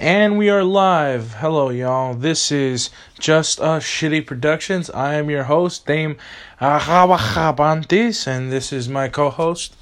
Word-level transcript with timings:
And 0.00 0.38
we 0.38 0.48
are 0.48 0.64
live. 0.64 1.34
Hello, 1.34 1.68
y'all. 1.68 2.14
This 2.14 2.50
is 2.50 2.88
Just 3.18 3.60
Us 3.60 3.84
Shitty 3.84 4.26
Productions. 4.26 4.88
I 4.88 5.16
am 5.16 5.28
your 5.28 5.42
host, 5.42 5.84
Dame 5.84 6.16
Arawajabantis, 6.58 8.26
and 8.26 8.50
this 8.50 8.72
is 8.72 8.88
my 8.88 9.08
co 9.08 9.28
host. 9.28 9.76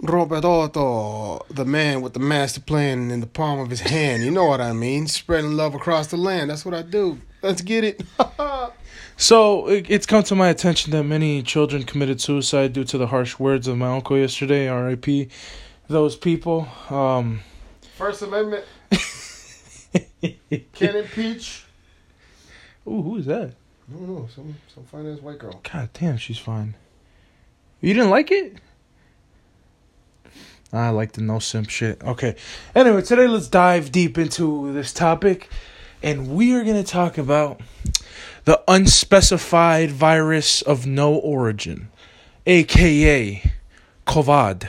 Roberto, 0.00 1.44
the 1.50 1.66
man 1.66 2.00
with 2.00 2.14
the 2.14 2.18
master 2.18 2.62
plan 2.62 3.10
in 3.10 3.20
the 3.20 3.26
palm 3.26 3.58
of 3.58 3.68
his 3.68 3.80
hand. 3.82 4.22
You 4.22 4.30
know 4.30 4.46
what 4.46 4.62
I 4.62 4.72
mean? 4.72 5.06
Spreading 5.06 5.52
love 5.54 5.74
across 5.74 6.06
the 6.06 6.16
land. 6.16 6.48
That's 6.48 6.64
what 6.64 6.72
I 6.72 6.80
do. 6.80 7.20
Let's 7.42 7.60
get 7.60 7.84
it. 7.84 8.02
So, 9.18 9.68
it's 9.68 10.06
come 10.06 10.22
to 10.24 10.34
my 10.34 10.48
attention 10.48 10.90
that 10.92 11.04
many 11.04 11.42
children 11.42 11.84
committed 11.84 12.20
suicide 12.20 12.72
due 12.72 12.84
to 12.84 12.96
the 12.96 13.08
harsh 13.08 13.38
words 13.38 13.68
of 13.68 13.76
my 13.76 13.94
uncle 13.94 14.16
yesterday. 14.16 14.68
RIP. 14.68 15.30
Those 15.88 16.16
people. 16.16 16.66
Um, 16.88 17.40
First 17.96 18.22
Amendment. 18.22 18.64
Can't 20.72 20.96
impeach. 20.96 21.64
Ooh, 22.86 23.02
who 23.02 23.16
is 23.16 23.26
that? 23.26 23.54
I 23.88 23.92
don't 23.92 24.08
know. 24.08 24.28
Some 24.34 24.56
some 24.74 24.84
fine 24.84 25.12
ass 25.12 25.20
white 25.20 25.38
girl. 25.38 25.60
God 25.70 25.90
damn, 25.92 26.16
she's 26.16 26.38
fine. 26.38 26.74
You 27.80 27.94
didn't 27.94 28.10
like 28.10 28.30
it? 28.30 28.56
I 30.72 30.88
like 30.88 31.12
the 31.12 31.20
no 31.20 31.38
simp 31.38 31.68
shit. 31.68 32.02
Okay. 32.02 32.36
Anyway, 32.74 33.02
today 33.02 33.26
let's 33.26 33.48
dive 33.48 33.92
deep 33.92 34.16
into 34.16 34.72
this 34.72 34.92
topic. 34.92 35.50
And 36.02 36.34
we 36.34 36.54
are 36.54 36.64
going 36.64 36.82
to 36.82 36.88
talk 36.88 37.18
about 37.18 37.60
the 38.44 38.62
unspecified 38.66 39.90
virus 39.90 40.62
of 40.62 40.86
no 40.86 41.14
origin, 41.14 41.90
aka 42.46 43.52
COVID 44.06 44.68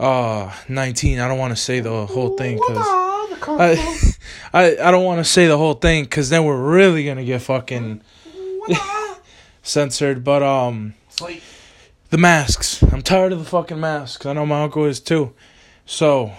uh, 0.00 0.52
19. 0.68 1.18
I 1.20 1.28
don't 1.28 1.38
want 1.38 1.52
to 1.54 1.62
say 1.62 1.80
the 1.80 2.06
whole 2.06 2.36
thing 2.36 2.56
because. 2.56 4.08
I, 4.52 4.76
I, 4.76 4.90
don't 4.90 5.04
want 5.04 5.18
to 5.18 5.24
say 5.24 5.46
the 5.46 5.58
whole 5.58 5.74
thing 5.74 6.04
because 6.04 6.30
then 6.30 6.44
we're 6.44 6.60
really 6.60 7.04
going 7.04 7.16
to 7.16 7.24
get 7.24 7.42
fucking 7.42 8.02
censored. 9.62 10.24
But, 10.24 10.42
um, 10.42 10.94
the 12.10 12.18
masks. 12.18 12.82
I'm 12.82 13.02
tired 13.02 13.32
of 13.32 13.38
the 13.38 13.44
fucking 13.44 13.80
masks. 13.80 14.26
I 14.26 14.32
know 14.34 14.46
my 14.46 14.62
uncle 14.62 14.84
is 14.84 15.00
too. 15.00 15.32
So, 15.86 16.32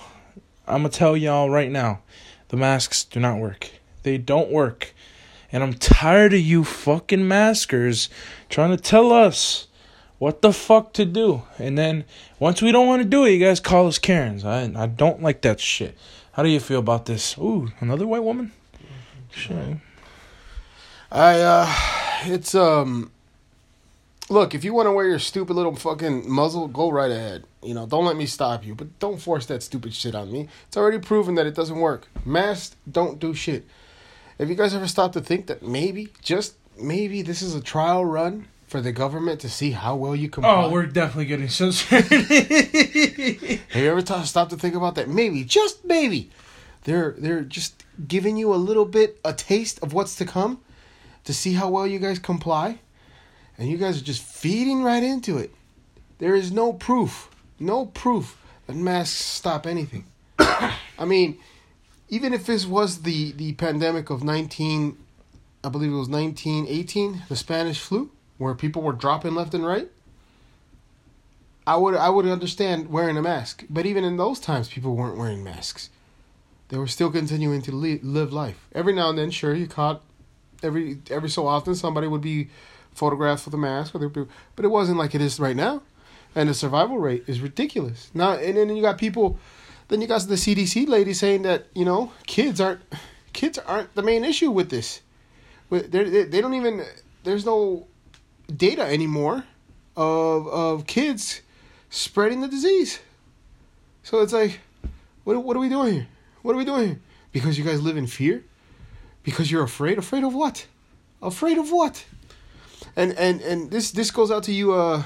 I'm 0.67 0.83
to 0.83 0.89
tell 0.89 1.17
y'all 1.17 1.49
right 1.49 1.71
now 1.71 2.01
the 2.49 2.57
masks 2.57 3.03
do 3.03 3.19
not 3.19 3.39
work. 3.39 3.71
They 4.03 4.17
don't 4.17 4.51
work. 4.51 4.93
And 5.51 5.63
I'm 5.63 5.73
tired 5.73 6.33
of 6.33 6.39
you 6.39 6.63
fucking 6.63 7.27
maskers 7.27 8.09
trying 8.49 8.71
to 8.71 8.77
tell 8.77 9.11
us 9.11 9.67
what 10.17 10.41
the 10.41 10.53
fuck 10.53 10.93
to 10.93 11.05
do. 11.05 11.43
And 11.57 11.77
then 11.77 12.05
once 12.39 12.61
we 12.61 12.71
don't 12.71 12.87
want 12.87 13.01
to 13.01 13.07
do 13.07 13.25
it, 13.25 13.31
you 13.31 13.39
guys 13.39 13.59
call 13.59 13.87
us 13.87 13.99
Karens. 13.99 14.45
I, 14.45 14.71
I 14.75 14.87
don't 14.87 15.21
like 15.21 15.41
that 15.41 15.59
shit. 15.59 15.97
How 16.33 16.41
do 16.41 16.49
you 16.49 16.59
feel 16.59 16.79
about 16.79 17.05
this? 17.05 17.37
Ooh, 17.37 17.69
another 17.79 18.07
white 18.07 18.23
woman? 18.23 18.51
Shit. 19.29 19.77
I 21.11 21.39
uh, 21.39 21.73
it's 22.23 22.55
um. 22.55 23.11
Look, 24.29 24.55
if 24.55 24.63
you 24.63 24.73
want 24.73 24.87
to 24.87 24.91
wear 24.91 25.07
your 25.07 25.19
stupid 25.19 25.53
little 25.53 25.75
fucking 25.75 26.27
muzzle, 26.27 26.67
go 26.67 26.89
right 26.89 27.11
ahead. 27.11 27.43
You 27.61 27.75
know, 27.75 27.85
don't 27.85 28.05
let 28.05 28.15
me 28.15 28.25
stop 28.25 28.65
you, 28.65 28.73
but 28.73 28.97
don't 28.97 29.21
force 29.21 29.45
that 29.47 29.61
stupid 29.61 29.93
shit 29.93 30.15
on 30.15 30.31
me. 30.31 30.47
It's 30.67 30.77
already 30.77 30.97
proven 30.97 31.35
that 31.35 31.45
it 31.45 31.53
doesn't 31.53 31.79
work. 31.79 32.07
Masks 32.25 32.75
don't 32.89 33.19
do 33.19 33.35
shit. 33.35 33.67
Have 34.39 34.49
you 34.49 34.55
guys 34.55 34.73
ever 34.73 34.87
stopped 34.87 35.13
to 35.13 35.21
think 35.21 35.47
that 35.47 35.61
maybe, 35.61 36.07
just 36.21 36.55
maybe, 36.79 37.21
this 37.21 37.43
is 37.43 37.53
a 37.53 37.61
trial 37.61 38.05
run 38.05 38.47
for 38.73 38.81
the 38.81 38.91
government 38.91 39.39
to 39.39 39.49
see 39.49 39.69
how 39.69 39.95
well 39.95 40.15
you 40.15 40.27
comply? 40.27 40.63
Oh, 40.63 40.69
we're 40.71 40.87
definitely 40.87 41.25
getting 41.25 41.47
censored. 41.47 42.05
Have 42.05 43.83
you 43.83 43.91
ever 43.91 44.01
t- 44.01 44.23
stopped 44.23 44.49
to 44.49 44.57
think 44.57 44.73
about 44.73 44.95
that? 44.95 45.07
Maybe, 45.07 45.43
just 45.43 45.85
maybe, 45.85 46.31
they're 46.85 47.11
they're 47.19 47.43
just 47.43 47.83
giving 48.07 48.35
you 48.35 48.51
a 48.51 48.57
little 48.57 48.85
bit, 48.85 49.19
a 49.23 49.31
taste 49.31 49.77
of 49.83 49.93
what's 49.93 50.15
to 50.15 50.25
come, 50.25 50.59
to 51.23 51.35
see 51.35 51.53
how 51.53 51.69
well 51.69 51.85
you 51.85 51.99
guys 51.99 52.17
comply, 52.17 52.79
and 53.59 53.69
you 53.69 53.77
guys 53.77 54.01
are 54.01 54.03
just 54.03 54.23
feeding 54.23 54.81
right 54.81 55.03
into 55.03 55.37
it. 55.37 55.53
There 56.17 56.33
is 56.33 56.51
no 56.51 56.73
proof, 56.73 57.29
no 57.59 57.85
proof 57.85 58.41
that 58.65 58.75
masks 58.75 59.19
stop 59.19 59.67
anything. 59.67 60.05
I 60.39 61.05
mean, 61.05 61.37
even 62.09 62.33
if 62.33 62.47
this 62.47 62.65
was 62.65 63.03
the 63.03 63.33
the 63.33 63.53
pandemic 63.53 64.09
of 64.09 64.23
nineteen, 64.23 64.97
I 65.63 65.69
believe 65.69 65.91
it 65.91 65.95
was 66.05 66.09
nineteen 66.09 66.65
eighteen, 66.67 67.21
the 67.29 67.35
Spanish 67.35 67.79
flu, 67.79 68.09
where 68.37 68.53
people 68.53 68.81
were 68.81 68.93
dropping 68.93 69.35
left 69.35 69.53
and 69.53 69.65
right. 69.65 69.89
I 71.65 71.77
would 71.77 71.95
I 71.95 72.09
would 72.09 72.25
understand 72.25 72.89
wearing 72.89 73.17
a 73.17 73.21
mask, 73.21 73.63
but 73.69 73.85
even 73.85 74.03
in 74.03 74.17
those 74.17 74.39
times, 74.39 74.67
people 74.67 74.95
weren't 74.95 75.17
wearing 75.17 75.43
masks. 75.43 75.89
They 76.69 76.77
were 76.77 76.87
still 76.87 77.11
continuing 77.11 77.61
to 77.63 77.71
li- 77.71 77.99
live 78.03 78.33
life. 78.33 78.67
Every 78.73 78.93
now 78.93 79.09
and 79.09 79.17
then, 79.17 79.31
sure, 79.31 79.53
you 79.53 79.67
caught 79.67 80.01
every 80.61 80.99
every 81.09 81.29
so 81.29 81.47
often 81.47 81.75
somebody 81.75 82.07
would 82.07 82.21
be 82.21 82.49
photographed 82.93 83.45
with 83.45 83.53
a 83.53 83.57
mask, 83.57 83.95
or 83.95 84.09
be- 84.09 84.25
but 84.55 84.65
it 84.65 84.69
wasn't 84.69 84.97
like 84.97 85.15
it 85.15 85.21
is 85.21 85.39
right 85.39 85.55
now, 85.55 85.81
and 86.35 86.49
the 86.49 86.53
survival 86.53 86.97
rate 86.97 87.23
is 87.27 87.39
ridiculous. 87.39 88.11
Now, 88.13 88.33
and 88.33 88.57
then 88.57 88.75
you 88.75 88.81
got 88.81 88.97
people, 88.97 89.39
then 89.87 90.01
you 90.01 90.07
got 90.07 90.21
the 90.27 90.35
CDC 90.35 90.87
lady 90.87 91.13
saying 91.13 91.43
that 91.43 91.67
you 91.73 91.85
know 91.85 92.11
kids 92.27 92.59
aren't 92.59 92.81
kids 93.33 93.57
aren't 93.57 93.93
the 93.95 94.03
main 94.03 94.25
issue 94.25 94.51
with 94.51 94.69
this. 94.69 95.01
But 95.69 95.91
they 95.91 96.23
they 96.23 96.41
don't 96.41 96.53
even 96.53 96.85
there's 97.23 97.45
no 97.45 97.87
data 98.55 98.83
anymore 98.83 99.45
of 99.95 100.47
of 100.47 100.87
kids 100.87 101.41
spreading 101.89 102.41
the 102.41 102.47
disease. 102.47 102.99
So 104.03 104.21
it's 104.21 104.33
like, 104.33 104.59
what 105.23 105.43
what 105.43 105.55
are 105.55 105.59
we 105.59 105.69
doing 105.69 105.93
here? 105.93 106.07
What 106.41 106.55
are 106.55 106.57
we 106.57 106.65
doing 106.65 106.87
here? 106.87 106.99
Because 107.31 107.57
you 107.57 107.63
guys 107.63 107.81
live 107.81 107.97
in 107.97 108.07
fear? 108.07 108.43
Because 109.23 109.51
you're 109.51 109.63
afraid? 109.63 109.97
Afraid 109.97 110.23
of 110.23 110.33
what? 110.33 110.67
Afraid 111.21 111.57
of 111.57 111.71
what? 111.71 112.05
And 112.95 113.13
and 113.13 113.41
and 113.41 113.71
this 113.71 113.91
this 113.91 114.11
goes 114.11 114.31
out 114.31 114.43
to 114.43 114.53
you 114.53 114.73
uh 114.73 115.03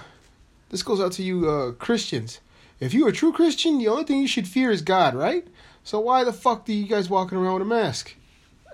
this 0.69 0.83
goes 0.83 0.99
out 0.99 1.11
to 1.13 1.23
you 1.23 1.49
uh 1.49 1.71
Christians. 1.73 2.39
If 2.79 2.93
you're 2.93 3.09
a 3.09 3.13
true 3.13 3.31
Christian, 3.31 3.79
the 3.79 3.87
only 3.87 4.03
thing 4.03 4.21
you 4.21 4.27
should 4.27 4.47
fear 4.47 4.71
is 4.71 4.81
God, 4.81 5.15
right? 5.15 5.47
So 5.83 5.99
why 5.99 6.23
the 6.23 6.33
fuck 6.33 6.65
do 6.65 6.73
you 6.73 6.87
guys 6.87 7.09
walking 7.09 7.37
around 7.37 7.53
with 7.53 7.63
a 7.63 7.65
mask? 7.65 8.15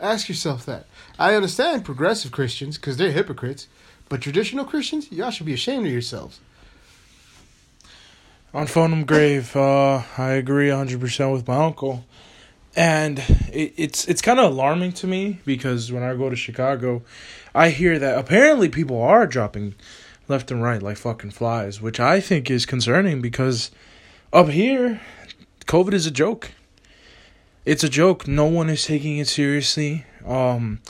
Ask 0.01 0.27
yourself 0.27 0.65
that. 0.65 0.87
I 1.17 1.35
understand 1.35 1.85
progressive 1.85 2.31
Christians 2.31 2.77
because 2.77 2.97
they're 2.97 3.11
hypocrites, 3.11 3.67
but 4.13 4.21
traditional 4.21 4.63
Christians, 4.63 5.11
y'all 5.11 5.31
should 5.31 5.47
be 5.47 5.55
ashamed 5.55 5.87
of 5.87 5.91
yourselves. 5.91 6.39
On 8.53 8.67
Phonum 8.67 9.07
Grave, 9.07 9.55
uh, 9.55 10.03
I 10.19 10.33
agree 10.33 10.67
100% 10.67 11.33
with 11.33 11.47
my 11.47 11.65
uncle. 11.65 12.05
And 12.75 13.17
it, 13.51 13.73
it's 13.75 14.07
it's 14.07 14.21
kind 14.21 14.39
of 14.39 14.51
alarming 14.51 14.91
to 15.01 15.07
me 15.07 15.39
because 15.45 15.91
when 15.91 16.03
I 16.03 16.13
go 16.13 16.29
to 16.29 16.35
Chicago, 16.35 17.01
I 17.55 17.69
hear 17.71 17.97
that 17.97 18.19
apparently 18.19 18.69
people 18.69 19.01
are 19.01 19.25
dropping 19.25 19.73
left 20.27 20.51
and 20.51 20.61
right 20.61 20.83
like 20.83 20.97
fucking 20.97 21.31
flies, 21.31 21.81
which 21.81 21.99
I 21.99 22.19
think 22.19 22.51
is 22.51 22.67
concerning 22.67 23.19
because 23.19 23.71
up 24.31 24.49
here, 24.49 25.01
COVID 25.65 25.93
is 25.93 26.05
a 26.05 26.11
joke. 26.11 26.51
It's 27.65 27.83
a 27.83 27.89
joke. 27.89 28.27
No 28.27 28.45
one 28.45 28.69
is 28.69 28.85
taking 28.85 29.17
it 29.17 29.27
seriously. 29.27 30.05
Um, 30.23 30.81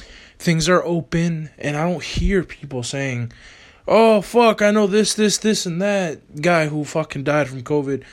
things 0.43 0.67
are 0.67 0.83
open, 0.83 1.49
and 1.57 1.77
I 1.77 1.89
don't 1.89 2.03
hear 2.03 2.43
people 2.43 2.83
saying, 2.83 3.31
"Oh 3.87 4.21
fuck, 4.21 4.61
I 4.61 4.71
know 4.71 4.87
this, 4.87 5.13
this, 5.13 5.37
this, 5.37 5.65
and 5.65 5.81
that 5.81 6.41
guy 6.41 6.67
who 6.67 6.83
fucking 6.83 7.23
died 7.23 7.47
from 7.47 7.63
COVID." 7.63 8.03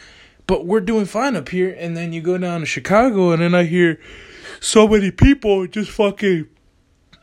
But 0.46 0.66
we're 0.66 0.80
doing 0.80 1.04
fine 1.04 1.36
up 1.36 1.48
here, 1.50 1.76
and 1.78 1.96
then 1.96 2.12
you 2.12 2.20
go 2.20 2.38
down 2.38 2.60
to 2.60 2.66
Chicago, 2.66 3.30
and 3.30 3.42
then 3.42 3.54
I 3.54 3.64
hear 3.64 4.00
so 4.60 4.88
many 4.88 5.10
people 5.10 5.66
just 5.66 5.90
fucking 5.90 6.48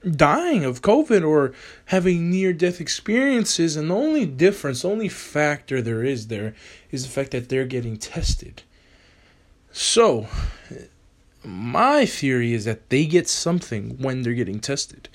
dying 0.10 0.64
of 0.64 0.82
COVID 0.82 1.28
or 1.28 1.54
having 1.86 2.30
near 2.30 2.54
death 2.54 2.80
experiences, 2.80 3.76
and 3.76 3.90
the 3.90 3.96
only 3.96 4.26
difference, 4.26 4.82
the 4.82 4.90
only 4.90 5.10
factor 5.10 5.82
there 5.82 6.04
is 6.04 6.28
there 6.28 6.56
is 6.92 7.04
the 7.04 7.10
fact 7.10 7.32
that 7.32 7.50
they're 7.50 7.66
getting 7.66 7.98
tested. 7.98 8.64
So, 9.72 10.28
my 11.48 12.06
theory 12.06 12.54
is 12.54 12.66
that 12.66 12.90
they 12.90 13.06
get 13.06 13.28
something 13.28 13.98
when 14.00 14.22
they're 14.22 14.34
getting 14.34 14.60
tested. 14.60 15.10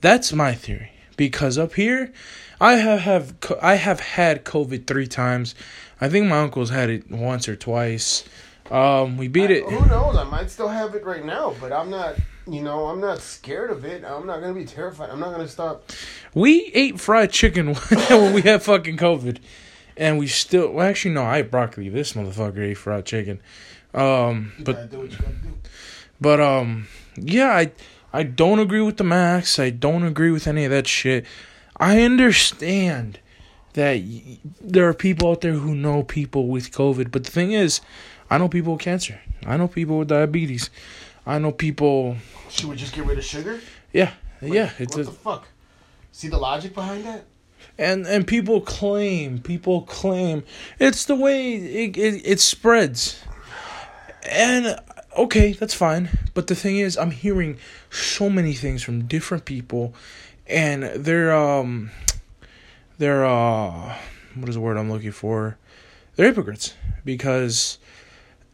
That's 0.00 0.32
my 0.32 0.54
theory 0.54 0.92
because 1.16 1.58
up 1.58 1.74
here, 1.74 2.12
I 2.60 2.74
have 2.74 3.00
have 3.00 3.34
I 3.60 3.74
have 3.76 4.00
had 4.00 4.44
COVID 4.44 4.86
three 4.86 5.06
times. 5.06 5.54
I 6.00 6.08
think 6.08 6.26
my 6.26 6.40
uncle's 6.40 6.70
had 6.70 6.90
it 6.90 7.10
once 7.10 7.48
or 7.48 7.56
twice. 7.56 8.24
Um, 8.70 9.16
we 9.16 9.28
beat 9.28 9.50
it. 9.50 9.64
Who 9.64 9.84
knows? 9.86 10.16
I 10.16 10.24
might 10.24 10.48
still 10.50 10.68
have 10.68 10.94
it 10.94 11.04
right 11.04 11.24
now, 11.24 11.54
but 11.60 11.72
I'm 11.72 11.90
not. 11.90 12.16
You 12.46 12.62
know, 12.62 12.86
I'm 12.86 13.00
not 13.00 13.20
scared 13.20 13.70
of 13.70 13.84
it. 13.84 14.04
I'm 14.04 14.26
not 14.26 14.40
gonna 14.40 14.54
be 14.54 14.64
terrified. 14.64 15.10
I'm 15.10 15.20
not 15.20 15.32
gonna 15.32 15.48
stop. 15.48 15.90
We 16.34 16.70
ate 16.74 17.00
fried 17.00 17.32
chicken 17.32 17.74
when 18.08 18.32
we 18.32 18.42
had 18.42 18.62
fucking 18.62 18.96
COVID, 18.96 19.38
and 19.96 20.18
we 20.18 20.26
still. 20.26 20.72
Well, 20.72 20.86
actually, 20.86 21.14
no. 21.14 21.22
I 21.22 21.38
ate 21.38 21.50
broccoli. 21.50 21.88
This 21.88 22.14
motherfucker 22.14 22.60
ate 22.60 22.78
fried 22.78 23.04
chicken. 23.06 23.40
Um, 23.94 24.52
You 24.58 24.64
but 24.64 24.72
gotta 24.76 24.88
do 24.88 24.98
what 24.98 25.10
you 25.10 25.16
gotta 25.18 25.32
do. 25.32 25.54
But 26.20 26.40
um, 26.40 26.86
yeah, 27.16 27.50
I 27.56 27.72
I 28.12 28.22
don't 28.24 28.58
agree 28.58 28.80
with 28.82 28.96
the 28.98 29.04
max. 29.04 29.58
I 29.58 29.70
don't 29.70 30.04
agree 30.04 30.30
with 30.30 30.46
any 30.46 30.64
of 30.64 30.70
that 30.70 30.86
shit. 30.86 31.24
I 31.76 32.02
understand 32.02 33.18
that 33.74 33.94
y- 34.02 34.38
there 34.60 34.86
are 34.88 34.94
people 34.94 35.30
out 35.30 35.40
there 35.40 35.52
who 35.54 35.74
know 35.74 36.02
people 36.02 36.48
with 36.48 36.70
COVID, 36.72 37.10
but 37.10 37.24
the 37.24 37.30
thing 37.30 37.52
is, 37.52 37.80
I 38.30 38.38
know 38.38 38.48
people 38.48 38.72
with 38.74 38.82
cancer. 38.82 39.20
I 39.46 39.56
know 39.56 39.68
people 39.68 39.98
with 39.98 40.08
diabetes. 40.08 40.70
I 41.26 41.38
know 41.38 41.52
people. 41.52 42.16
Should 42.50 42.66
we 42.66 42.76
just 42.76 42.94
get 42.94 43.06
rid 43.06 43.16
of 43.18 43.24
sugar? 43.24 43.60
Yeah, 43.92 44.12
Like, 44.42 44.52
yeah. 44.52 44.70
It's 44.78 44.96
what 44.96 45.02
a, 45.02 45.04
the 45.04 45.12
fuck? 45.12 45.48
See 46.12 46.28
the 46.28 46.38
logic 46.38 46.74
behind 46.74 47.04
that? 47.04 47.24
and 47.78 48.06
and 48.06 48.26
people 48.26 48.60
claim 48.62 49.38
people 49.38 49.82
claim 49.82 50.42
it's 50.78 51.04
the 51.04 51.14
way 51.14 51.54
it, 51.54 51.96
it, 51.96 52.22
it 52.26 52.40
spreads 52.40 53.22
and 54.28 54.76
okay 55.16 55.52
that's 55.52 55.74
fine 55.74 56.08
but 56.34 56.46
the 56.46 56.54
thing 56.54 56.78
is 56.78 56.96
i'm 56.96 57.10
hearing 57.10 57.56
so 57.90 58.28
many 58.30 58.52
things 58.52 58.82
from 58.82 59.06
different 59.06 59.44
people 59.44 59.94
and 60.46 60.82
they're 60.82 61.34
um 61.34 61.90
they're 62.98 63.24
uh 63.24 63.96
what 64.34 64.48
is 64.48 64.54
the 64.54 64.60
word 64.60 64.76
i'm 64.76 64.90
looking 64.90 65.12
for 65.12 65.56
they're 66.16 66.26
hypocrites 66.26 66.74
because 67.04 67.78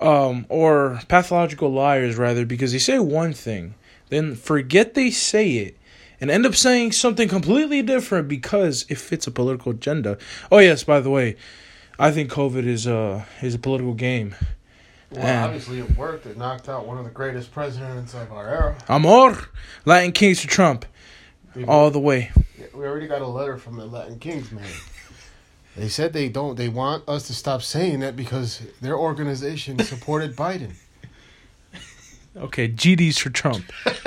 um 0.00 0.46
or 0.48 1.00
pathological 1.08 1.70
liars 1.70 2.16
rather 2.16 2.46
because 2.46 2.72
they 2.72 2.78
say 2.78 2.98
one 2.98 3.32
thing 3.32 3.74
then 4.08 4.34
forget 4.34 4.94
they 4.94 5.10
say 5.10 5.50
it 5.52 5.76
and 6.20 6.30
end 6.30 6.46
up 6.46 6.54
saying 6.54 6.92
something 6.92 7.28
completely 7.28 7.82
different 7.82 8.28
because 8.28 8.86
it 8.88 8.98
fits 8.98 9.26
a 9.26 9.30
political 9.30 9.72
agenda. 9.72 10.18
Oh 10.50 10.58
yes, 10.58 10.84
by 10.84 11.00
the 11.00 11.10
way, 11.10 11.36
I 11.98 12.10
think 12.10 12.30
COVID 12.30 12.66
is 12.66 12.86
a 12.86 13.26
is 13.42 13.54
a 13.54 13.58
political 13.58 13.94
game. 13.94 14.34
Well, 15.16 15.26
And- 15.26 15.44
obviously 15.46 15.78
it 15.80 15.96
worked. 15.96 16.26
It 16.26 16.36
knocked 16.36 16.68
out 16.68 16.86
one 16.86 16.98
of 16.98 17.04
the 17.04 17.10
greatest 17.10 17.50
presidents 17.52 18.12
of 18.14 18.30
our 18.32 18.48
era. 18.48 18.76
Amor, 18.88 19.48
Latin 19.84 20.12
Kings 20.12 20.40
for 20.40 20.48
Trump, 20.48 20.84
all 21.66 21.90
the 21.90 21.98
way. 22.00 22.30
We 22.74 22.84
already 22.84 23.06
got 23.06 23.22
a 23.22 23.26
letter 23.26 23.56
from 23.56 23.76
the 23.76 23.86
Latin 23.86 24.18
Kings, 24.18 24.52
man. 24.52 24.64
They 25.76 25.88
said 25.88 26.12
they 26.12 26.28
don't. 26.28 26.56
They 26.56 26.68
want 26.68 27.08
us 27.08 27.26
to 27.28 27.34
stop 27.34 27.62
saying 27.62 28.00
that 28.00 28.16
because 28.16 28.60
their 28.80 28.96
organization 28.96 29.78
supported 29.80 30.36
Biden. 30.36 30.72
Okay, 32.36 32.68
GDs 32.68 33.18
for 33.18 33.30
Trump. 33.30 33.64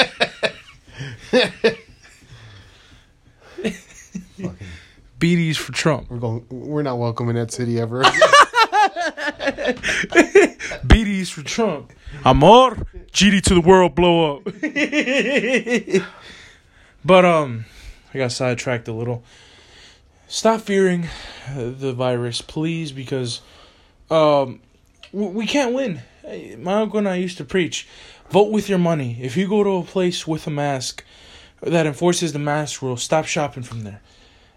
BDs 5.20 5.58
for 5.58 5.72
Trump. 5.72 6.10
we're 6.10 6.18
going. 6.18 6.46
We're 6.50 6.84
not 6.84 6.98
welcome 6.98 7.30
in 7.30 7.36
that 7.36 7.52
city 7.52 7.80
ever. 7.80 8.04
BDs 10.86 11.32
for 11.32 11.44
Trump. 11.44 11.92
Amor, 12.26 12.76
GD 13.12 13.42
to 13.44 13.54
the 13.54 13.62
world, 13.62 13.96
blow 13.96 14.38
up. 14.38 14.44
but 17.06 17.26
um, 17.26 17.66
I 18.14 18.18
got 18.18 18.32
sidetracked 18.32 18.88
a 18.88 18.94
little. 18.94 19.24
Stop 20.28 20.62
fearing 20.62 21.08
the 21.56 21.94
virus, 21.94 22.42
please, 22.42 22.92
because 22.92 23.42
um, 24.12 24.62
we 25.12 25.46
can't 25.46 25.74
win. 25.74 26.02
My 26.58 26.82
uncle 26.82 27.00
and 27.00 27.10
I 27.10 27.16
used 27.16 27.38
to 27.38 27.46
preach: 27.46 27.88
vote 28.30 28.52
with 28.52 28.70
your 28.70 28.80
money. 28.80 29.18
If 29.22 29.36
you 29.38 29.48
go 29.48 29.64
to 29.64 29.78
a 29.78 29.84
place 29.84 30.28
with 30.28 30.46
a 30.48 30.52
mask 30.52 31.04
that 31.62 31.86
enforces 31.86 32.34
the 32.34 32.40
mask 32.40 32.82
rule, 32.82 32.98
stop 32.98 33.26
shopping 33.26 33.64
from 33.64 33.84
there. 33.84 34.02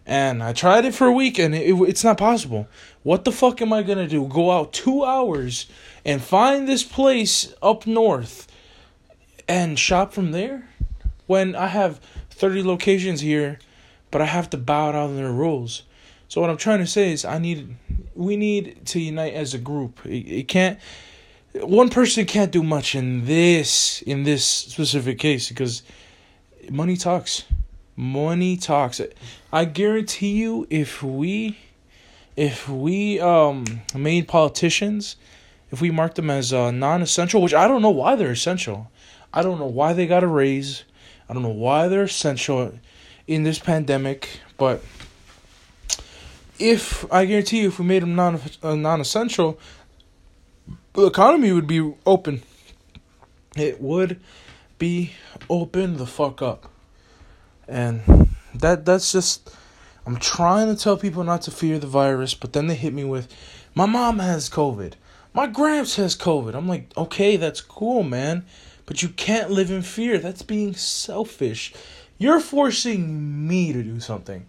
And 0.05 0.43
I 0.43 0.53
tried 0.53 0.85
it 0.85 0.95
for 0.95 1.07
a 1.07 1.13
week, 1.13 1.39
and 1.39 1.55
it, 1.55 1.75
it's 1.83 2.03
not 2.03 2.19
possible. 2.19 2.67
What 3.03 3.25
the 3.25 3.33
fuck 3.33 3.63
am 3.63 3.73
I 3.73 3.83
gonna 3.83 4.09
do? 4.09 4.27
Go 4.27 4.51
out 4.51 4.73
two 4.73 5.05
hours 5.05 5.67
and 6.05 6.21
find 6.21 6.69
this 6.69 6.83
place 6.83 7.55
up 7.63 7.87
north 7.87 8.49
and 9.49 9.79
shop 9.79 10.13
from 10.13 10.33
there? 10.33 10.69
When 11.27 11.55
I 11.55 11.69
have 11.69 12.01
30 12.31 12.63
locations 12.63 13.21
here, 13.21 13.59
but 14.11 14.21
I 14.21 14.27
have 14.27 14.51
to 14.51 14.57
bow 14.57 14.89
out 14.89 14.95
of 14.95 15.17
their 15.17 15.33
rules. 15.33 15.83
So 16.29 16.41
what 16.41 16.51
I'm 16.51 16.57
trying 16.57 16.79
to 16.79 16.87
say 16.87 17.13
is 17.13 17.25
I 17.25 17.39
need 17.39 17.77
we 18.15 18.37
need 18.37 18.87
to 18.87 19.01
unite 19.01 19.35
as 19.35 19.55
a 19.55 19.59
group. 19.59 20.05
It, 20.05 20.41
it 20.41 20.49
can't 20.49 20.79
one 21.55 21.91
person 21.91 22.25
can't 22.25 22.51
do 22.51 22.63
much 22.63 22.95
in 22.95 23.27
this 23.27 24.03
in 24.03 24.23
this 24.23 24.45
specific 24.45 25.19
case 25.19 25.49
because 25.49 25.83
money 26.71 26.97
talks. 26.97 27.45
Money 28.03 28.57
talks. 28.57 29.01
I 29.53 29.65
guarantee 29.65 30.33
you 30.33 30.67
if 30.71 31.03
we 31.03 31.59
if 32.37 32.69
we 32.69 33.21
um 33.21 33.65
made 33.95 34.27
politicians 34.27 35.17
if 35.73 35.81
we 35.81 35.91
mark 35.91 36.15
them 36.15 36.31
as 36.31 36.53
uh, 36.53 36.71
non-essential, 36.71 37.41
which 37.41 37.55
I 37.55 37.67
don't 37.67 37.81
know 37.81 37.91
why 37.91 38.15
they're 38.15 38.31
essential. 38.31 38.91
I 39.33 39.43
don't 39.43 39.59
know 39.59 39.67
why 39.67 39.95
they 39.95 40.07
got 40.07 40.23
a 40.23 40.27
raise. 40.27 40.85
I 41.29 41.33
don't 41.33 41.43
know 41.43 41.49
why 41.49 41.89
they're 41.89 42.03
essential 42.03 42.79
in 43.27 43.43
this 43.43 43.59
pandemic, 43.59 44.41
but 44.59 44.85
if 46.59 47.11
I 47.11 47.25
guarantee 47.25 47.63
you, 47.63 47.69
if 47.69 47.79
we 47.79 47.87
made 47.87 48.03
them 48.03 48.15
non 48.15 48.39
uh, 48.63 48.75
non-essential, 48.75 49.59
the 50.93 51.07
economy 51.07 51.53
would 51.53 51.67
be 51.67 51.95
open. 52.05 52.43
It 53.57 53.81
would 53.81 54.21
be 54.79 55.13
open 55.49 55.97
the 55.97 56.07
fuck 56.07 56.43
up, 56.43 56.71
and 57.73 58.29
that 58.55 58.85
that's 58.85 59.13
just. 59.13 59.51
I'm 60.05 60.17
trying 60.17 60.67
to 60.75 60.81
tell 60.81 60.97
people 60.97 61.23
not 61.23 61.43
to 61.43 61.53
fear 61.53 61.79
the 61.79 61.87
virus, 61.87 62.35
but 62.35 62.53
then 62.53 62.67
they 62.67 62.75
hit 62.75 62.93
me 62.93 63.05
with, 63.05 63.33
"My 63.75 63.87
mom 63.87 64.19
has 64.19 64.51
COVID." 64.51 64.95
My 65.35 65.47
gramps 65.47 65.97
has 65.97 66.15
COVID. 66.15 66.55
I'm 66.55 66.69
like, 66.69 66.93
okay, 66.97 67.37
that's 67.37 67.63
cool, 67.63 68.03
man. 68.03 68.45
But 68.85 69.03
you 69.03 69.09
can't 69.09 69.51
live 69.51 69.71
in 69.71 69.81
fear. 69.81 70.19
That's 70.19 70.43
being 70.43 70.75
selfish. 70.75 71.73
You're 72.19 72.41
forcing 72.41 73.49
me 73.49 73.73
to 73.73 73.83
do 73.83 73.99
something 73.99 74.47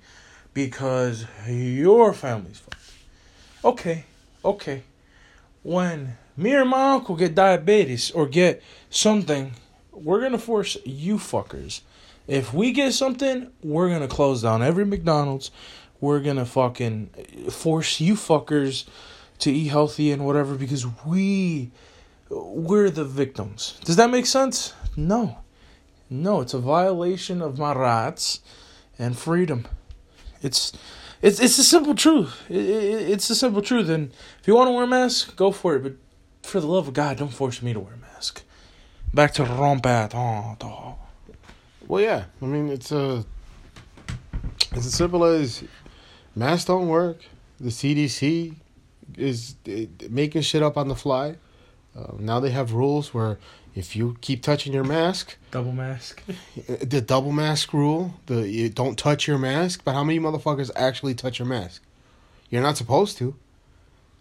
because 0.54 1.26
your 1.48 2.14
family's 2.14 2.60
fucked. 2.60 2.82
Okay, 3.64 4.04
okay. 4.44 4.84
When 5.62 6.18
me 6.36 6.54
or 6.54 6.66
my 6.66 6.92
uncle 6.96 7.16
get 7.16 7.34
diabetes 7.34 8.12
or 8.12 8.28
get 8.28 8.62
something, 8.90 9.54
we're 9.94 10.20
gonna 10.20 10.38
force 10.38 10.76
you 10.84 11.16
fuckers. 11.16 11.80
If 12.28 12.54
we 12.54 12.72
get 12.72 12.94
something, 12.94 13.52
we're 13.62 13.90
gonna 13.90 14.08
close 14.08 14.42
down 14.42 14.62
every 14.62 14.86
McDonald's. 14.86 15.52
We're 16.00 16.22
gonna 16.22 16.46
fucking 16.46 17.08
force 17.50 18.00
you 18.00 18.14
fuckers 18.16 18.86
to 19.40 19.52
eat 19.52 19.68
healthy 19.68 20.12
and 20.12 20.26
whatever 20.26 20.56
because 20.56 20.86
we 21.06 21.72
we're 22.30 22.90
the 22.90 23.04
victims. 23.04 23.80
Does 23.84 23.98
that 23.98 24.10
make 24.10 24.26
sense? 24.26 24.74
No. 24.96 25.40
No, 26.10 26.42
it's 26.42 26.54
a 26.54 26.60
violation 26.60 27.42
of 27.42 27.58
my 27.58 27.74
rights 27.74 28.40
and 28.98 29.18
freedom. 29.18 29.68
It's 30.42 30.72
it's 31.22 31.40
it's 31.40 31.58
the 31.58 31.64
simple 31.64 31.96
truth. 31.96 32.42
It, 32.50 32.56
it, 32.56 33.10
it's 33.12 33.28
the 33.28 33.36
simple 33.36 33.62
truth 33.62 33.90
and 33.90 34.12
if 34.40 34.48
you 34.48 34.56
want 34.56 34.70
to 34.70 34.72
wear 34.72 34.86
a 34.86 34.88
mask, 34.88 35.36
go 35.36 35.52
for 35.52 35.76
it, 35.76 35.84
but 35.84 35.94
for 36.42 36.62
the 36.62 36.68
love 36.68 36.88
of 36.88 36.94
God, 36.94 37.18
don't 37.18 37.34
force 37.34 37.62
me 37.62 37.74
to 37.74 37.80
wear 37.80 37.94
a 37.94 37.98
mask. 37.98 38.44
Back 39.14 39.34
to 39.36 39.44
Rompat. 39.44 40.14
Ah, 40.16 40.96
Well, 41.88 42.02
yeah. 42.02 42.26
I 42.42 42.46
mean, 42.46 42.70
it's 42.70 42.92
a. 42.92 43.26
It's 44.72 44.88
as 44.88 44.94
simple 44.94 45.24
as 45.24 45.64
masks 46.36 46.66
don't 46.66 46.88
work. 46.88 47.20
The 47.60 47.70
CDC 47.70 48.56
is 49.18 49.56
making 50.10 50.42
shit 50.42 50.64
up 50.64 50.78
on 50.78 50.88
the 50.88 50.96
fly. 50.96 51.36
Uh, 51.96 52.14
now 52.18 52.40
they 52.40 52.50
have 52.50 52.74
rules 52.74 53.14
where 53.14 53.38
if 53.76 53.96
you 53.96 54.18
keep 54.22 54.42
touching 54.42 54.74
your 54.74 54.84
mask, 54.84 55.38
Double 55.52 55.72
mask. 55.72 56.24
the 56.82 57.02
double 57.02 57.32
mask 57.32 57.74
rule, 57.74 58.16
the 58.26 58.48
you 58.48 58.70
don't 58.70 58.98
touch 58.98 59.28
your 59.28 59.38
mask. 59.38 59.82
But 59.84 59.94
how 59.94 60.04
many 60.04 60.20
motherfuckers 60.20 60.72
actually 60.76 61.14
touch 61.14 61.40
your 61.40 61.48
mask? 61.48 61.82
You're 62.50 62.64
not 62.64 62.78
supposed 62.78 63.18
to. 63.20 63.36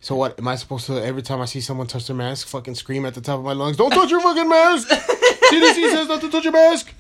So 0.01 0.17
what? 0.17 0.39
Am 0.39 0.49
I 0.49 0.57
supposed 0.57 0.87
to 0.87 1.03
every 1.03 1.23
time 1.23 1.41
I 1.41 1.45
see 1.45 1.61
someone 1.61 1.87
touch 1.87 2.07
their 2.07 2.17
mask, 2.17 2.49
fucking 2.49 2.75
scream 2.75 3.07
at 3.07 3.15
the 3.15 3.21
top 3.21 3.39
of 3.39 3.45
my 3.45 3.53
lungs, 3.53 3.77
"Don't 3.77 3.91
touch 3.91 4.11
your 4.11 4.21
fucking 4.21 4.49
mask!" 4.49 4.89
CDC 5.51 5.91
says 5.91 6.09
not 6.09 6.21
to 6.23 6.31
touch 6.31 6.45
your 6.45 6.53
mask. 6.53 6.93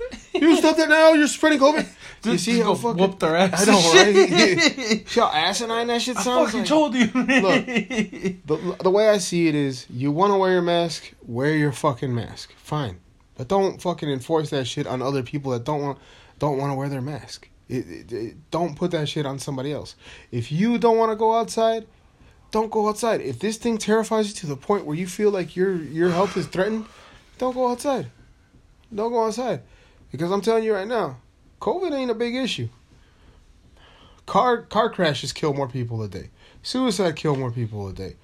You 0.50 0.56
stop 0.56 0.76
that 0.76 0.88
now. 0.88 1.12
You're 1.12 1.26
spreading 1.28 1.58
COVID. 1.58 1.87
You 2.25 2.38
see 2.38 2.61
how 2.61 2.76
fucking 2.76 3.02
whoop 3.02 3.18
their 3.18 3.34
ass. 3.34 3.62
I 3.62 3.64
don't 3.64 3.82
know, 3.82 3.92
right? 4.00 5.08
See 5.08 5.18
how 5.20 5.26
asinine 5.32 5.88
that 5.88 6.00
shit 6.02 6.16
I 6.16 6.22
sounds. 6.22 6.46
fucking 6.52 6.61
like? 6.61 6.68
told 6.68 6.94
you. 6.94 7.06
Look. 7.06 7.66
The, 7.66 8.76
the 8.80 8.90
way 8.90 9.08
I 9.08 9.18
see 9.18 9.49
it 9.49 9.56
is, 9.56 9.87
you 9.90 10.12
want 10.12 10.32
to 10.32 10.37
wear 10.37 10.52
your 10.52 10.62
mask, 10.62 11.12
wear 11.26 11.56
your 11.56 11.72
fucking 11.72 12.14
mask. 12.14 12.52
Fine, 12.56 13.00
but 13.37 13.49
don't 13.49 13.82
fucking 13.82 14.08
enforce 14.08 14.50
that 14.50 14.68
shit 14.68 14.87
on 14.87 15.02
other 15.02 15.25
people 15.25 15.50
that 15.50 15.64
don't 15.64 15.82
want 15.82 15.99
don't 16.38 16.58
want 16.58 16.70
to 16.70 16.76
wear 16.76 16.88
their 16.88 17.00
mask. 17.00 17.49
It, 17.68 17.88
it, 17.90 18.12
it- 18.12 18.50
don't 18.52 18.76
put 18.76 18.92
that 18.92 19.08
shit 19.08 19.26
on 19.26 19.40
somebody 19.40 19.72
else. 19.72 19.96
If 20.30 20.52
you 20.52 20.78
don't 20.78 20.99
want 20.99 21.11
to 21.11 21.16
go 21.16 21.34
outside, 21.34 21.88
don't 22.52 22.70
go 22.70 22.88
outside. 22.88 23.20
If 23.20 23.40
this 23.40 23.56
thing 23.56 23.78
terrifies 23.78 24.28
you 24.28 24.34
to 24.37 24.46
the 24.46 24.56
point 24.56 24.87
where 24.87 24.96
you 24.96 25.08
feel 25.08 25.32
like 25.32 25.56
your 25.56 25.75
your 25.75 26.11
health 26.11 26.37
is 26.37 26.46
threatened, 26.46 26.84
don't 27.38 27.54
go 27.54 27.68
outside. 27.68 28.12
Don't 28.94 29.11
go 29.11 29.25
outside, 29.26 29.62
because 30.12 30.31
I'm 30.31 30.42
telling 30.42 30.62
you 30.62 30.75
right 30.75 30.87
now, 30.87 31.16
COVID 31.61 31.92
ain't 31.92 32.11
a 32.11 32.14
big 32.14 32.37
issue. 32.37 32.69
Car 34.26 34.62
car 34.62 34.88
crashes 34.90 35.33
kill 35.33 35.52
more 35.52 35.69
people 35.69 36.02
a 36.02 36.09
day. 36.09 36.31
Suicide 36.62 37.16
kill 37.16 37.35
more 37.35 37.50
people 37.50 37.88
a 37.88 37.92
day. 37.92 38.14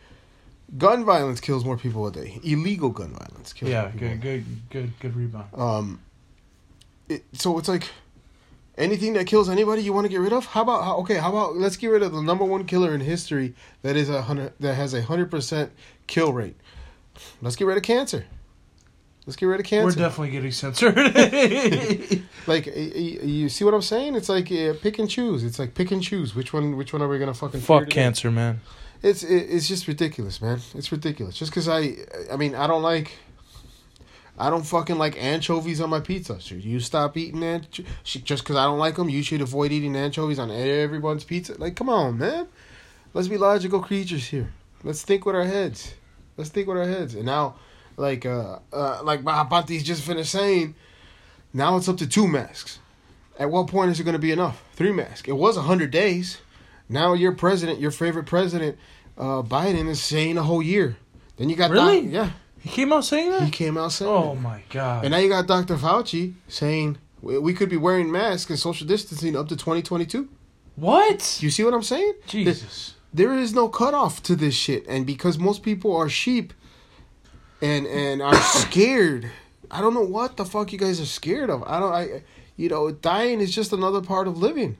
Gun 0.77 1.05
violence 1.05 1.41
kills 1.41 1.65
more 1.65 1.79
people 1.79 2.07
a 2.07 2.13
day. 2.13 2.39
Illegal 2.45 2.91
gun 2.91 3.11
violence 3.11 3.53
kills 3.53 3.71
yeah, 3.71 3.83
more 3.83 3.91
people. 3.91 4.09
good, 4.09 4.21
good, 4.21 4.45
good, 4.71 4.93
good 5.01 5.17
rebound. 5.17 5.49
Um, 5.55 6.01
it, 7.09 7.25
so 7.33 7.59
it's 7.59 7.69
like 7.69 7.89
anything 8.77 9.15
that 9.15 9.27
kills 9.27 9.49
anybody 9.49 9.83
you 9.83 9.93
want 9.93 10.05
to 10.05 10.11
get 10.11 10.21
rid 10.21 10.33
of. 10.33 10.45
How 10.47 10.63
about 10.63 10.85
how, 10.85 10.99
okay? 10.99 11.17
How 11.17 11.31
about 11.31 11.57
let's 11.57 11.77
get 11.77 11.89
rid 11.89 12.03
of 12.03 12.13
the 12.13 12.23
number 12.23 12.45
one 12.45 12.65
killer 12.65 12.95
in 12.95 13.01
history 13.01 13.55
that 13.83 13.97
is 13.97 14.09
a 14.09 14.23
hundred 14.23 14.53
that 14.61 14.75
has 14.75 14.95
a 14.95 15.03
hundred 15.03 15.31
percent 15.31 15.73
kill 16.07 16.33
rate. 16.33 16.57
Let's 17.43 17.57
get 17.57 17.67
rid 17.67 17.77
of 17.77 17.83
cancer. 17.83 18.27
Let's 19.29 19.37
get 19.37 19.45
rid 19.45 19.61
of 19.61 19.67
cancer. 19.67 19.85
We're 19.85 20.09
definitely 20.09 20.31
getting 20.31 20.53
censored. 20.53 20.97
like 22.47 22.65
y- 22.67 22.73
y- 22.95 23.19
you 23.25 23.51
see 23.51 23.63
what 23.63 23.75
I'm 23.75 23.83
saying? 23.83 24.15
It's 24.15 24.31
like 24.31 24.51
uh, 24.51 24.73
pick 24.81 24.99
and 24.99 25.11
choose. 25.11 25.45
It's 25.45 25.59
like 25.59 25.75
pick 25.75 25.91
and 25.91 26.03
choose. 26.03 26.35
Which 26.35 26.55
one? 26.55 26.79
Which 26.79 26.95
one 26.95 27.03
are 27.03 27.09
we 27.09 27.19
gonna 27.19 27.35
fucking 27.35 27.61
Fuck 27.61 27.91
cancer, 27.91 28.31
man. 28.31 28.63
It's 29.03 29.23
it's 29.23 29.69
just 29.69 29.87
ridiculous, 29.87 30.41
man. 30.41 30.61
It's 30.75 30.91
ridiculous. 30.91 31.37
Just 31.37 31.51
because 31.51 31.69
I 31.69 31.97
I 32.33 32.37
mean 32.39 32.55
I 32.55 32.67
don't 32.67 32.81
like. 32.81 33.19
I 34.39 34.49
don't 34.49 34.65
fucking 34.65 34.97
like 34.97 35.23
anchovies 35.23 35.83
on 35.83 35.91
my 35.91 36.01
pizza. 36.01 36.41
Should 36.41 36.65
you 36.65 36.81
stop 36.81 37.15
eating 37.19 37.43
anchovies? 37.43 37.85
Just 38.05 38.45
because 38.45 38.57
I 38.57 38.65
don't 38.65 38.79
like 38.79 38.97
them, 38.97 39.11
you 39.11 39.23
should 39.23 39.43
avoid 39.43 39.73
eating 39.73 39.95
anchovies 39.95 40.39
on 40.39 40.51
everyone's 40.51 41.25
pizza. 41.25 41.53
Like, 41.59 41.77
come 41.77 41.91
on, 41.91 42.17
man. 42.17 42.49
Let's 43.13 43.29
be 43.29 43.37
logical 43.37 43.83
creatures 43.83 44.29
here. 44.29 44.55
Let's 44.83 45.03
think 45.03 45.27
with 45.27 45.35
our 45.37 45.45
heads. 45.45 45.93
Let's 46.39 46.49
think 46.49 46.67
with 46.67 46.79
our 46.79 46.89
heads. 46.89 47.15
And 47.15 47.27
now, 47.27 47.57
like, 47.99 48.25
uh, 48.25 48.59
uh 48.73 49.01
like 49.03 49.23
Mahapanti's 49.23 49.83
just 49.83 50.03
finished 50.03 50.33
saying, 50.33 50.75
now 51.53 51.77
it's 51.77 51.89
up 51.89 51.97
to 51.99 52.07
two 52.07 52.27
masks. 52.27 52.79
At 53.39 53.51
what 53.51 53.69
point 53.69 53.91
is 53.91 54.01
it 54.01 54.05
going 54.05 54.15
to 54.15 54.19
be 54.19 54.33
enough? 54.33 54.63
Three 54.75 54.93
masks. 54.93 55.29
It 55.29 55.33
was 55.33 55.57
hundred 55.57 55.91
days. 55.91 56.39
Now 56.89 57.13
your 57.13 57.33
president, 57.33 57.81
your 57.81 57.91
favorite 57.91 58.27
president, 58.27 58.79
uh, 59.17 59.43
Biden 59.43 59.89
is 59.89 60.03
saying 60.03 60.39
a 60.39 60.43
whole 60.43 60.63
year. 60.63 60.97
Then 61.37 61.49
you 61.49 61.57
got 61.57 61.71
Really? 61.71 62.03
Doc- 62.03 62.13
yeah. 62.13 62.31
He 62.61 62.69
came 62.71 62.93
out 62.93 63.05
saying 63.05 63.31
that. 63.31 63.43
He 63.43 63.51
came 63.51 63.79
out 63.79 63.93
saying. 63.93 64.11
Oh 64.11 64.33
it. 64.33 64.41
my 64.41 64.63
god. 64.71 65.05
And 65.05 65.13
now 65.13 65.19
you 65.19 65.29
got 65.29 65.47
Dr. 65.47 65.77
Fauci 65.77 66.35
saying 66.49 66.99
we 67.23 67.39
we 67.39 67.55
could 67.55 67.69
be 67.69 67.77
wearing 67.77 68.11
masks 68.11 68.51
and 68.51 68.59
social 68.59 68.87
distancing 68.87 69.37
up 69.37 69.49
to 69.49 69.57
2022. 69.57 70.29
what? 70.77 71.39
You 71.41 71.51
see 71.51 71.63
what 71.65 71.75
I'm 71.75 71.83
saying? 71.83 72.15
Jesus. 72.27 72.95
There 73.15 73.33
is 73.33 73.55
no 73.55 73.69
cutoff 73.69 74.23
to 74.25 74.37
this 74.37 74.55
shit, 74.55 74.87
and 74.87 75.07
because 75.07 75.39
most 75.39 75.63
people 75.63 75.97
are 75.97 76.09
sheep 76.09 76.53
and 77.61 77.87
and 77.87 78.23
are 78.23 78.35
scared, 78.35 79.31
I 79.71 79.81
don't 79.81 79.95
know 79.95 80.05
what 80.05 80.37
the 80.37 80.45
fuck 80.45 80.73
you 80.73 80.79
guys 80.79 81.01
are 81.01 81.07
scared 81.07 81.51
of. 81.51 81.63
I 81.65 81.81
don't. 81.81 81.93
I, 81.93 82.23
you 82.57 82.69
know, 82.69 82.91
dying 82.91 83.41
is 83.41 83.55
just 83.55 83.73
another 83.73 84.01
part 84.01 84.27
of 84.27 84.39
living. 84.39 84.77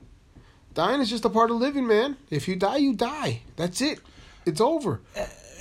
Dying 0.73 1.01
is 1.01 1.09
just 1.09 1.25
a 1.25 1.29
part 1.29 1.49
of 1.49 1.57
living, 1.57 1.87
man. 1.87 2.17
If 2.29 2.47
you 2.47 2.55
die, 2.55 2.77
you 2.77 2.93
die. 2.93 3.41
That's 3.55 3.81
it. 3.81 3.99
It's 4.45 4.61
over. 4.61 5.01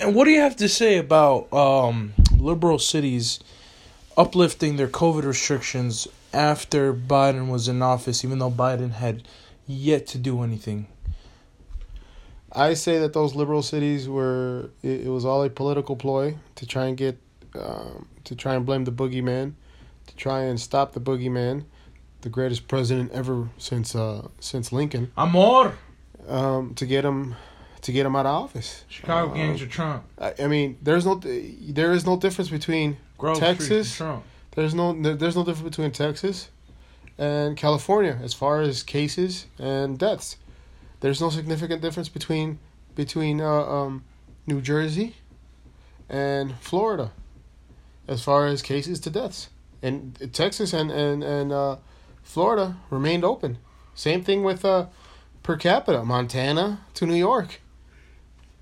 And 0.00 0.14
what 0.14 0.25
do 0.25 0.30
you 0.30 0.40
have 0.40 0.56
to 0.56 0.68
say 0.68 0.98
about 0.98 1.52
um, 1.52 2.14
liberal 2.37 2.78
cities 2.78 3.40
uplifting 4.16 4.76
their 4.76 4.88
COVID 4.88 5.25
restrictions 5.25 6.08
after 6.32 6.92
Biden 6.92 7.48
was 7.48 7.68
in 7.68 7.82
office, 7.82 8.25
even 8.25 8.38
though 8.38 8.50
Biden 8.50 8.92
had 8.92 9.26
yet 9.66 10.06
to 10.08 10.18
do 10.18 10.42
anything? 10.42 10.87
I 12.52 12.75
say 12.75 12.99
that 13.00 13.12
those 13.12 13.35
liberal 13.35 13.62
cities 13.62 14.09
were 14.09 14.71
it, 14.83 15.02
it 15.07 15.09
was 15.09 15.25
all 15.25 15.43
a 15.45 15.50
political 15.50 15.97
ploy 15.97 16.37
to 16.57 16.67
try 16.67 16.87
and 16.87 16.97
get 16.97 17.19
um, 17.55 18.07
to 18.25 18.35
try 18.35 18.55
and 18.55 18.64
blame 18.64 18.85
the 18.85 18.93
boogeyman, 18.93 19.52
to 20.07 20.17
try 20.17 20.43
and 20.43 20.59
stop 20.61 20.93
the 20.93 21.00
boogeyman, 21.00 21.64
the 22.23 22.28
greatest 22.28 22.69
president 22.69 23.12
ever 23.12 23.49
since 23.59 23.95
uh, 23.95 24.28
since 24.40 24.73
Lincoln, 24.73 25.12
Amor. 25.17 25.75
um, 26.28 26.75
to 26.75 26.87
get 26.87 27.05
him 27.05 27.35
to 27.83 27.93
get 27.93 28.07
him 28.07 28.17
out 28.17 28.26
of 28.26 28.35
office. 28.45 28.85
Chicago 28.88 29.31
Um, 29.31 29.37
gangs 29.37 29.62
are 29.62 29.67
Trump. 29.67 30.05
I, 30.19 30.35
I 30.45 30.47
mean, 30.47 30.78
there's 30.83 31.05
no 31.07 31.17
there 31.17 31.93
is 31.93 32.07
no 32.07 32.17
difference 32.17 32.50
between 32.50 32.97
Grove 33.19 33.38
Texas? 33.38 33.97
Trump. 33.97 34.25
there's 34.52 34.75
no 34.75 34.93
there's 35.00 35.37
no 35.37 35.45
difference 35.45 35.69
between 35.76 35.90
Texas 35.93 36.49
and 37.19 37.57
California 37.57 38.19
as 38.23 38.33
far 38.33 38.61
as 38.62 38.83
cases 38.83 39.47
and 39.59 39.99
deaths. 39.99 40.37
There's 41.00 41.21
no 41.21 41.31
significant 41.31 41.83
difference 41.83 42.09
between 42.09 42.59
between 42.95 43.40
uh, 43.40 43.64
um, 43.64 44.05
New 44.47 44.61
Jersey 44.61 45.17
and 46.09 46.57
Florida 46.57 47.12
as 48.09 48.23
far 48.23 48.47
as 48.47 48.62
cases 48.62 48.99
to 49.00 49.11
deaths. 49.11 49.50
And 49.83 50.33
Texas 50.33 50.73
and 50.73 50.90
and 50.90 51.23
and 51.23 51.52
uh, 51.52 51.76
Florida 52.23 52.76
remained 52.90 53.25
open. 53.25 53.59
Same 53.95 54.23
thing 54.25 54.43
with 54.43 54.64
uh, 54.64 54.87
per 55.43 55.57
capita, 55.57 56.05
Montana 56.05 56.81
to 56.95 57.07
New 57.07 57.14
York. 57.14 57.61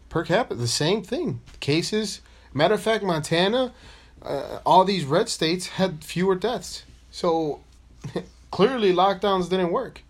Per 0.09 0.25
capita, 0.25 0.55
the 0.55 0.69
same 0.69 1.03
thing. 1.03 1.41
Cases. 1.61 2.21
Matter 2.53 2.75
of 2.75 2.83
fact, 2.83 3.05
Montana, 3.05 3.75
uh, 4.23 4.61
all 4.65 4.85
these 4.85 5.05
red 5.05 5.29
states 5.29 5.69
had 5.69 6.05
fewer 6.05 6.35
deaths. 6.35 6.85
So 7.11 7.61
clearly, 8.51 8.93
lockdowns 8.93 9.51
didn't 9.51 9.73
work. 9.73 10.03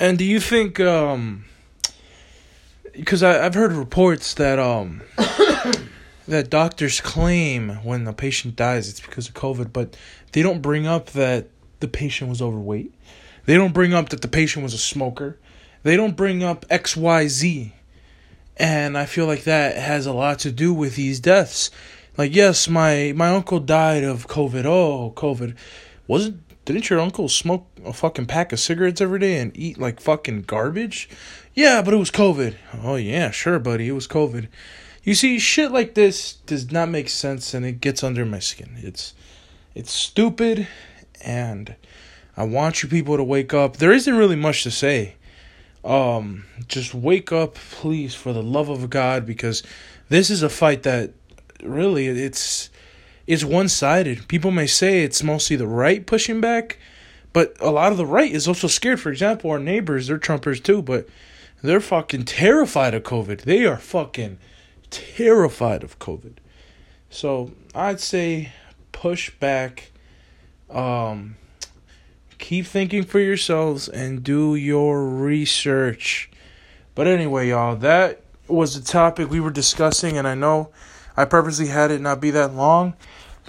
And 0.00 0.16
do 0.16 0.24
you 0.24 0.40
think 0.40 0.80
um 0.80 1.44
because 2.92 3.22
I've 3.22 3.52
heard 3.52 3.72
reports 3.72 4.32
that 4.34 4.58
um 4.58 5.02
that 6.26 6.48
doctors 6.48 7.02
claim 7.02 7.68
when 7.84 8.06
a 8.06 8.14
patient 8.14 8.56
dies 8.56 8.88
it's 8.88 9.00
because 9.00 9.28
of 9.28 9.34
COVID, 9.34 9.74
but 9.74 9.98
they 10.32 10.42
don't 10.42 10.62
bring 10.62 10.86
up 10.86 11.10
that 11.10 11.48
the 11.80 11.88
patient 11.88 12.30
was 12.30 12.40
overweight. 12.40 12.94
They 13.44 13.56
don't 13.56 13.74
bring 13.74 13.92
up 13.92 14.08
that 14.08 14.22
the 14.22 14.28
patient 14.28 14.62
was 14.62 14.72
a 14.72 14.78
smoker. 14.78 15.38
They 15.82 15.96
don't 15.96 16.16
bring 16.16 16.42
up 16.42 16.66
XYZ. 16.68 17.72
And 18.56 18.96
I 18.96 19.04
feel 19.04 19.26
like 19.26 19.44
that 19.44 19.76
has 19.76 20.06
a 20.06 20.12
lot 20.14 20.38
to 20.40 20.50
do 20.50 20.72
with 20.72 20.96
these 20.96 21.20
deaths. 21.20 21.70
Like 22.16 22.34
yes, 22.34 22.68
my 22.68 23.12
my 23.14 23.28
uncle 23.28 23.60
died 23.60 24.04
of 24.04 24.28
COVID. 24.28 24.64
Oh, 24.64 25.12
COVID. 25.14 25.54
Wasn't 26.06 26.40
didn't 26.72 26.90
your 26.90 27.00
uncle 27.00 27.28
smoke 27.28 27.66
a 27.84 27.92
fucking 27.92 28.26
pack 28.26 28.52
of 28.52 28.60
cigarettes 28.60 29.00
every 29.00 29.18
day 29.18 29.38
and 29.38 29.56
eat 29.56 29.78
like 29.78 30.00
fucking 30.00 30.42
garbage? 30.42 31.08
Yeah, 31.54 31.82
but 31.82 31.94
it 31.94 31.98
was 31.98 32.10
COVID. 32.10 32.54
Oh 32.82 32.96
yeah, 32.96 33.30
sure, 33.30 33.58
buddy, 33.58 33.88
it 33.88 33.92
was 33.92 34.08
COVID. 34.08 34.48
You 35.02 35.14
see, 35.14 35.38
shit 35.38 35.70
like 35.72 35.94
this 35.94 36.34
does 36.34 36.70
not 36.70 36.88
make 36.88 37.08
sense 37.08 37.54
and 37.54 37.64
it 37.64 37.80
gets 37.80 38.04
under 38.04 38.24
my 38.24 38.38
skin. 38.38 38.76
It's 38.78 39.14
it's 39.74 39.92
stupid 39.92 40.66
and 41.22 41.74
I 42.36 42.44
want 42.44 42.82
you 42.82 42.88
people 42.88 43.16
to 43.16 43.24
wake 43.24 43.52
up. 43.52 43.76
There 43.76 43.92
isn't 43.92 44.16
really 44.16 44.36
much 44.36 44.62
to 44.62 44.70
say. 44.70 45.16
Um 45.84 46.44
just 46.68 46.94
wake 46.94 47.32
up 47.32 47.54
please 47.54 48.14
for 48.14 48.32
the 48.32 48.42
love 48.42 48.68
of 48.68 48.90
God 48.90 49.26
because 49.26 49.62
this 50.08 50.30
is 50.30 50.42
a 50.42 50.48
fight 50.48 50.82
that 50.82 51.12
really 51.62 52.06
it's 52.06 52.69
it's 53.30 53.44
one-sided. 53.44 54.26
People 54.26 54.50
may 54.50 54.66
say 54.66 55.04
it's 55.04 55.22
mostly 55.22 55.54
the 55.54 55.68
right 55.68 56.04
pushing 56.04 56.40
back, 56.40 56.78
but 57.32 57.56
a 57.60 57.70
lot 57.70 57.92
of 57.92 57.98
the 57.98 58.04
right 58.04 58.32
is 58.32 58.48
also 58.48 58.66
scared. 58.66 58.98
For 58.98 59.12
example, 59.12 59.52
our 59.52 59.60
neighbors, 59.60 60.08
they're 60.08 60.18
Trumpers 60.18 60.60
too, 60.60 60.82
but 60.82 61.08
they're 61.62 61.80
fucking 61.80 62.24
terrified 62.24 62.92
of 62.92 63.04
COVID. 63.04 63.42
They 63.42 63.66
are 63.66 63.76
fucking 63.76 64.38
terrified 64.90 65.84
of 65.84 66.00
COVID. 66.00 66.38
So 67.08 67.52
I'd 67.72 68.00
say 68.00 68.50
push 68.90 69.30
back. 69.30 69.92
Um, 70.68 71.36
keep 72.38 72.66
thinking 72.66 73.04
for 73.04 73.20
yourselves 73.20 73.88
and 73.88 74.24
do 74.24 74.56
your 74.56 75.06
research. 75.06 76.30
But 76.96 77.06
anyway, 77.06 77.50
y'all, 77.50 77.76
that 77.76 78.22
was 78.48 78.74
the 78.74 78.84
topic 78.84 79.30
we 79.30 79.38
were 79.38 79.52
discussing, 79.52 80.18
and 80.18 80.26
I 80.26 80.34
know 80.34 80.70
I 81.16 81.26
purposely 81.26 81.68
had 81.68 81.92
it 81.92 82.00
not 82.00 82.20
be 82.20 82.32
that 82.32 82.54
long 82.54 82.94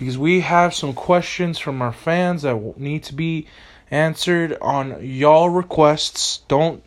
because 0.01 0.17
we 0.17 0.39
have 0.39 0.73
some 0.73 0.93
questions 0.93 1.59
from 1.59 1.79
our 1.79 1.91
fans 1.91 2.41
that 2.41 2.75
need 2.75 3.03
to 3.03 3.13
be 3.13 3.45
answered 3.91 4.57
on 4.59 4.97
y'all 5.05 5.47
requests. 5.47 6.39
Don't 6.47 6.83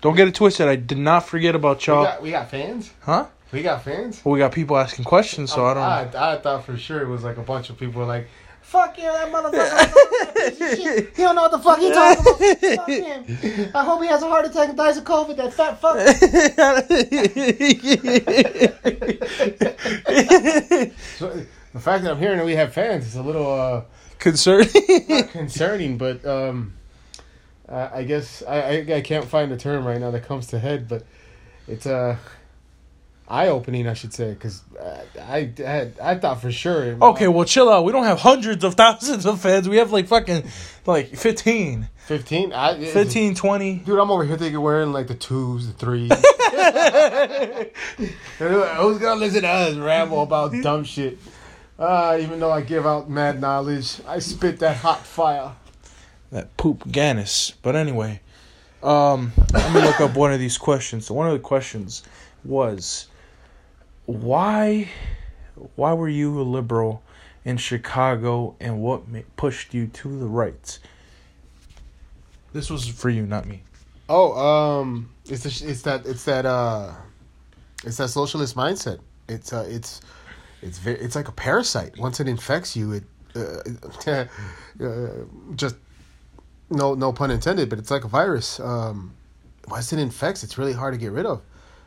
don't 0.00 0.16
get 0.16 0.26
it 0.26 0.34
twisted. 0.34 0.66
I 0.66 0.74
did 0.74 0.98
not 0.98 1.20
forget 1.20 1.54
about 1.54 1.86
y'all. 1.86 2.02
got, 2.02 2.20
we 2.20 2.32
got 2.32 2.50
fans. 2.50 2.92
Huh? 3.02 3.26
We 3.52 3.62
got 3.62 3.84
fans. 3.84 4.24
Well, 4.24 4.32
we 4.32 4.40
got 4.40 4.50
people 4.50 4.76
asking 4.76 5.04
questions, 5.04 5.52
so 5.52 5.64
um, 5.64 5.78
I 5.78 6.02
don't. 6.02 6.16
I, 6.16 6.32
I 6.32 6.38
thought 6.38 6.64
for 6.64 6.76
sure 6.76 7.00
it 7.00 7.06
was 7.06 7.22
like 7.22 7.36
a 7.36 7.42
bunch 7.42 7.70
of 7.70 7.78
people 7.78 8.04
like, 8.04 8.26
"Fuck 8.60 8.98
you, 8.98 9.04
that 9.04 9.30
motherfucker! 9.30 11.14
he 11.16 11.22
don't 11.22 11.36
know 11.36 11.42
what 11.42 11.52
the 11.52 11.60
fuck 11.60 11.78
he 11.78 11.92
talking 11.92 12.20
about. 12.20 12.40
Fuck 12.76 12.88
him. 13.54 13.70
I 13.72 13.84
hope 13.84 14.02
he 14.02 14.08
has 14.08 14.24
a 14.24 14.28
heart 14.28 14.46
attack 14.46 14.70
and 14.70 14.76
dies 14.76 14.96
of 14.96 15.04
COVID. 15.04 15.36
That 15.36 15.54
fat 15.54 15.80
fuck." 15.80 15.96
So, 21.18 21.44
the 21.72 21.80
fact 21.80 22.04
that 22.04 22.12
I'm 22.12 22.18
hearing 22.18 22.38
that 22.38 22.46
we 22.46 22.54
have 22.56 22.72
fans 22.72 23.06
is 23.06 23.16
a 23.16 23.22
little 23.22 23.50
uh, 23.52 23.82
Concerning. 24.18 24.68
concerning, 25.28 25.96
but 25.96 26.24
um, 26.26 26.74
uh, 27.68 27.88
I 27.94 28.02
guess 28.02 28.42
I, 28.46 28.60
I 28.60 28.94
I 28.96 29.00
can't 29.00 29.24
find 29.24 29.52
a 29.52 29.56
term 29.56 29.86
right 29.86 30.00
now 30.00 30.10
that 30.10 30.24
comes 30.24 30.48
to 30.48 30.58
head, 30.58 30.88
but 30.88 31.04
it's 31.68 31.86
uh, 31.86 32.16
eye 33.28 33.46
opening, 33.46 33.86
I 33.86 33.94
should 33.94 34.12
say, 34.12 34.30
because 34.34 34.62
I 35.22 35.52
had 35.56 35.94
I 36.02 36.16
thought 36.16 36.40
for 36.40 36.50
sure. 36.50 36.82
it- 36.84 37.00
okay, 37.00 37.28
well, 37.28 37.44
chill 37.44 37.68
out. 37.68 37.84
We 37.84 37.92
don't 37.92 38.04
have 38.04 38.18
hundreds 38.18 38.64
of 38.64 38.74
thousands 38.74 39.24
of 39.24 39.40
fans. 39.40 39.68
We 39.68 39.76
have 39.76 39.92
like 39.92 40.08
fucking 40.08 40.48
like 40.84 41.14
15, 41.14 41.88
fifteen. 42.06 42.52
I, 42.52 42.82
15, 42.84 43.36
20. 43.36 43.74
Dude, 43.76 43.98
I'm 44.00 44.10
over 44.10 44.24
here 44.24 44.36
thinking 44.36 44.60
wearing 44.60 44.92
like 44.92 45.06
the 45.06 45.14
twos, 45.14 45.68
the 45.68 45.74
threes. 45.74 46.10
Who's 48.38 48.98
gonna 48.98 49.20
listen 49.20 49.42
to 49.42 49.48
us 49.48 49.76
ramble 49.76 50.22
about 50.22 50.52
dumb 50.62 50.82
shit? 50.82 51.18
Uh, 51.78 52.18
even 52.20 52.40
though 52.40 52.50
I 52.50 52.62
give 52.62 52.86
out 52.86 53.08
mad 53.08 53.40
knowledge, 53.40 54.00
I 54.06 54.18
spit 54.18 54.58
that 54.58 54.78
hot 54.78 55.06
fire. 55.06 55.52
That 56.32 56.56
poop 56.56 56.84
Gannis. 56.84 57.52
But 57.62 57.76
anyway, 57.76 58.20
um, 58.82 59.32
let 59.52 59.72
me 59.72 59.80
look 59.80 60.00
up 60.00 60.16
one 60.16 60.32
of 60.32 60.40
these 60.40 60.58
questions. 60.58 61.06
So 61.06 61.14
one 61.14 61.28
of 61.28 61.32
the 61.34 61.38
questions 61.38 62.02
was, 62.44 63.06
why, 64.06 64.88
why 65.76 65.92
were 65.92 66.08
you 66.08 66.40
a 66.40 66.42
liberal 66.42 67.02
in 67.44 67.58
Chicago 67.58 68.56
and 68.58 68.80
what 68.80 69.02
pushed 69.36 69.72
you 69.72 69.86
to 69.86 70.18
the 70.18 70.26
right? 70.26 70.78
This 72.52 72.70
was 72.70 72.88
for 72.88 73.10
you, 73.10 73.24
not 73.24 73.46
me. 73.46 73.62
Oh, 74.08 74.32
um, 74.36 75.10
it's 75.26 75.42
the, 75.42 75.70
it's 75.70 75.82
that 75.82 76.06
it's 76.06 76.24
that 76.24 76.46
uh, 76.46 76.92
it's 77.84 77.98
that 77.98 78.08
socialist 78.08 78.56
mindset. 78.56 79.00
It's 79.28 79.52
uh, 79.52 79.66
it's 79.68 80.00
it's 80.62 80.78
very 80.78 80.98
it's 80.98 81.14
like 81.14 81.28
a 81.28 81.32
parasite. 81.32 81.98
Once 81.98 82.20
it 82.20 82.28
infects 82.28 82.76
you, 82.76 82.92
it 82.92 83.04
uh, 83.36 83.62
uh, 84.84 85.08
just 85.54 85.76
no 86.70 86.94
no 86.94 87.12
pun 87.12 87.30
intended, 87.30 87.68
but 87.68 87.78
it's 87.78 87.90
like 87.90 88.04
a 88.04 88.08
virus. 88.08 88.60
Um, 88.60 89.14
once 89.68 89.92
it 89.92 89.98
infects, 89.98 90.42
it's 90.42 90.58
really 90.58 90.72
hard 90.72 90.94
to 90.94 90.98
get 90.98 91.12
rid 91.12 91.26
of. 91.26 91.42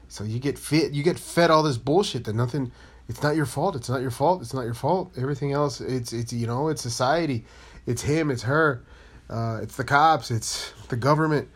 So 0.07 0.23
you 0.23 0.39
get 0.39 0.59
fit, 0.59 0.91
you 0.91 1.03
get 1.03 1.17
fed 1.17 1.51
all 1.51 1.63
this 1.63 1.77
bullshit 1.77 2.25
that 2.25 2.35
nothing. 2.35 2.71
It's 3.07 3.23
not 3.23 3.35
your 3.35 3.45
fault. 3.45 3.75
It's 3.75 3.89
not 3.89 4.01
your 4.01 4.11
fault. 4.11 4.41
It's 4.41 4.53
not 4.53 4.63
your 4.63 4.73
fault. 4.73 5.11
Everything 5.17 5.51
else, 5.51 5.81
it's 5.81 6.13
it's 6.13 6.31
you 6.31 6.47
know, 6.47 6.69
it's 6.69 6.81
society, 6.81 7.45
it's 7.85 8.01
him, 8.01 8.31
it's 8.31 8.43
her, 8.43 8.83
uh, 9.29 9.59
it's 9.61 9.75
the 9.75 9.83
cops, 9.83 10.31
it's 10.31 10.73
the 10.89 10.95
government. 10.95 11.49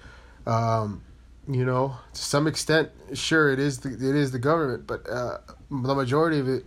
Um, 0.45 1.01
you 1.47 1.63
know, 1.63 1.95
to 2.13 2.21
some 2.21 2.47
extent, 2.47 2.89
sure 3.13 3.51
it 3.51 3.59
is 3.59 3.79
the 3.79 3.89
it 3.93 4.15
is 4.15 4.31
the 4.31 4.39
government, 4.39 4.87
but 4.87 5.07
uh, 5.09 5.37
the 5.69 5.95
majority 5.95 6.39
of 6.39 6.49
it 6.49 6.65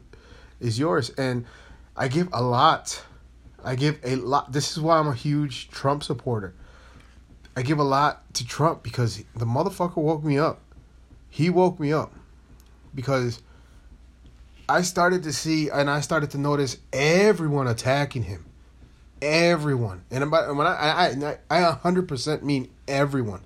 is 0.60 0.78
yours. 0.78 1.10
And 1.10 1.44
I 1.96 2.08
give 2.08 2.28
a 2.32 2.42
lot. 2.42 3.02
I 3.64 3.74
give 3.74 3.98
a 4.04 4.16
lot. 4.16 4.52
This 4.52 4.72
is 4.72 4.80
why 4.80 4.98
I'm 4.98 5.08
a 5.08 5.14
huge 5.14 5.70
Trump 5.70 6.02
supporter. 6.02 6.54
I 7.56 7.62
give 7.62 7.78
a 7.78 7.84
lot 7.84 8.32
to 8.34 8.46
Trump 8.46 8.82
because 8.82 9.24
the 9.34 9.44
motherfucker 9.44 9.96
woke 9.96 10.22
me 10.22 10.38
up. 10.38 10.60
He 11.28 11.50
woke 11.50 11.80
me 11.80 11.92
up 11.92 12.12
because 12.94 13.42
I 14.68 14.82
started 14.82 15.24
to 15.24 15.32
see 15.32 15.68
and 15.68 15.90
I 15.90 16.00
started 16.00 16.30
to 16.32 16.38
notice 16.38 16.78
everyone 16.92 17.66
attacking 17.66 18.24
him. 18.24 18.44
Everyone. 19.20 20.04
And 20.10 20.22
about 20.22 20.54
when 20.54 20.66
I 20.66 21.10
I 21.10 21.38
I 21.50 21.72
100% 21.72 22.42
mean 22.42 22.68
everyone. 22.86 23.40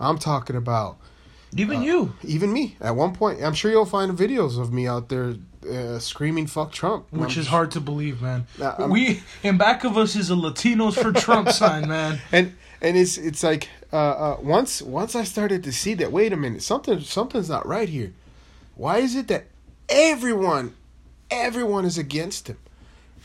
I'm 0.00 0.18
talking 0.18 0.56
about 0.56 0.98
even 1.56 1.78
uh, 1.78 1.82
you, 1.82 2.14
even 2.24 2.52
me. 2.52 2.76
At 2.80 2.94
one 2.96 3.14
point, 3.14 3.42
I'm 3.42 3.54
sure 3.54 3.70
you'll 3.70 3.86
find 3.86 4.16
videos 4.16 4.58
of 4.58 4.72
me 4.72 4.86
out 4.86 5.08
there 5.08 5.34
uh, 5.66 5.98
screaming 5.98 6.46
"fuck 6.46 6.72
Trump," 6.72 7.06
which 7.10 7.36
I'm, 7.36 7.40
is 7.40 7.46
hard 7.48 7.70
to 7.72 7.80
believe, 7.80 8.20
man. 8.22 8.46
Uh, 8.60 8.88
we 8.90 9.22
in 9.42 9.58
back 9.58 9.84
of 9.84 9.96
us 9.96 10.16
is 10.16 10.30
a 10.30 10.34
Latinos 10.34 10.94
for 10.94 11.12
Trump 11.12 11.48
sign, 11.52 11.88
man. 11.88 12.20
And 12.32 12.54
and 12.80 12.96
it's 12.96 13.18
it's 13.18 13.42
like 13.42 13.68
uh, 13.92 13.96
uh, 13.96 14.36
once 14.40 14.82
once 14.82 15.14
I 15.14 15.24
started 15.24 15.64
to 15.64 15.72
see 15.72 15.94
that. 15.94 16.12
Wait 16.12 16.32
a 16.32 16.36
minute, 16.36 16.62
something 16.62 17.00
something's 17.00 17.48
not 17.48 17.66
right 17.66 17.88
here. 17.88 18.12
Why 18.74 18.98
is 18.98 19.16
it 19.16 19.28
that 19.28 19.46
everyone, 19.88 20.74
everyone 21.30 21.84
is 21.84 21.98
against 21.98 22.48
him? 22.48 22.58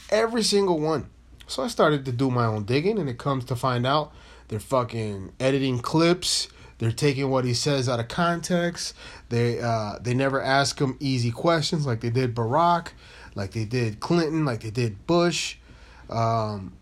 Every 0.09 0.43
single 0.43 0.79
one. 0.79 1.09
So 1.47 1.63
I 1.63 1.67
started 1.67 2.05
to 2.05 2.11
do 2.11 2.31
my 2.31 2.45
own 2.45 2.63
digging, 2.63 2.97
and 2.97 3.09
it 3.09 3.17
comes 3.17 3.45
to 3.45 3.55
find 3.55 3.85
out 3.85 4.11
they're 4.47 4.59
fucking 4.59 5.33
editing 5.39 5.79
clips 5.79 6.47
they're 6.83 6.91
taking 6.91 7.29
what 7.29 7.45
he 7.45 7.53
says 7.53 7.87
out 7.87 8.01
of 8.01 8.09
context. 8.09 8.93
They 9.29 9.61
uh, 9.61 9.99
they 10.01 10.13
never 10.13 10.41
ask 10.41 10.79
him 10.79 10.97
easy 10.99 11.31
questions 11.31 11.87
like 11.87 12.01
they 12.01 12.09
did 12.09 12.35
Barack, 12.35 12.89
like 13.35 13.51
they 13.51 13.63
did 13.63 14.01
Clinton, 14.01 14.43
like 14.43 14.61
they 14.61 14.69
did 14.69 15.07
Bush. 15.07 15.55
Um, 16.09 16.73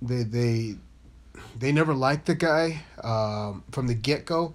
they 0.00 0.22
they 0.22 0.76
they 1.58 1.72
never 1.72 1.92
liked 1.92 2.24
the 2.24 2.34
guy 2.34 2.84
um, 3.02 3.64
from 3.70 3.86
the 3.86 3.94
get 3.94 4.24
go. 4.24 4.54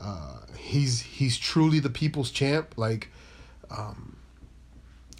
Uh, 0.00 0.38
he's 0.58 1.02
he's 1.02 1.38
truly 1.38 1.78
the 1.78 1.88
people's 1.88 2.32
champ. 2.32 2.74
Like 2.76 3.12
um, 3.70 4.16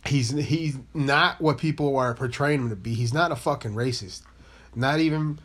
he's 0.04 0.30
he's 0.30 0.78
not 0.94 1.40
what 1.40 1.58
people 1.58 1.96
are 1.96 2.12
portraying 2.12 2.62
him 2.62 2.70
to 2.70 2.76
be. 2.76 2.94
He's 2.94 3.14
not 3.14 3.30
a 3.30 3.36
fucking 3.36 3.72
racist. 3.74 4.22
Not 4.74 4.98
even. 4.98 5.38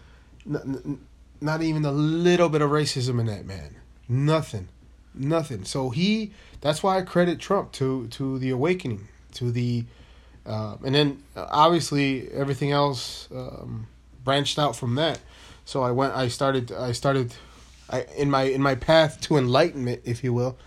N- 0.47 0.99
not 1.41 1.61
even 1.61 1.83
a 1.83 1.91
little 1.91 2.49
bit 2.49 2.61
of 2.61 2.69
racism 2.69 3.19
in 3.19 3.25
that 3.25 3.45
man. 3.45 3.75
Nothing. 4.07 4.69
Nothing. 5.13 5.65
So 5.65 5.89
he 5.89 6.31
that's 6.61 6.81
why 6.83 6.97
I 6.97 7.01
credit 7.01 7.39
Trump 7.39 7.71
to 7.73 8.07
to 8.07 8.39
the 8.39 8.51
awakening, 8.51 9.07
to 9.33 9.51
the 9.51 9.85
uh, 10.45 10.77
and 10.83 10.95
then 10.95 11.23
obviously 11.35 12.31
everything 12.31 12.71
else 12.71 13.27
um, 13.33 13.87
branched 14.23 14.57
out 14.57 14.75
from 14.75 14.95
that. 14.95 15.19
So 15.65 15.83
I 15.83 15.91
went 15.91 16.13
I 16.13 16.27
started 16.29 16.71
I 16.71 16.93
started 16.93 17.33
I 17.89 18.05
in 18.17 18.29
my 18.29 18.43
in 18.43 18.61
my 18.61 18.75
path 18.75 19.19
to 19.21 19.37
enlightenment, 19.37 20.01
if 20.05 20.23
you 20.23 20.33
will. 20.33 20.57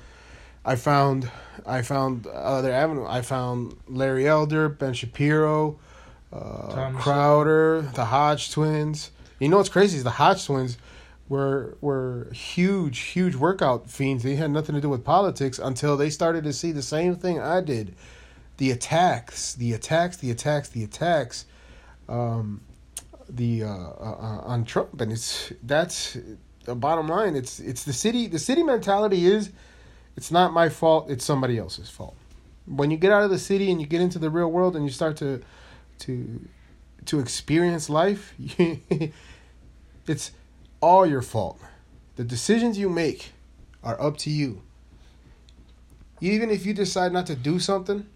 I 0.65 0.77
found 0.77 1.31
I 1.65 1.83
found 1.83 2.27
other 2.27 2.73
avenue. 2.73 3.07
I 3.07 3.23
found 3.23 3.77
Larry 3.89 4.27
Elder, 4.27 4.69
Ben 4.69 4.93
Shapiro, 4.93 5.79
uh, 6.33 6.91
Crowder, 6.97 7.83
the 7.95 8.07
Hodge 8.07 8.51
twins. 8.51 9.11
You 9.39 9.49
know 9.49 9.57
what's 9.59 9.69
crazy 9.69 9.97
is 9.97 10.05
the 10.05 10.11
Hodge 10.11 10.45
twins 10.45 10.79
were 11.29 11.77
were 11.81 12.31
huge, 12.33 12.99
huge 12.99 13.35
workout 13.35 13.91
fiends. 13.91 14.23
They 14.23 14.37
had 14.37 14.51
nothing 14.51 14.75
to 14.75 14.81
do 14.81 14.89
with 14.89 15.05
politics 15.05 15.59
until 15.59 15.97
they 15.97 16.11
started 16.11 16.45
to 16.45 16.53
see 16.53 16.73
the 16.73 16.83
same 16.83 17.17
thing 17.17 17.41
I 17.41 17.61
did. 17.61 17.95
The 18.59 18.71
attacks, 18.71 19.55
the 19.55 19.73
attacks, 19.73 20.19
the 20.19 20.31
attacks, 20.31 20.69
the 20.69 20.85
attacks, 20.85 21.47
um, 22.09 22.61
the 23.29 23.65
uh, 23.65 23.69
uh, 23.69 24.17
uh 24.21 24.41
on 24.45 24.65
Trump, 24.65 25.01
and 25.01 25.11
it's 25.11 25.53
that's 25.63 26.17
the 26.65 26.75
bottom 26.75 27.09
line. 27.09 27.35
It's 27.37 27.59
it's 27.59 27.85
the 27.85 27.93
city. 27.93 28.27
The 28.27 28.39
city 28.39 28.63
mentality 28.63 29.27
is, 29.27 29.51
it's 30.17 30.31
not 30.31 30.53
my 30.53 30.69
fault. 30.69 31.11
It's 31.11 31.25
somebody 31.25 31.59
else's 31.59 31.91
fault. 31.91 32.17
When 32.67 32.91
you 32.91 32.97
get 32.97 33.13
out 33.13 33.25
of 33.25 33.31
the 33.31 33.39
city 33.39 33.71
and 33.71 33.81
you 33.81 33.87
get 33.87 34.01
into 34.01 34.19
the 34.19 34.31
real 34.31 34.51
world 34.51 34.77
and 34.77 34.85
you 34.85 34.91
start 34.91 35.17
to 35.19 35.43
to 36.01 36.49
to 37.07 37.21
experience 37.21 37.89
life, 37.89 38.35
It's 40.07 40.33
all 40.81 41.07
your 41.07 41.23
fault. 41.23 41.61
The 42.17 42.25
decisions 42.25 42.79
you 42.79 42.89
make 42.89 43.33
are 43.83 44.01
up 44.01 44.17
to 44.19 44.31
you. 44.31 44.63
Even 46.21 46.51
if 46.51 46.65
you 46.67 46.75
decide 46.75 47.13
not 47.13 47.27
to 47.27 47.35
do 47.35 47.59
something, 47.59 48.07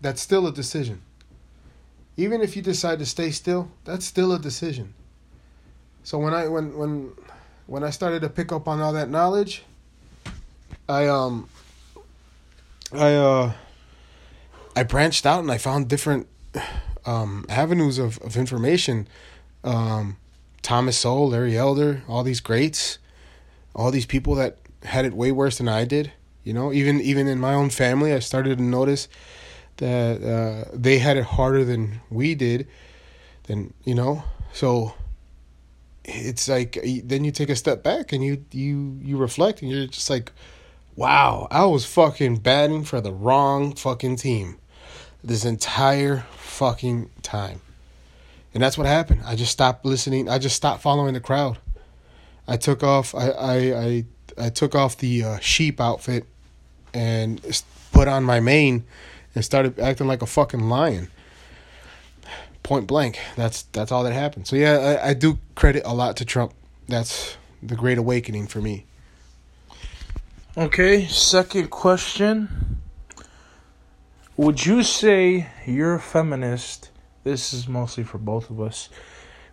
that's 0.00 0.20
still 0.20 0.46
a 0.46 0.52
decision. 0.52 1.02
Even 2.16 2.40
if 2.40 2.56
you 2.56 2.62
decide 2.62 2.98
to 2.98 3.06
stay 3.06 3.30
still, 3.30 3.70
that's 3.84 4.04
still 4.04 4.32
a 4.32 4.38
decision. 4.38 4.94
So 6.02 6.18
when 6.18 6.34
I 6.34 6.48
when 6.48 6.76
when 6.76 7.12
when 7.66 7.84
I 7.84 7.90
started 7.90 8.22
to 8.22 8.28
pick 8.28 8.52
up 8.52 8.68
on 8.68 8.80
all 8.80 8.92
that 8.92 9.10
knowledge, 9.10 9.62
I 10.88 11.06
um 11.06 11.48
I 12.92 13.14
uh 13.14 13.52
I 14.74 14.82
branched 14.84 15.26
out 15.26 15.40
and 15.40 15.50
I 15.50 15.58
found 15.58 15.88
different 15.88 16.28
um 17.08 17.44
avenues 17.48 17.98
of, 17.98 18.18
of 18.22 18.36
information 18.36 19.08
um 19.64 20.16
Thomas 20.62 20.98
Sowell, 20.98 21.30
Larry 21.30 21.56
Elder, 21.56 22.02
all 22.08 22.22
these 22.22 22.40
greats, 22.40 22.98
all 23.74 23.90
these 23.90 24.06
people 24.06 24.34
that 24.34 24.58
had 24.82 25.04
it 25.04 25.14
way 25.14 25.32
worse 25.32 25.58
than 25.58 25.68
I 25.68 25.84
did. 25.84 26.12
You 26.44 26.52
know, 26.52 26.72
even 26.72 27.00
even 27.00 27.26
in 27.26 27.38
my 27.40 27.54
own 27.54 27.70
family, 27.70 28.12
I 28.12 28.18
started 28.18 28.58
to 28.58 28.64
notice 28.64 29.08
that 29.76 30.22
uh, 30.22 30.70
they 30.74 30.98
had 30.98 31.16
it 31.16 31.24
harder 31.24 31.64
than 31.64 32.00
we 32.10 32.34
did. 32.34 32.66
Then 33.46 33.72
you 33.84 33.94
know, 33.94 34.24
so 34.52 34.94
it's 36.04 36.48
like 36.48 36.78
then 37.04 37.24
you 37.24 37.30
take 37.30 37.50
a 37.50 37.56
step 37.56 37.82
back 37.82 38.12
and 38.12 38.24
you 38.24 38.44
you 38.52 38.98
you 39.02 39.16
reflect 39.16 39.62
and 39.62 39.70
you're 39.70 39.86
just 39.86 40.10
like, 40.10 40.32
wow, 40.96 41.48
I 41.50 41.64
was 41.66 41.84
fucking 41.84 42.38
batting 42.38 42.84
for 42.84 43.00
the 43.00 43.12
wrong 43.12 43.74
fucking 43.74 44.16
team 44.16 44.58
this 45.28 45.44
entire 45.44 46.24
fucking 46.36 47.10
time. 47.22 47.60
And 48.54 48.62
that's 48.62 48.76
what 48.76 48.86
happened. 48.86 49.22
I 49.24 49.36
just 49.36 49.52
stopped 49.52 49.84
listening. 49.84 50.28
I 50.28 50.38
just 50.38 50.56
stopped 50.56 50.82
following 50.82 51.14
the 51.14 51.20
crowd. 51.20 51.58
I 52.48 52.56
took 52.56 52.82
off. 52.82 53.14
I 53.14 53.28
I 53.28 53.56
I, 53.56 54.04
I 54.38 54.48
took 54.50 54.74
off 54.74 54.96
the 54.96 55.22
uh, 55.22 55.38
sheep 55.38 55.80
outfit 55.80 56.24
and 56.94 57.40
put 57.92 58.08
on 58.08 58.24
my 58.24 58.40
mane 58.40 58.84
and 59.34 59.44
started 59.44 59.78
acting 59.78 60.06
like 60.06 60.22
a 60.22 60.26
fucking 60.26 60.68
lion. 60.68 61.08
Point 62.62 62.86
blank. 62.86 63.18
That's 63.36 63.62
that's 63.62 63.92
all 63.92 64.02
that 64.04 64.12
happened. 64.12 64.46
So 64.46 64.56
yeah, 64.56 64.98
I, 65.02 65.10
I 65.10 65.14
do 65.14 65.38
credit 65.54 65.82
a 65.84 65.94
lot 65.94 66.16
to 66.16 66.24
Trump. 66.24 66.54
That's 66.88 67.36
the 67.62 67.76
great 67.76 67.98
awakening 67.98 68.46
for 68.46 68.60
me. 68.60 68.86
Okay, 70.56 71.06
second 71.06 71.70
question. 71.70 72.67
Would 74.38 74.64
you 74.64 74.82
say 74.82 75.48
you're 75.66 75.96
a 75.96 76.00
feminist 76.00 76.90
this 77.28 77.52
is 77.52 77.68
mostly 77.68 78.04
for 78.04 78.16
both 78.16 78.48
of 78.48 78.58
us. 78.58 78.88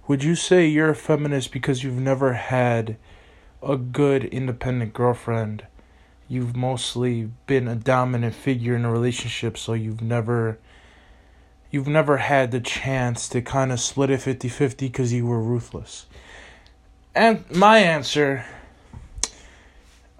Would 0.07 0.23
you 0.23 0.35
say 0.35 0.65
you're 0.65 0.91
a 0.91 0.95
feminist 0.95 1.51
because 1.51 1.83
you've 1.83 1.99
never 1.99 2.33
had 2.33 2.95
a 3.61 3.75
good 3.75 4.23
independent 4.23 4.93
girlfriend? 4.93 5.65
You've 6.29 6.55
mostly 6.55 7.31
been 7.47 7.67
a 7.67 7.75
dominant 7.75 8.33
figure 8.33 8.75
in 8.75 8.85
a 8.85 8.91
relationship, 8.91 9.57
so 9.57 9.73
you've 9.73 10.01
never 10.01 10.57
you've 11.69 11.87
never 11.87 12.17
had 12.17 12.51
the 12.51 12.61
chance 12.61 13.27
to 13.27 13.41
kind 13.41 13.73
of 13.73 13.81
split 13.81 14.09
it 14.09 14.21
50-50 14.21 14.77
because 14.77 15.11
you 15.11 15.25
were 15.25 15.41
ruthless. 15.41 16.05
And 17.13 17.43
my 17.51 17.79
answer 17.79 18.45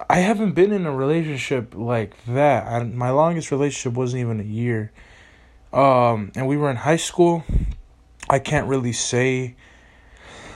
I 0.10 0.20
haven't 0.20 0.52
been 0.52 0.72
in 0.72 0.86
a 0.86 0.94
relationship 0.94 1.74
like 1.76 2.14
that. 2.26 2.68
I, 2.68 2.84
my 2.84 3.12
longest 3.12 3.52
relationship 3.52 3.98
wasn't 3.98 4.22
even 4.22 4.40
a 4.40 4.44
year. 4.44 4.92
Um, 5.72 6.32
and 6.36 6.48
we 6.48 6.58
were 6.58 6.70
in 6.70 6.78
high 6.78 6.98
school, 6.98 7.44
I 8.30 8.40
can't 8.40 8.68
really 8.68 8.94
say 8.94 9.56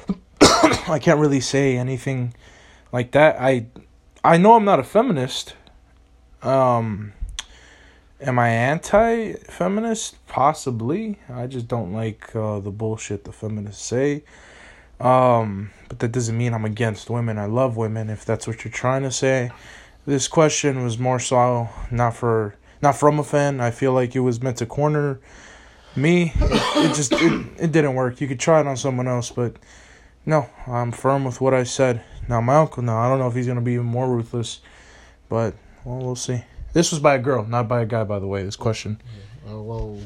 I 0.42 1.00
can't 1.02 1.20
really 1.20 1.40
say 1.40 1.78
anything 1.78 2.34
like 2.92 3.12
that. 3.12 3.40
I 3.40 3.68
I 4.24 4.38
know 4.38 4.54
I'm 4.56 4.66
not 4.66 4.80
a 4.80 4.84
feminist. 4.84 5.56
Um 6.42 7.14
am 8.22 8.40
I 8.40 8.50
anti-feminist? 8.50 10.26
Possibly. 10.28 11.20
I 11.30 11.48
just 11.48 11.68
don't 11.68 11.94
like 11.94 12.36
uh, 12.36 12.60
the 12.60 12.72
bullshit 12.72 13.24
the 13.24 13.32
feminists 13.32 13.84
say. 13.84 14.24
Um 15.00 15.72
but 15.88 16.00
that 16.00 16.12
doesn't 16.12 16.38
mean 16.38 16.54
I'm 16.54 16.66
against 16.66 17.10
women. 17.10 17.38
I 17.40 17.46
love 17.46 17.76
women 17.78 18.10
if 18.10 18.24
that's 18.26 18.46
what 18.48 18.64
you're 18.64 18.72
trying 18.72 19.04
to 19.04 19.12
say. 19.12 19.52
This 20.06 20.28
question 20.28 20.84
was 20.84 20.98
more 21.00 21.20
so 21.20 21.70
not 21.92 22.16
for 22.16 22.56
not 22.82 22.96
from 22.96 23.20
a 23.20 23.24
fan. 23.24 23.60
I 23.60 23.72
feel 23.72 23.94
like 23.94 24.16
it 24.16 24.20
was 24.22 24.42
meant 24.42 24.58
to 24.58 24.66
corner 24.66 25.20
me. 25.96 26.32
It, 26.36 26.92
it 26.92 26.96
just 26.96 27.12
it, 27.14 27.46
it 27.58 27.72
didn't 27.72 27.96
work. 27.96 28.22
You 28.22 28.28
could 28.28 28.40
try 28.40 28.60
it 28.62 28.68
on 28.68 28.78
someone 28.78 29.08
else, 29.08 29.32
but 29.32 29.56
no, 30.26 30.48
I'm 30.68 30.92
firm 30.92 31.24
with 31.26 31.42
what 31.42 31.54
I 31.54 31.64
said. 31.64 32.04
Now 32.28 32.40
my 32.42 32.56
uncle, 32.58 32.84
no, 32.84 32.96
I 32.96 33.10
don't 33.10 33.20
know 33.20 33.28
if 33.28 33.34
he's 33.36 33.48
gonna 33.48 33.62
be 33.62 33.74
even 33.74 33.86
more 33.88 34.08
ruthless, 34.08 34.60
but 35.28 35.56
well, 35.84 35.98
we'll 35.98 36.16
see. 36.16 36.44
This 36.74 36.92
was 36.92 37.00
by 37.00 37.16
a 37.16 37.20
girl, 37.20 37.46
not 37.46 37.68
by 37.68 37.82
a 37.82 37.86
guy, 37.86 38.04
by 38.04 38.20
the 38.20 38.28
way. 38.28 38.44
This 38.44 38.56
question. 38.56 39.02
Uh, 39.50 39.58
well, 39.60 39.98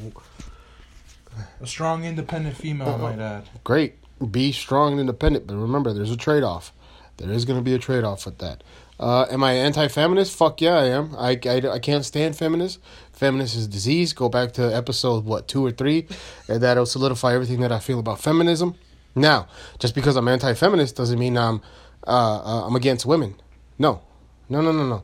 A 1.61 1.67
strong, 1.67 2.05
independent 2.05 2.55
female, 2.55 2.89
I 2.89 2.97
might 2.97 3.19
add. 3.19 3.49
great. 3.65 3.95
Be 4.31 4.51
strong 4.51 4.91
and 4.91 5.01
independent, 5.01 5.47
but 5.47 5.55
remember, 5.55 5.93
there's 5.93 6.11
a 6.11 6.17
trade 6.17 6.43
off. 6.43 6.71
There 7.17 7.31
is 7.31 7.45
going 7.45 7.59
to 7.59 7.63
be 7.63 7.73
a 7.73 7.79
trade 7.79 8.03
off 8.03 8.25
with 8.25 8.39
that. 8.39 8.63
Uh, 8.99 9.25
am 9.29 9.43
I 9.43 9.53
anti 9.53 9.87
feminist? 9.87 10.35
Fuck 10.35 10.61
yeah, 10.61 10.75
I 10.75 10.85
am. 10.85 11.15
I, 11.17 11.39
I, 11.45 11.69
I 11.73 11.79
can't 11.79 12.05
stand 12.05 12.35
feminists. 12.35 12.79
Feminist 13.11 13.55
is 13.55 13.67
disease. 13.67 14.13
Go 14.13 14.29
back 14.29 14.53
to 14.53 14.75
episode, 14.75 15.25
what, 15.25 15.47
two 15.47 15.65
or 15.65 15.71
three, 15.71 16.07
and 16.47 16.61
that'll 16.61 16.85
solidify 16.85 17.33
everything 17.33 17.59
that 17.61 17.71
I 17.71 17.79
feel 17.79 17.99
about 17.99 18.19
feminism. 18.19 18.75
Now, 19.15 19.47
just 19.79 19.95
because 19.95 20.15
I'm 20.15 20.27
anti 20.27 20.53
feminist 20.53 20.95
doesn't 20.95 21.19
mean 21.19 21.37
I'm, 21.37 21.61
uh, 22.07 22.41
uh, 22.43 22.67
I'm 22.67 22.75
against 22.75 23.05
women. 23.05 23.35
No. 23.77 24.01
No, 24.49 24.61
no, 24.61 24.71
no, 24.71 24.87
no. 24.87 25.03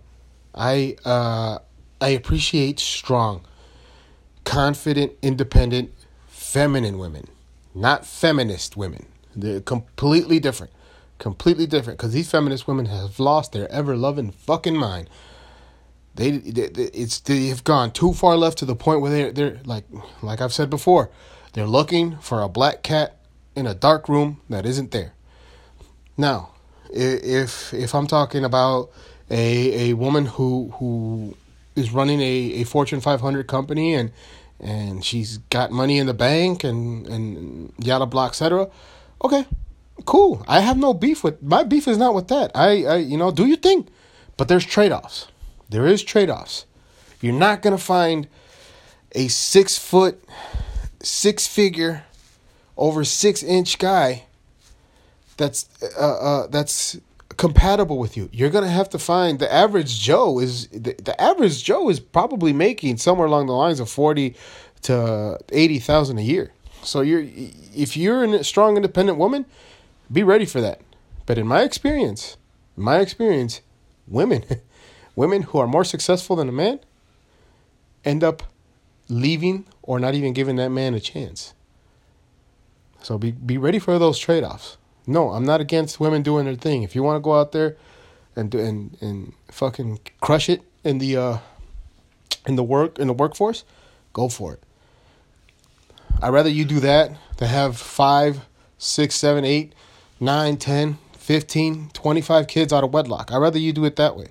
I, 0.54 0.96
uh, 1.06 1.60
I 2.02 2.10
appreciate 2.10 2.80
strong, 2.80 3.46
confident, 4.46 5.14
independent, 5.22 5.94
feminine 6.28 6.98
women, 6.98 7.28
not 7.74 8.06
feminist 8.06 8.76
women. 8.78 9.06
They're 9.36 9.62
completely 9.62 10.40
different. 10.40 10.74
Completely 11.18 11.68
different. 11.68 12.00
Because 12.00 12.14
these 12.14 12.30
feminist 12.30 12.68
women 12.68 12.86
have 12.88 13.20
lost 13.20 13.52
their 13.52 13.72
ever 13.72 13.96
loving 13.96 14.32
fucking 14.32 14.76
mind. 14.76 15.10
They, 16.16 16.32
they, 16.32 16.64
it's 16.64 17.20
they 17.20 17.48
have 17.48 17.64
gone 17.64 17.92
too 17.92 18.14
far 18.14 18.36
left 18.36 18.58
to 18.60 18.66
the 18.66 18.76
point 18.76 19.02
where 19.02 19.12
they're 19.12 19.32
they're 19.32 19.60
like 19.64 19.86
like 20.22 20.42
I've 20.42 20.52
said 20.52 20.70
before, 20.70 21.10
they're 21.54 21.66
looking 21.66 22.18
for 22.18 22.42
a 22.42 22.50
black 22.50 22.84
cat 22.84 23.18
in 23.56 23.66
a 23.66 23.74
dark 23.74 24.10
room 24.10 24.42
that 24.50 24.66
isn't 24.66 24.92
there. 24.92 25.14
Now, 26.18 26.50
if 26.90 27.74
if 27.74 27.96
I'm 27.96 28.08
talking 28.08 28.44
about 28.44 28.90
a 29.30 29.92
a 29.92 29.94
woman 29.94 30.26
who 30.26 30.74
who 30.80 31.38
is 31.76 31.92
running 31.92 32.20
a, 32.20 32.62
a 32.62 32.64
Fortune 32.66 33.00
500 33.00 33.48
company 33.48 33.94
and 33.94 34.12
and 34.60 35.04
she's 35.04 35.38
got 35.50 35.72
money 35.72 35.98
in 35.98 36.08
the 36.08 36.14
bank 36.14 36.64
and 36.64 37.08
and 37.08 37.74
yada 37.78 38.06
blah 38.06 38.28
etc. 38.28 38.70
Okay, 39.24 39.46
cool. 40.06 40.44
I 40.48 40.60
have 40.62 40.78
no 40.78 40.94
beef 40.94 41.24
with 41.24 41.42
my 41.42 41.64
beef 41.64 41.88
is 41.88 41.98
not 41.98 42.14
with 42.14 42.28
that. 42.30 42.52
I 42.56 42.84
I 42.86 42.96
you 42.98 43.18
know 43.18 43.32
do 43.32 43.46
your 43.46 43.58
thing, 43.58 43.88
but 44.38 44.48
there's 44.48 44.66
trade 44.66 44.92
offs. 44.92 45.28
There 45.70 45.88
is 45.88 46.04
trade 46.04 46.30
offs. 46.30 46.66
You're 47.22 47.34
not 47.34 47.62
gonna 47.62 47.78
find 47.78 48.28
a 49.14 49.28
six 49.28 49.78
foot, 49.78 50.24
six 51.02 51.48
figure, 51.48 52.06
over 52.78 53.04
six 53.04 53.44
inch 53.44 53.78
guy 53.78 54.24
that's 55.38 55.70
uh, 55.98 56.02
uh 56.02 56.48
that's 56.48 56.98
compatible 57.40 57.98
with 57.98 58.18
you. 58.18 58.30
You're 58.34 58.50
gonna 58.50 58.68
have 58.68 58.90
to 58.90 59.00
find 59.00 59.40
the 59.40 59.52
average 59.52 59.98
Joe 60.02 60.40
is 60.40 60.68
the, 60.68 60.94
the 61.02 61.20
average 61.20 61.64
Joe 61.64 61.90
is 61.90 62.00
probably 62.00 62.52
making 62.52 62.98
somewhere 62.98 63.28
along 63.28 63.48
the 63.48 63.54
lines 63.54 63.80
of 63.80 63.90
forty 63.90 64.36
to 64.84 65.40
eighty 65.50 65.80
thousand 65.80 66.20
a 66.20 66.22
year. 66.22 66.52
So 66.84 67.00
you're 67.00 67.24
if 67.74 67.96
you're 67.96 68.26
a 68.26 68.44
strong 68.44 68.76
independent 68.76 69.18
woman, 69.18 69.46
be 70.12 70.22
ready 70.22 70.46
for 70.46 70.60
that. 70.60 70.82
But 71.26 71.38
in 71.38 71.48
my 71.48 71.62
experience, 71.62 72.36
in 72.76 72.84
my 72.84 73.00
experience, 73.00 73.62
women 74.06 74.44
women 75.16 75.44
who 75.44 75.60
are 75.60 75.68
more 75.68 75.86
successful 75.86 76.36
than 76.36 76.50
a 76.50 76.54
man 76.54 76.82
end 78.04 78.22
up 78.22 78.44
leaving 79.08 79.66
or 79.82 79.98
not 79.98 80.14
even 80.14 80.34
giving 80.34 80.58
that 80.58 80.70
man 80.70 80.94
a 80.94 81.00
chance. 81.00 81.54
So 83.02 83.18
be 83.18 83.32
be 83.32 83.58
ready 83.58 83.80
for 83.80 83.98
those 83.98 84.20
trade 84.20 84.44
offs. 84.44 84.76
No, 85.10 85.32
I'm 85.32 85.44
not 85.44 85.60
against 85.60 86.00
women 86.00 86.22
doing 86.22 86.46
their 86.46 86.54
thing. 86.54 86.84
If 86.84 86.94
you 86.94 87.02
want 87.02 87.16
to 87.16 87.20
go 87.20 87.40
out 87.40 87.52
there 87.52 87.76
and 88.36 88.54
and 88.54 88.96
and 89.02 89.34
fucking 89.50 90.00
crush 90.22 90.50
it 90.50 90.62
in 90.84 91.00
the 91.00 91.18
uh 91.18 91.38
in 92.46 92.56
the 92.56 92.64
work 92.64 93.00
in 93.00 93.08
the 93.08 93.14
workforce, 93.14 93.64
go 94.14 94.30
for 94.30 94.54
it. 94.54 94.64
I'd 96.22 96.30
rather 96.30 96.50
you 96.50 96.64
do 96.64 96.80
that 96.82 97.12
than 97.38 97.50
have 97.50 97.76
five, 97.76 98.46
six, 98.78 99.16
seven, 99.16 99.44
eight, 99.44 99.74
nine, 100.20 100.58
ten, 100.58 101.00
fifteen, 101.18 101.90
twenty-five 101.94 102.48
kids 102.48 102.72
out 102.72 102.84
of 102.84 102.94
wedlock. 102.94 103.32
I'd 103.32 103.38
rather 103.38 103.58
you 103.58 103.74
do 103.74 103.86
it 103.86 103.96
that 103.96 104.16
way. 104.16 104.28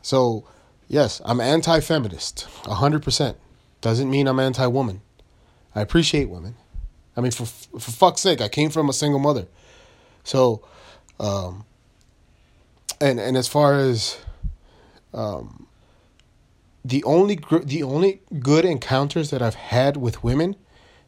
So, 0.00 0.46
yes, 0.88 1.20
I'm 1.24 1.40
anti 1.40 1.80
feminist, 1.80 2.46
100%. 2.64 3.36
Doesn't 3.80 4.10
mean 4.10 4.26
I'm 4.26 4.38
anti 4.40 4.66
woman. 4.66 5.02
I 5.74 5.82
appreciate 5.82 6.30
women. 6.30 6.56
I 7.16 7.20
mean, 7.20 7.32
for, 7.32 7.46
for 7.46 7.92
fuck's 7.92 8.20
sake, 8.20 8.40
I 8.40 8.48
came 8.48 8.70
from 8.70 8.88
a 8.88 8.92
single 8.92 9.20
mother. 9.20 9.46
So, 10.24 10.64
um, 11.20 11.64
and, 13.00 13.20
and 13.20 13.36
as 13.36 13.48
far 13.48 13.74
as, 13.74 14.18
um, 15.12 15.66
the 16.84 17.02
only 17.04 17.36
gr- 17.36 17.58
the 17.58 17.82
only 17.82 18.20
good 18.40 18.64
encounters 18.64 19.30
that 19.30 19.40
I've 19.40 19.54
had 19.54 19.96
with 19.96 20.22
women 20.22 20.56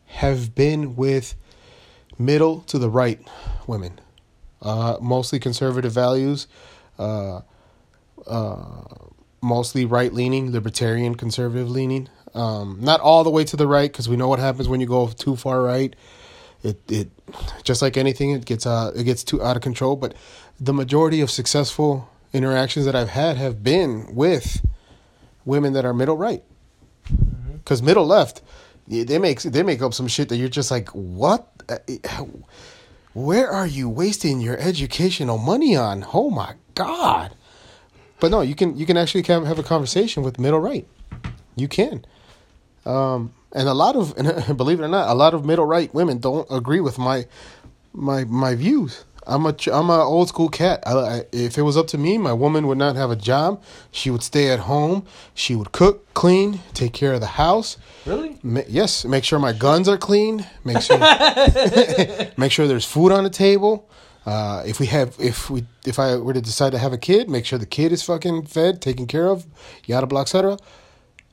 have 0.06 0.54
been 0.54 0.96
with 0.96 1.34
middle 2.18 2.60
to 2.62 2.78
the 2.78 2.88
right 2.88 3.20
women, 3.66 4.00
uh, 4.62 4.96
mostly 5.02 5.38
conservative 5.38 5.92
values, 5.92 6.46
uh, 6.98 7.42
uh, 8.26 8.64
mostly 9.42 9.84
right 9.84 10.12
leaning, 10.14 10.50
libertarian, 10.50 11.14
conservative 11.14 11.68
leaning. 11.68 12.08
Um, 12.36 12.78
not 12.80 13.00
all 13.00 13.24
the 13.24 13.30
way 13.30 13.44
to 13.44 13.56
the 13.56 13.66
right 13.66 13.90
because 13.90 14.08
we 14.08 14.16
know 14.16 14.28
what 14.28 14.38
happens 14.38 14.68
when 14.68 14.80
you 14.80 14.86
go 14.86 15.08
too 15.08 15.36
far 15.36 15.62
right. 15.62 15.96
It 16.62 16.80
it 16.90 17.10
just 17.62 17.82
like 17.82 17.96
anything, 17.96 18.30
it 18.30 18.44
gets 18.44 18.66
uh 18.66 18.92
it 18.94 19.04
gets 19.04 19.24
too 19.24 19.42
out 19.42 19.56
of 19.56 19.62
control. 19.62 19.96
But 19.96 20.14
the 20.60 20.72
majority 20.72 21.20
of 21.20 21.30
successful 21.30 22.08
interactions 22.32 22.84
that 22.86 22.94
I've 22.94 23.08
had 23.08 23.36
have 23.36 23.62
been 23.62 24.14
with 24.14 24.64
women 25.44 25.72
that 25.72 25.84
are 25.84 25.94
middle 25.94 26.16
right. 26.16 26.42
Because 27.54 27.82
middle 27.82 28.06
left, 28.06 28.42
they 28.86 29.18
make 29.18 29.42
they 29.42 29.62
make 29.62 29.82
up 29.82 29.94
some 29.94 30.08
shit 30.08 30.28
that 30.28 30.36
you're 30.36 30.48
just 30.48 30.70
like, 30.70 30.88
what? 30.90 31.48
Where 33.12 33.48
are 33.48 33.66
you 33.66 33.88
wasting 33.88 34.40
your 34.40 34.58
educational 34.58 35.38
money 35.38 35.74
on? 35.74 36.04
Oh 36.12 36.30
my 36.30 36.54
god! 36.74 37.34
But 38.20 38.30
no, 38.30 38.42
you 38.42 38.54
can 38.54 38.76
you 38.76 38.86
can 38.86 38.96
actually 38.96 39.22
have 39.22 39.58
a 39.58 39.62
conversation 39.62 40.22
with 40.22 40.38
middle 40.38 40.60
right. 40.60 40.86
You 41.56 41.68
can, 41.68 42.04
um, 42.86 43.32
and 43.52 43.68
a 43.68 43.74
lot 43.74 43.96
of 43.96 44.16
and 44.48 44.56
believe 44.56 44.80
it 44.80 44.84
or 44.84 44.88
not, 44.88 45.08
a 45.08 45.14
lot 45.14 45.34
of 45.34 45.44
middle 45.44 45.66
right 45.66 45.92
women 45.92 46.18
don't 46.18 46.46
agree 46.50 46.80
with 46.80 46.98
my 46.98 47.26
my 47.92 48.24
my 48.24 48.54
views. 48.54 49.04
I'm 49.26 49.44
a 49.44 49.56
I'm 49.72 49.90
a 49.90 50.04
old 50.04 50.28
school 50.28 50.48
cat. 50.48 50.82
I, 50.86 50.92
I, 50.92 51.24
if 51.32 51.58
it 51.58 51.62
was 51.62 51.76
up 51.76 51.88
to 51.88 51.98
me, 51.98 52.16
my 52.16 52.32
woman 52.32 52.68
would 52.68 52.78
not 52.78 52.94
have 52.94 53.10
a 53.10 53.16
job. 53.16 53.62
She 53.90 54.08
would 54.08 54.22
stay 54.22 54.50
at 54.50 54.60
home. 54.60 55.04
She 55.34 55.56
would 55.56 55.72
cook, 55.72 56.14
clean, 56.14 56.60
take 56.74 56.92
care 56.92 57.12
of 57.12 57.20
the 57.20 57.26
house. 57.26 57.76
Really? 58.04 58.38
Ma- 58.44 58.60
yes, 58.68 59.04
make 59.04 59.24
sure 59.24 59.40
my 59.40 59.52
guns 59.52 59.88
are 59.88 59.98
clean. 59.98 60.46
Make 60.64 60.80
sure 60.80 60.98
make 62.36 62.52
sure 62.52 62.68
there's 62.68 62.84
food 62.84 63.10
on 63.10 63.24
the 63.24 63.30
table. 63.30 63.90
Uh, 64.24 64.62
if 64.64 64.78
we 64.78 64.86
have 64.86 65.16
if 65.18 65.50
we 65.50 65.64
if 65.84 65.98
I 65.98 66.16
were 66.16 66.32
to 66.32 66.40
decide 66.40 66.70
to 66.72 66.78
have 66.78 66.92
a 66.92 66.98
kid, 66.98 67.28
make 67.28 67.46
sure 67.46 67.58
the 67.58 67.66
kid 67.66 67.90
is 67.90 68.02
fucking 68.04 68.46
fed, 68.46 68.80
taken 68.80 69.06
care 69.06 69.26
of, 69.26 69.46
yada 69.86 70.06
blah 70.06 70.20
etc. 70.20 70.56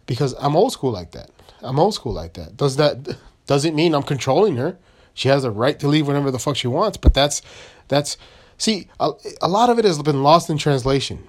Because 0.08 0.34
I'm 0.39 0.56
old 0.56 0.74
school 0.74 0.92
like 0.92 1.12
that. 1.12 1.30
I'm 1.63 1.80
old 1.80 1.93
school 1.93 2.13
like 2.13 2.34
that. 2.34 2.58
Does 2.58 2.76
that 2.78 3.17
doesn't 3.45 3.76
mean 3.76 3.93
I'm 3.93 4.04
controlling 4.04 4.56
her. 4.58 4.78
She 5.13 5.28
has 5.28 5.43
a 5.43 5.52
right 5.52 5.80
to 5.80 5.88
leave 5.88 6.08
whenever 6.08 6.32
the 6.32 6.39
fuck 6.39 6.56
she 6.56 6.67
wants. 6.67 6.97
But 6.97 7.13
that's 7.13 7.41
that's 7.88 8.17
see 8.58 8.88
a, 8.99 9.12
a 9.41 9.47
lot 9.47 9.69
of 9.69 9.80
it 9.80 9.86
has 9.86 10.02
been 10.02 10.23
lost 10.23 10.49
in 10.49 10.58
translation. 10.58 11.23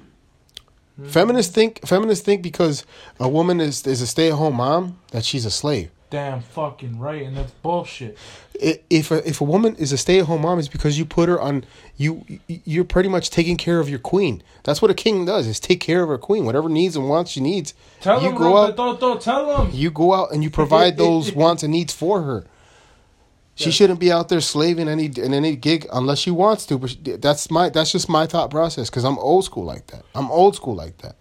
Hmm. 0.96 1.06
Feminists 1.06 1.54
think 1.54 1.86
feminists 1.86 2.24
think 2.24 2.42
because 2.42 2.84
a 3.18 3.28
woman 3.28 3.60
is 3.60 3.86
is 3.86 4.00
a 4.00 4.06
stay 4.06 4.28
at 4.28 4.34
home 4.34 4.56
mom 4.56 4.98
that 5.10 5.24
she's 5.24 5.44
a 5.44 5.50
slave. 5.50 5.90
Damn 6.10 6.42
fucking 6.42 6.98
right, 7.00 7.22
and 7.22 7.36
that's 7.36 7.50
bullshit. 7.50 8.16
If 8.54 9.10
a, 9.10 9.26
if 9.28 9.40
a 9.40 9.44
woman 9.44 9.74
is 9.76 9.90
a 9.90 9.98
stay 9.98 10.20
at 10.20 10.26
home 10.26 10.42
mom, 10.42 10.58
it's 10.58 10.68
because 10.68 10.96
you 10.96 11.04
put 11.04 11.28
her 11.28 11.40
on 11.40 11.64
you. 11.96 12.24
You're 12.46 12.84
pretty 12.84 13.08
much 13.08 13.30
taking 13.30 13.56
care 13.56 13.80
of 13.80 13.88
your 13.88 13.98
queen. 13.98 14.42
That's 14.62 14.80
what 14.80 14.90
a 14.90 14.94
king 14.94 15.24
does: 15.24 15.46
is 15.46 15.58
take 15.58 15.80
care 15.80 16.02
of 16.02 16.08
her 16.08 16.18
queen. 16.18 16.44
Whatever 16.44 16.68
needs 16.68 16.94
and 16.94 17.08
wants 17.08 17.32
she 17.32 17.40
needs. 17.40 17.74
Tell 18.00 18.22
you 18.22 18.28
him, 18.28 18.36
go 18.36 18.56
out. 18.56 18.76
Toto, 18.76 19.18
tell 19.18 19.64
him. 19.64 19.70
You 19.72 19.90
go 19.90 20.14
out 20.14 20.30
and 20.32 20.44
you 20.44 20.50
provide 20.50 20.96
those 20.96 21.32
wants 21.34 21.62
and 21.62 21.72
needs 21.72 21.92
for 21.92 22.22
her. 22.22 22.44
She 23.56 23.70
shouldn't 23.70 24.00
be 24.00 24.10
out 24.10 24.28
there 24.28 24.40
slaving 24.40 24.88
any 24.88 25.06
in 25.06 25.32
any 25.32 25.54
gig 25.56 25.86
unless 25.92 26.18
she 26.18 26.30
wants 26.30 26.66
to. 26.66 26.78
But 26.78 26.96
that's 27.20 27.50
my 27.50 27.68
that's 27.68 27.92
just 27.92 28.08
my 28.08 28.26
thought 28.26 28.50
process 28.50 28.90
because 28.90 29.04
I'm 29.04 29.18
old 29.18 29.44
school 29.44 29.64
like 29.64 29.86
that. 29.88 30.04
I'm 30.14 30.30
old 30.30 30.56
school 30.56 30.74
like 30.74 30.98
that. 30.98 31.16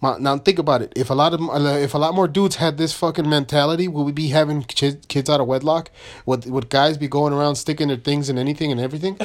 My, 0.00 0.18
now 0.18 0.36
think 0.38 0.58
about 0.58 0.82
it. 0.82 0.92
If 0.94 1.10
a 1.10 1.14
lot 1.14 1.32
of 1.32 1.40
if 1.82 1.94
a 1.94 1.98
lot 1.98 2.14
more 2.14 2.28
dudes 2.28 2.56
had 2.56 2.76
this 2.76 2.92
fucking 2.92 3.28
mentality, 3.28 3.88
would 3.88 4.02
we 4.02 4.12
be 4.12 4.28
having 4.28 4.62
kids, 4.62 5.04
kids 5.06 5.30
out 5.30 5.40
of 5.40 5.46
wedlock? 5.46 5.90
Would 6.26 6.46
would 6.46 6.68
guys 6.68 6.98
be 6.98 7.08
going 7.08 7.32
around 7.32 7.56
sticking 7.56 7.88
their 7.88 7.96
things 7.96 8.28
in 8.28 8.36
anything 8.38 8.70
and 8.70 8.80
everything? 8.80 9.18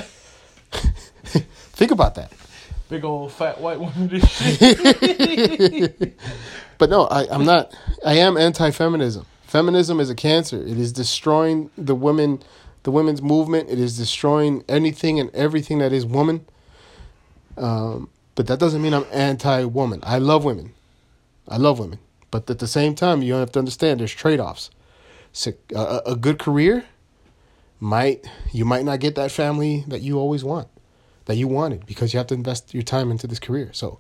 think 1.24 1.92
about 1.92 2.16
that. 2.16 2.32
Big 2.90 3.04
old 3.04 3.32
fat 3.32 3.60
white 3.60 3.80
woman. 3.80 4.22
But 6.82 6.90
no, 6.90 7.04
I, 7.06 7.28
I'm 7.30 7.46
not. 7.46 7.78
I 8.04 8.16
am 8.16 8.38
anti-feminism. 8.38 9.28
Feminism 9.44 10.00
is 10.00 10.10
a 10.10 10.16
cancer. 10.16 10.60
It 10.64 10.80
is 10.80 10.92
destroying 10.92 11.70
the 11.78 11.94
women, 11.94 12.42
the 12.82 12.90
women's 12.90 13.22
movement. 13.22 13.70
It 13.70 13.78
is 13.78 13.96
destroying 14.00 14.64
anything 14.68 15.20
and 15.20 15.30
everything 15.36 15.78
that 15.78 15.94
is 15.94 16.08
woman. 16.08 16.44
Um, 17.56 18.10
but 18.36 18.48
that 18.48 18.60
doesn't 18.60 18.82
mean 18.82 18.94
I'm 18.94 19.06
anti-woman. 19.12 20.00
I 20.04 20.18
love 20.18 20.44
women. 20.46 20.74
I 21.48 21.58
love 21.58 21.80
women. 21.80 22.00
But 22.30 22.50
at 22.50 22.60
the 22.60 22.68
same 22.68 22.96
time, 22.96 23.22
you 23.22 23.34
have 23.34 23.52
to 23.54 23.60
understand 23.60 24.00
there's 24.00 24.14
trade-offs. 24.14 24.70
So, 25.34 25.54
a, 25.76 26.02
a 26.08 26.16
good 26.16 26.40
career 26.40 26.86
might 27.80 28.30
you 28.54 28.64
might 28.64 28.86
not 28.86 29.00
get 29.00 29.16
that 29.16 29.32
family 29.32 29.84
that 29.88 30.02
you 30.02 30.20
always 30.20 30.44
want, 30.44 30.68
that 31.26 31.36
you 31.36 31.48
wanted 31.48 31.86
because 31.86 32.14
you 32.14 32.18
have 32.20 32.28
to 32.28 32.36
invest 32.36 32.74
your 32.74 32.84
time 32.84 33.12
into 33.12 33.28
this 33.28 33.40
career. 33.40 33.70
So 33.74 34.00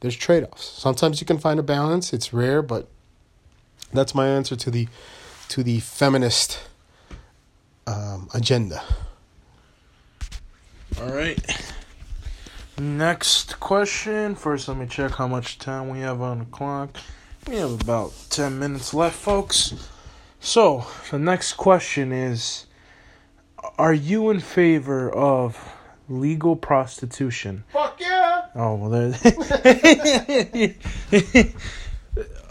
there's 0.00 0.16
trade-offs. 0.16 0.64
Sometimes 0.64 1.20
you 1.20 1.26
can 1.26 1.38
find 1.38 1.60
a 1.60 1.62
balance. 1.62 2.12
It's 2.12 2.32
rare, 2.32 2.60
but 2.60 2.88
that's 3.92 4.14
my 4.14 4.26
answer 4.26 4.56
to 4.56 4.70
the 4.70 4.88
to 5.48 5.62
the 5.62 5.80
feminist 5.80 6.60
um, 7.86 8.28
agenda. 8.34 8.82
All 11.00 11.12
right. 11.12 11.38
Next 12.80 13.60
question. 13.60 14.34
First, 14.34 14.66
let 14.66 14.78
me 14.78 14.86
check 14.86 15.10
how 15.10 15.28
much 15.28 15.58
time 15.58 15.90
we 15.90 16.00
have 16.00 16.22
on 16.22 16.38
the 16.38 16.44
clock. 16.46 16.96
We 17.46 17.56
have 17.56 17.78
about 17.78 18.14
10 18.30 18.58
minutes 18.58 18.94
left, 18.94 19.16
folks. 19.16 19.74
So, 20.40 20.86
the 21.10 21.18
next 21.18 21.52
question 21.58 22.10
is 22.10 22.64
Are 23.76 23.92
you 23.92 24.30
in 24.30 24.40
favor 24.40 25.10
of 25.10 25.58
legal 26.08 26.56
prostitution? 26.56 27.64
Fuck 27.70 28.00
yeah! 28.00 28.46
Oh, 28.54 28.76
well, 28.76 28.88
there. 28.88 29.14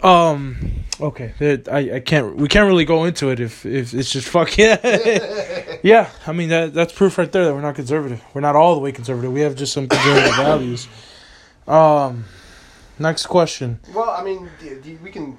um, 0.04 0.79
okay. 1.00 1.62
I, 1.70 1.96
I 1.96 2.00
can't, 2.00 2.36
we 2.36 2.48
can't 2.48 2.66
really 2.66 2.84
go 2.84 3.04
into 3.04 3.30
it 3.30 3.40
if, 3.40 3.64
if 3.66 3.94
it's 3.94 4.10
just 4.10 4.28
fuck 4.28 4.56
yeah. 4.56 4.78
yeah, 5.82 6.10
I 6.26 6.32
mean, 6.32 6.48
that 6.50 6.74
that's 6.74 6.92
proof 6.92 7.18
right 7.18 7.30
there 7.30 7.44
that 7.44 7.54
we're 7.54 7.60
not 7.60 7.74
conservative. 7.74 8.22
We're 8.34 8.40
not 8.40 8.56
all 8.56 8.74
the 8.74 8.80
way 8.80 8.92
conservative. 8.92 9.32
We 9.32 9.40
have 9.40 9.54
just 9.54 9.72
some 9.72 9.88
conservative 9.88 10.36
values. 10.36 10.88
Um, 11.66 12.24
next 12.98 13.26
question. 13.26 13.80
Well, 13.94 14.10
I 14.10 14.22
mean, 14.22 14.48
we 15.02 15.10
can 15.10 15.38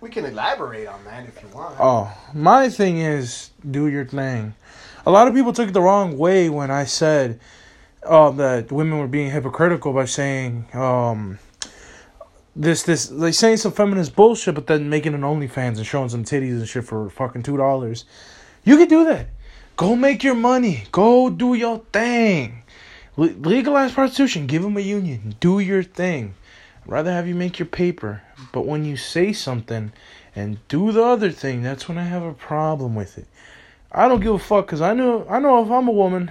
we 0.00 0.10
can 0.10 0.26
elaborate 0.26 0.86
on 0.86 1.02
that 1.04 1.26
if 1.26 1.42
you 1.42 1.48
want. 1.48 1.76
Oh, 1.80 2.14
my 2.34 2.68
thing 2.68 2.98
is 2.98 3.50
do 3.70 3.88
your 3.88 4.04
thing. 4.04 4.54
A 5.06 5.10
lot 5.10 5.28
of 5.28 5.34
people 5.34 5.52
took 5.52 5.68
it 5.68 5.72
the 5.72 5.80
wrong 5.80 6.18
way 6.18 6.48
when 6.48 6.70
I 6.70 6.84
said 6.84 7.40
um, 8.06 8.36
that 8.36 8.70
women 8.70 8.98
were 8.98 9.08
being 9.08 9.30
hypocritical 9.30 9.92
by 9.92 10.04
saying 10.04 10.66
um, 10.74 11.38
this 12.56 12.82
this 12.84 13.10
like 13.10 13.34
saying 13.34 13.58
some 13.58 13.72
feminist 13.72 14.14
bullshit, 14.14 14.54
but 14.54 14.66
then 14.66 14.88
making 14.88 15.14
an 15.14 15.22
OnlyFans 15.22 15.76
and 15.76 15.86
showing 15.86 16.08
some 16.08 16.24
titties 16.24 16.58
and 16.58 16.68
shit 16.68 16.84
for 16.84 17.08
fucking 17.10 17.42
two 17.42 17.56
dollars. 17.56 18.04
You 18.64 18.76
could 18.76 18.88
do 18.88 19.04
that. 19.04 19.28
Go 19.76 19.96
make 19.96 20.22
your 20.22 20.36
money. 20.36 20.84
Go 20.92 21.30
do 21.30 21.54
your 21.54 21.78
thing. 21.92 22.62
Le- 23.16 23.26
legalize 23.26 23.92
prostitution. 23.92 24.46
Give 24.46 24.62
them 24.62 24.76
a 24.76 24.80
union. 24.80 25.34
Do 25.40 25.58
your 25.58 25.82
thing. 25.82 26.34
I'd 26.84 26.90
rather 26.90 27.10
have 27.10 27.26
you 27.26 27.34
make 27.34 27.58
your 27.58 27.66
paper. 27.66 28.22
But 28.52 28.66
when 28.66 28.84
you 28.84 28.96
say 28.96 29.32
something 29.32 29.92
and 30.36 30.66
do 30.68 30.92
the 30.92 31.02
other 31.02 31.30
thing, 31.30 31.62
that's 31.62 31.88
when 31.88 31.98
I 31.98 32.04
have 32.04 32.22
a 32.22 32.34
problem 32.34 32.94
with 32.94 33.18
it. 33.18 33.26
I 33.90 34.08
don't 34.08 34.20
give 34.20 34.34
a 34.34 34.38
fuck 34.38 34.66
because 34.66 34.80
I 34.80 34.94
know 34.94 35.26
I 35.28 35.38
know 35.38 35.62
if 35.64 35.70
I'm 35.70 35.88
a 35.88 35.92
woman, 35.92 36.30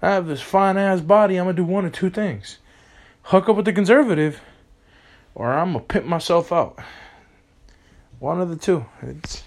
I 0.00 0.10
have 0.10 0.26
this 0.26 0.42
fine 0.42 0.76
ass 0.76 1.00
body. 1.00 1.36
I'm 1.36 1.44
gonna 1.44 1.56
do 1.56 1.64
one 1.64 1.84
or 1.84 1.90
two 1.90 2.10
things: 2.10 2.58
hook 3.22 3.48
up 3.48 3.56
with 3.56 3.64
the 3.64 3.72
conservative, 3.72 4.40
or 5.36 5.52
I'm 5.52 5.74
gonna 5.74 5.84
pimp 5.84 6.06
myself 6.06 6.50
out. 6.50 6.78
One 8.18 8.40
of 8.40 8.48
the 8.48 8.56
two. 8.56 8.86
It's 9.02 9.44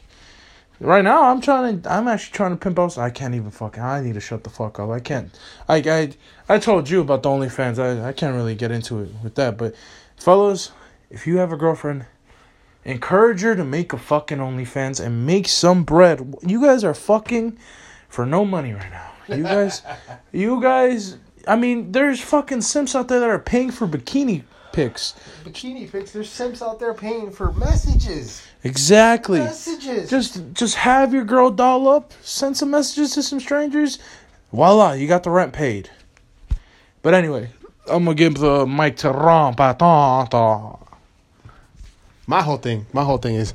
right 0.80 1.04
now. 1.04 1.24
I'm 1.24 1.42
trying 1.42 1.82
to. 1.82 1.92
I'm 1.92 2.08
actually 2.08 2.34
trying 2.34 2.52
to 2.52 2.58
pimp 2.58 2.78
out. 2.78 2.98
I 2.98 3.10
can't 3.10 3.34
even 3.34 3.50
fucking. 3.50 3.82
I 3.82 4.00
need 4.00 4.14
to 4.14 4.22
shut 4.22 4.44
the 4.44 4.52
fuck 4.52 4.80
up. 4.80 4.92
I 4.92 5.00
can't. 5.00 5.38
I 5.68 5.78
I 5.78 6.12
I 6.48 6.60
told 6.60 6.90
you 6.90 7.02
about 7.02 7.24
the 7.24 7.30
OnlyFans. 7.30 7.80
I 7.80 8.08
I 8.08 8.14
can't 8.14 8.36
really 8.36 8.56
get 8.56 8.72
into 8.72 9.00
it 9.00 9.10
with 9.24 9.34
that. 9.36 9.58
But 9.58 9.74
fellas, 10.16 10.72
if 11.10 11.26
you 11.26 11.38
have 11.40 11.52
a 11.52 11.58
girlfriend 11.58 12.06
encourage 12.86 13.42
her 13.42 13.56
to 13.56 13.66
make 13.66 13.92
a 13.94 13.98
fucking 13.98 14.38
OnlyFans 14.38 15.04
and 15.04 15.26
make 15.26 15.48
some 15.48 15.84
bread. 15.84 16.36
You 16.46 16.62
guys 16.62 16.84
are 16.84 16.94
fucking 16.94 17.58
for 18.08 18.26
no 18.26 18.46
money 18.46 18.74
right 18.74 18.92
now. 18.92 19.12
You 19.28 19.44
guys, 19.44 19.82
you 20.32 20.62
guys. 20.62 21.18
I 21.48 21.56
mean, 21.56 21.92
there's 21.94 22.22
fucking 22.22 22.62
simps 22.62 22.96
out 22.96 23.08
there 23.08 23.20
that 23.20 23.30
are 23.30 23.40
paying 23.40 23.72
for 23.72 23.88
bikini 23.88 24.44
pics. 24.72 25.16
Bikini 25.44 25.92
pics. 25.92 26.12
There's 26.12 26.30
simps 26.30 26.62
out 26.62 26.80
there 26.80 26.94
paying 26.94 27.32
for 27.32 27.52
messages. 27.54 28.42
Exactly. 28.64 29.40
Messages. 29.40 30.10
Just, 30.10 30.54
just 30.54 30.76
have 30.76 31.14
your 31.14 31.24
girl 31.24 31.52
doll 31.52 31.88
up. 31.88 32.14
Send 32.22 32.58
some 32.58 32.72
messages 32.72 33.14
to 33.14 33.24
some 33.24 33.40
strangers. 33.40 34.00
Voila, 34.52 34.94
you 34.94 35.08
got 35.08 35.24
the 35.24 35.30
rent 35.30 35.54
paid. 35.54 35.90
But 37.02 37.14
anyway, 37.14 37.50
I'm 37.90 38.06
gonna 38.06 38.16
give 38.16 38.36
the 38.36 38.66
mic 38.66 38.98
to 38.98 39.12
Ron 39.12 39.56
Patton. 39.56 40.28
my 42.28 42.42
whole 42.42 42.58
thing. 42.58 42.86
My 42.94 43.04
whole 43.04 43.18
thing 43.18 43.36
is, 43.36 43.54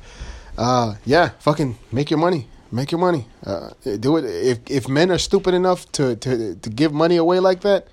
uh, 0.57 0.95
yeah, 1.05 1.31
fucking 1.41 1.77
make 1.93 2.11
your 2.11 2.19
money. 2.19 2.49
Make 2.73 2.91
your 2.91 3.01
money. 3.01 3.27
Uh, 3.45 3.71
do 4.01 4.17
it. 4.17 4.25
If 4.25 4.59
if 4.69 4.89
men 4.89 5.11
are 5.11 5.19
stupid 5.19 5.55
enough 5.55 5.91
to 5.93 6.17
to 6.17 6.55
to 6.57 6.71
give 6.71 6.93
money 6.93 7.17
away 7.17 7.39
like 7.39 7.61
that, 7.61 7.87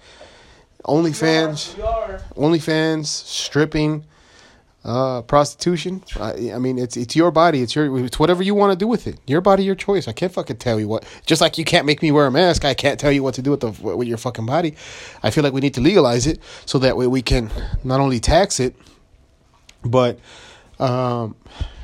OnlyFans. 0.83 1.75
OnlyFans, 2.35 3.05
stripping, 3.05 4.05
uh, 4.83 5.21
prostitution. 5.23 6.03
I, 6.19 6.51
I 6.53 6.57
mean, 6.57 6.77
it's 6.77 6.97
it's 6.97 7.15
your 7.15 7.31
body. 7.31 7.61
It's 7.61 7.75
your 7.75 8.03
it's 8.05 8.17
whatever 8.19 8.41
you 8.41 8.55
want 8.55 8.71
to 8.71 8.77
do 8.77 8.87
with 8.87 9.07
it. 9.07 9.19
Your 9.27 9.41
body, 9.41 9.63
your 9.63 9.75
choice. 9.75 10.07
I 10.07 10.11
can't 10.11 10.31
fucking 10.31 10.57
tell 10.57 10.79
you 10.79 10.87
what. 10.87 11.05
Just 11.25 11.41
like 11.41 11.57
you 11.57 11.65
can't 11.65 11.85
make 11.85 12.01
me 12.01 12.11
wear 12.11 12.25
a 12.25 12.31
mask, 12.31 12.65
I 12.65 12.73
can't 12.73 12.99
tell 12.99 13.11
you 13.11 13.23
what 13.23 13.35
to 13.35 13.41
do 13.41 13.51
with 13.51 13.59
the 13.59 13.71
with 13.95 14.07
your 14.07 14.17
fucking 14.17 14.45
body. 14.45 14.75
I 15.21 15.29
feel 15.29 15.43
like 15.43 15.53
we 15.53 15.61
need 15.61 15.75
to 15.75 15.81
legalize 15.81 16.25
it 16.27 16.39
so 16.65 16.79
that 16.79 16.97
way 16.97 17.07
we 17.07 17.21
can 17.21 17.51
not 17.83 17.99
only 17.99 18.19
tax 18.19 18.59
it, 18.59 18.75
but 19.83 20.19
um, 20.79 21.35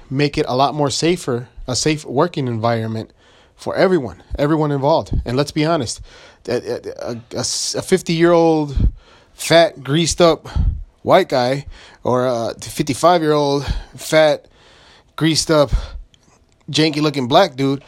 make 0.09 0.37
it 0.37 0.45
a 0.47 0.55
lot 0.55 0.73
more 0.73 0.89
safer, 0.89 1.49
a 1.67 1.75
safe 1.75 2.03
working 2.05 2.47
environment 2.47 3.11
for 3.55 3.75
everyone, 3.75 4.23
everyone 4.37 4.71
involved. 4.71 5.13
And 5.25 5.35
let's 5.35 5.51
be 5.51 5.65
honest, 5.65 5.99
a 6.47 7.81
fifty 7.81 8.13
year 8.13 8.31
old 8.31 8.75
fat 9.33 9.83
greased 9.83 10.21
up 10.21 10.47
white 11.01 11.29
guy 11.29 11.65
or 12.03 12.25
a 12.25 12.53
fifty 12.59 12.93
five 12.93 13.21
year 13.21 13.33
old 13.33 13.65
fat 13.95 14.47
greased 15.15 15.51
up 15.51 15.71
janky 16.69 17.01
looking 17.01 17.27
black 17.27 17.55
dude. 17.55 17.83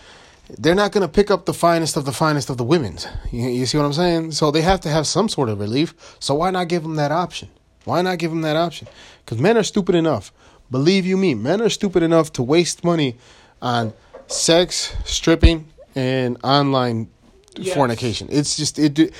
They're 0.58 0.76
not 0.76 0.92
gonna 0.92 1.08
pick 1.08 1.30
up 1.30 1.46
the 1.46 1.54
finest 1.54 1.96
of 1.96 2.06
the 2.06 2.12
finest 2.12 2.50
of 2.50 2.58
the 2.58 2.64
women's. 2.64 3.08
You, 3.32 3.48
you 3.50 3.66
see 3.66 3.78
what 3.78 3.86
I'm 3.86 3.94
saying? 3.94 4.32
So 4.32 4.50
they 4.52 4.62
have 4.62 4.82
to 4.82 4.90
have 4.90 5.06
some 5.06 5.30
sort 5.30 5.50
of 5.50 5.60
relief. 5.60 5.94
So 6.20 6.36
why 6.36 6.50
not 6.50 6.68
give 6.68 6.84
them 6.84 6.96
that 6.96 7.12
option? 7.12 7.50
Why 7.86 8.02
not 8.02 8.18
give 8.18 8.32
them 8.32 8.42
that 8.42 8.56
option? 8.56 8.88
Because 9.24 9.40
men 9.40 9.58
are 9.58 9.64
stupid 9.64 9.96
enough. 9.96 10.34
Believe 10.72 11.06
you 11.06 11.18
me, 11.18 11.34
men 11.36 11.62
are 11.62 11.70
stupid 11.70 12.04
enough 12.04 12.32
to 12.34 12.44
waste 12.44 12.84
money 12.84 13.18
on 13.62 13.94
sex, 14.28 14.96
stripping, 15.06 15.68
and 15.96 16.38
online 16.44 17.10
Yes. 17.58 17.76
fornication. 17.76 18.28
It's 18.32 18.58
just 18.58 18.80
it. 18.80 19.14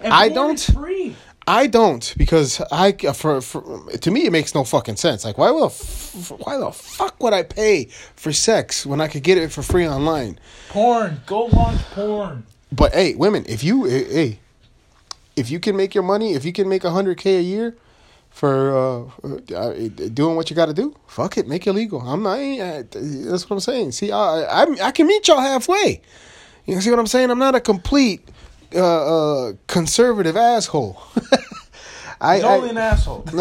And 0.00 0.12
I 0.12 0.28
don't. 0.28 0.60
free. 0.60 1.16
I 1.48 1.66
don't 1.66 2.14
because 2.18 2.60
I 2.70 2.92
for, 2.92 3.40
for 3.40 3.90
to 3.90 4.10
me 4.10 4.26
it 4.26 4.32
makes 4.32 4.54
no 4.54 4.64
fucking 4.64 4.96
sense. 4.96 5.24
Like 5.24 5.38
why 5.38 5.48
the 5.48 5.64
f- 5.64 6.30
why 6.44 6.58
the 6.58 6.70
fuck 6.70 7.22
would 7.22 7.32
I 7.32 7.42
pay 7.42 7.86
for 8.16 8.34
sex 8.34 8.84
when 8.84 9.00
I 9.00 9.08
could 9.08 9.22
get 9.22 9.38
it 9.38 9.50
for 9.50 9.62
free 9.62 9.88
online? 9.88 10.38
Porn. 10.68 11.22
Go 11.26 11.46
watch 11.46 11.78
porn. 11.92 12.44
But 12.70 12.92
hey, 12.92 13.14
women, 13.14 13.46
if 13.48 13.64
you 13.64 13.84
hey, 13.84 14.40
if 15.36 15.50
you 15.50 15.58
can 15.58 15.74
make 15.74 15.94
your 15.94 16.04
money, 16.04 16.34
if 16.34 16.44
you 16.44 16.52
can 16.52 16.68
make 16.68 16.84
a 16.84 16.90
hundred 16.90 17.16
k 17.16 17.38
a 17.38 17.40
year 17.40 17.74
for 18.28 19.08
uh, 19.24 19.26
uh, 19.54 19.72
doing 20.12 20.36
what 20.36 20.50
you 20.50 20.54
got 20.54 20.66
to 20.66 20.74
do, 20.74 20.94
fuck 21.06 21.38
it, 21.38 21.48
make 21.48 21.66
it 21.66 21.72
legal. 21.72 22.02
I'm 22.02 22.22
not. 22.22 22.38
Uh, 22.38 22.82
that's 22.92 23.48
what 23.48 23.56
I'm 23.56 23.60
saying. 23.60 23.92
See, 23.92 24.12
I 24.12 24.42
I, 24.42 24.66
I 24.82 24.90
can 24.90 25.06
meet 25.06 25.26
y'all 25.28 25.40
halfway. 25.40 26.02
You 26.68 26.80
see 26.82 26.90
what 26.90 26.98
I'm 26.98 27.06
saying? 27.06 27.30
I'm 27.30 27.38
not 27.38 27.54
a 27.54 27.60
complete 27.60 28.28
uh, 28.74 29.46
uh, 29.48 29.52
conservative 29.66 30.36
asshole. 30.36 31.02
I, 32.20 32.36
He's 32.36 32.44
I- 32.44 32.56
only 32.56 32.70
an 32.70 32.78
asshole. 32.78 33.20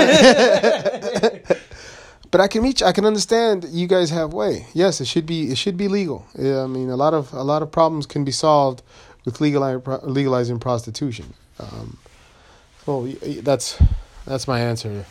but 2.32 2.42
I 2.42 2.48
can 2.48 2.62
meet. 2.64 2.82
I 2.82 2.94
can 2.94 3.04
understand 3.06 3.66
you 3.70 3.86
guys 3.88 4.10
have 4.12 4.32
way. 4.32 4.68
Yes, 4.74 5.02
it 5.02 5.08
should 5.08 5.26
be. 5.26 5.52
It 5.52 5.58
should 5.58 5.76
be 5.76 5.90
legal. 5.90 6.26
Yeah, 6.40 6.64
I 6.64 6.68
mean, 6.68 6.90
a 6.90 6.96
lot 6.96 7.14
of 7.14 7.34
a 7.34 7.44
lot 7.44 7.62
of 7.62 7.70
problems 7.70 8.06
can 8.06 8.24
be 8.24 8.32
solved 8.32 8.82
with 9.26 9.42
legalizing 9.42 9.82
legalizing 10.04 10.60
prostitution. 10.60 11.34
Um, 11.60 11.98
so 12.86 13.08
that's 13.42 13.78
that's 14.26 14.48
my 14.48 14.62
answer 14.62 15.04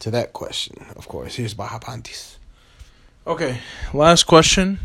to 0.00 0.10
that 0.12 0.32
question. 0.34 0.86
Of 0.94 1.08
course, 1.08 1.34
here's 1.34 1.54
Baja 1.54 1.80
Panties. 1.80 2.38
Okay, 3.26 3.58
last 3.92 4.24
question. 4.28 4.78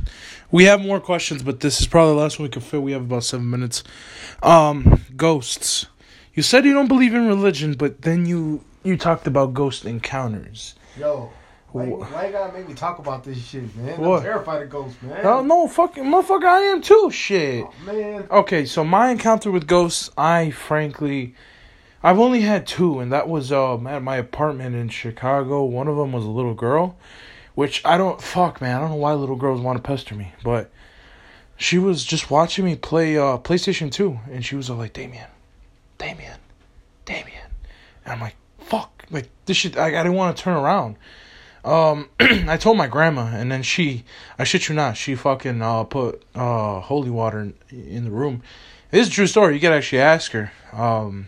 We 0.52 0.66
have 0.66 0.82
more 0.82 1.00
questions, 1.00 1.44
but 1.44 1.62
this 1.62 1.80
is 1.80 1.88
probably 1.88 2.16
the 2.16 2.20
last 2.20 2.38
one 2.38 2.48
we 2.48 2.50
can 2.50 2.62
fit. 2.62 2.82
We 2.82 2.92
have 2.92 3.04
about 3.04 3.24
seven 3.24 3.50
minutes. 3.50 3.84
Um, 4.44 5.02
ghosts. 5.16 5.86
You 6.34 6.44
said 6.44 6.66
you 6.66 6.74
don't 6.74 6.88
believe 6.88 7.14
in 7.14 7.26
religion, 7.28 7.74
but 7.74 8.02
then 8.02 8.26
you 8.26 8.64
you 8.84 8.98
talked 8.98 9.28
about 9.28 9.54
ghost 9.54 9.86
encounters. 9.86 10.76
Yo, 10.98 11.30
why, 11.72 11.86
why 11.86 12.26
you 12.26 12.32
gotta 12.34 12.52
make 12.52 12.68
me 12.68 12.74
talk 12.74 13.00
about 13.00 13.24
this 13.24 13.38
shit, 13.38 13.76
man? 13.78 14.00
What? 14.00 14.18
I'm 14.18 14.24
terrified 14.24 14.62
of 14.64 14.70
ghosts, 14.70 15.02
man. 15.02 15.24
No, 15.24 15.42
no, 15.42 15.68
fucking 15.68 16.04
motherfucker, 16.04 16.44
I 16.44 16.60
am 16.64 16.82
too. 16.82 17.10
Shit. 17.12 17.64
Oh, 17.66 17.74
man. 17.86 18.28
Okay, 18.30 18.66
so 18.66 18.84
my 18.84 19.10
encounter 19.10 19.52
with 19.52 19.68
ghosts, 19.68 20.10
I 20.18 20.52
frankly, 20.52 21.34
I've 22.04 22.20
only 22.20 22.42
had 22.42 22.68
two, 22.68 23.00
and 23.00 23.12
that 23.14 23.30
was 23.30 23.52
um 23.54 23.88
at 23.88 24.04
my 24.04 24.18
apartment 24.18 24.76
in 24.76 24.90
Chicago. 24.90 25.64
One 25.64 25.88
of 25.88 25.96
them 25.96 26.12
was 26.12 26.26
a 26.26 26.30
little 26.30 26.56
girl, 26.56 26.98
which 27.56 27.84
I 27.86 27.98
don't 27.98 28.22
fuck, 28.22 28.62
man. 28.62 28.78
I 28.78 28.80
don't 28.80 28.92
know 28.92 28.96
why 28.96 29.14
little 29.14 29.36
girls 29.36 29.62
want 29.62 29.78
to 29.78 29.84
pester 29.84 30.16
me, 30.16 30.34
but 30.44 30.72
she 31.58 31.78
was 31.78 32.04
just 32.04 32.32
watching 32.32 32.66
me 32.66 32.76
play 32.76 33.18
uh 33.18 33.38
PlayStation 33.38 33.92
Two, 33.92 34.20
and 34.32 34.46
she 34.46 34.56
was 34.56 34.70
all 34.70 34.78
like, 34.78 34.94
"Damien, 34.94 35.28
Damien, 35.98 36.40
Damien," 37.06 37.52
and 38.06 38.14
I'm 38.14 38.22
like, 38.22 38.36
"Fuck!" 38.60 39.06
Like 39.10 39.30
this 39.46 39.58
shit, 39.58 39.78
I, 39.78 39.88
I 39.88 40.04
didn't 40.04 40.14
want 40.14 40.36
to 40.36 40.44
turn 40.44 40.58
around. 40.58 40.96
Um, 41.64 42.10
I 42.20 42.58
told 42.58 42.78
my 42.78 42.88
grandma, 42.88 43.28
and 43.34 43.52
then 43.52 43.64
she, 43.64 44.04
I 44.40 44.44
shit 44.44 44.68
you 44.68 44.76
not, 44.76 44.98
she 44.98 45.16
fucking 45.16 45.62
uh 45.62 45.84
put 45.84 46.24
uh 46.34 46.80
holy 46.80 47.10
water 47.10 47.40
in, 47.40 47.54
in 47.70 48.04
the 48.06 48.12
room. 48.12 48.42
This 48.90 49.08
is 49.08 49.14
a 49.14 49.16
true 49.16 49.28
story. 49.28 49.54
You 49.54 49.62
can 49.62 49.72
actually 49.72 50.02
ask 50.02 50.32
her. 50.32 50.52
Um, 50.74 51.28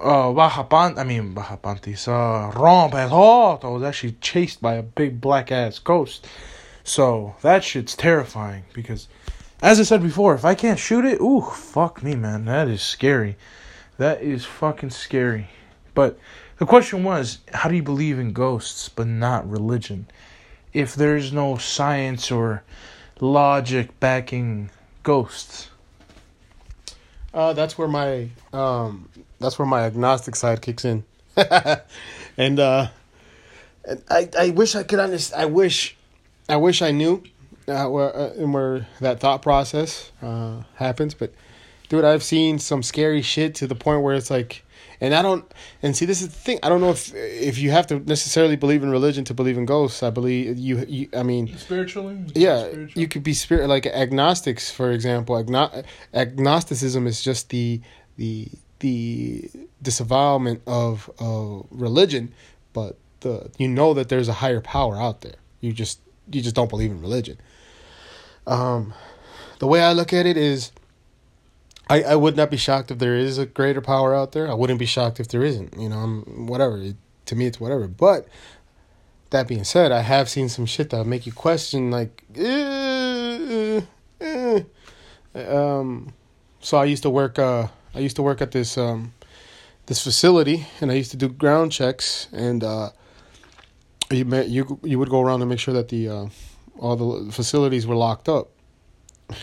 uh, 0.00 0.32
Baja 0.32 0.62
Pan, 0.64 0.98
I 0.98 1.04
mean 1.04 1.34
Baja 1.34 1.56
Pantis, 1.56 2.08
uh, 2.08 2.52
Rompejoto 2.52 3.74
was 3.74 3.82
actually 3.82 4.16
chased 4.20 4.60
by 4.60 4.74
a 4.74 4.82
big 4.82 5.20
black 5.20 5.52
ass 5.52 5.78
ghost. 5.78 6.26
So 6.84 7.36
that 7.42 7.62
shit's 7.62 7.94
terrifying 7.94 8.64
because, 8.72 9.08
as 9.60 9.78
I 9.78 9.84
said 9.84 10.02
before, 10.02 10.34
if 10.34 10.44
I 10.44 10.54
can't 10.54 10.78
shoot 10.78 11.04
it, 11.04 11.20
ooh, 11.20 11.42
fuck 11.42 12.02
me, 12.02 12.14
man, 12.14 12.44
that 12.46 12.68
is 12.68 12.82
scary. 12.82 13.36
That 13.98 14.22
is 14.22 14.44
fucking 14.44 14.90
scary. 14.90 15.48
But 15.94 16.18
the 16.58 16.66
question 16.66 17.04
was, 17.04 17.38
how 17.52 17.68
do 17.68 17.76
you 17.76 17.82
believe 17.82 18.18
in 18.18 18.32
ghosts 18.32 18.88
but 18.88 19.06
not 19.06 19.48
religion? 19.48 20.06
If 20.72 20.94
there's 20.94 21.32
no 21.32 21.56
science 21.56 22.30
or 22.30 22.64
logic 23.20 23.98
backing 24.00 24.70
ghosts. 25.02 25.68
Uh, 27.32 27.52
that's 27.52 27.78
where 27.78 27.88
my 27.88 28.28
um, 28.52 29.08
that's 29.42 29.58
where 29.58 29.66
my 29.66 29.82
agnostic 29.82 30.36
side 30.36 30.62
kicks 30.62 30.84
in, 30.84 31.04
and 31.36 32.60
uh, 32.60 32.88
and 33.84 34.02
I 34.08 34.28
I 34.38 34.50
wish 34.50 34.74
I 34.74 34.82
could 34.82 34.98
understand. 34.98 35.42
I 35.42 35.46
wish 35.46 35.96
I 36.48 36.56
wish 36.56 36.82
I 36.82 36.90
knew 36.90 37.22
uh, 37.68 37.86
where 37.86 38.16
uh, 38.16 38.30
where 38.46 38.86
that 39.00 39.20
thought 39.20 39.42
process 39.42 40.12
uh, 40.22 40.62
happens, 40.76 41.14
but 41.14 41.34
dude, 41.88 42.04
I've 42.04 42.22
seen 42.22 42.58
some 42.58 42.82
scary 42.82 43.22
shit 43.22 43.54
to 43.56 43.66
the 43.66 43.74
point 43.74 44.02
where 44.02 44.14
it's 44.14 44.30
like 44.30 44.64
and 45.02 45.14
I 45.14 45.20
don't 45.20 45.44
and 45.82 45.96
see 45.96 46.06
this 46.06 46.22
is 46.22 46.28
the 46.28 46.38
thing. 46.38 46.60
I 46.62 46.68
don't 46.68 46.80
know 46.80 46.90
if 46.90 47.12
if 47.12 47.58
you 47.58 47.72
have 47.72 47.88
to 47.88 47.98
necessarily 47.98 48.54
believe 48.54 48.84
in 48.84 48.90
religion 48.90 49.24
to 49.24 49.34
believe 49.34 49.58
in 49.58 49.66
ghosts. 49.66 50.00
I 50.00 50.10
believe 50.10 50.56
you. 50.56 50.78
you 50.88 51.08
I 51.12 51.24
mean, 51.24 51.58
spiritually. 51.58 52.24
Yeah, 52.36 52.68
you 52.94 53.08
could 53.08 53.24
be 53.24 53.34
spirit 53.34 53.68
like 53.68 53.84
agnostics, 53.84 54.70
for 54.70 54.92
example. 54.92 55.34
Agno- 55.34 55.84
agnosticism 56.14 57.08
is 57.08 57.20
just 57.20 57.50
the 57.50 57.80
the 58.16 58.48
the 58.82 59.48
disavowalment 59.82 60.60
of 60.66 61.08
religion, 61.70 62.34
but 62.72 62.98
the 63.20 63.50
you 63.56 63.68
know 63.68 63.94
that 63.94 64.08
there's 64.08 64.28
a 64.28 64.34
higher 64.34 64.60
power 64.60 65.00
out 65.00 65.22
there. 65.22 65.36
You 65.60 65.72
just 65.72 66.00
you 66.30 66.42
just 66.42 66.54
don't 66.54 66.68
believe 66.68 66.90
in 66.90 67.00
religion. 67.00 67.38
Um, 68.46 68.92
the 69.60 69.66
way 69.66 69.82
I 69.82 69.92
look 69.92 70.12
at 70.12 70.26
it 70.26 70.36
is 70.36 70.72
I, 71.88 72.02
I 72.02 72.16
would 72.16 72.36
not 72.36 72.50
be 72.50 72.56
shocked 72.56 72.90
if 72.90 72.98
there 72.98 73.16
is 73.16 73.38
a 73.38 73.46
greater 73.46 73.80
power 73.80 74.14
out 74.14 74.32
there. 74.32 74.50
I 74.50 74.54
wouldn't 74.54 74.78
be 74.78 74.86
shocked 74.86 75.20
if 75.20 75.28
there 75.28 75.44
isn't. 75.44 75.78
You 75.78 75.88
know, 75.88 75.98
I'm 75.98 76.46
whatever. 76.46 76.78
It, 76.78 76.96
to 77.26 77.36
me, 77.36 77.46
it's 77.46 77.60
whatever. 77.60 77.86
But 77.86 78.26
that 79.30 79.46
being 79.46 79.64
said, 79.64 79.92
I 79.92 80.00
have 80.00 80.28
seen 80.28 80.48
some 80.48 80.66
shit 80.66 80.90
that 80.90 81.04
make 81.04 81.24
you 81.24 81.32
question, 81.32 81.90
like, 81.90 82.24
eh, 82.34 83.80
eh, 84.20 84.62
eh. 85.34 85.46
um. 85.46 86.12
So 86.60 86.76
I 86.76 86.84
used 86.84 87.02
to 87.04 87.10
work. 87.10 87.38
Uh, 87.38 87.68
I 87.94 88.00
used 88.00 88.16
to 88.16 88.22
work 88.22 88.40
at 88.40 88.52
this 88.52 88.78
um, 88.78 89.12
this 89.86 90.02
facility, 90.02 90.66
and 90.80 90.90
I 90.90 90.94
used 90.94 91.10
to 91.10 91.16
do 91.16 91.28
ground 91.28 91.72
checks, 91.72 92.28
and 92.32 92.64
uh, 92.64 92.90
you 94.10 94.24
you 94.44 94.80
you 94.82 94.98
would 94.98 95.10
go 95.10 95.20
around 95.20 95.42
and 95.42 95.50
make 95.50 95.58
sure 95.58 95.74
that 95.74 95.88
the 95.88 96.08
uh, 96.08 96.26
all 96.78 96.96
the 96.96 97.32
facilities 97.32 97.86
were 97.86 97.96
locked 97.96 98.28
up 98.28 98.48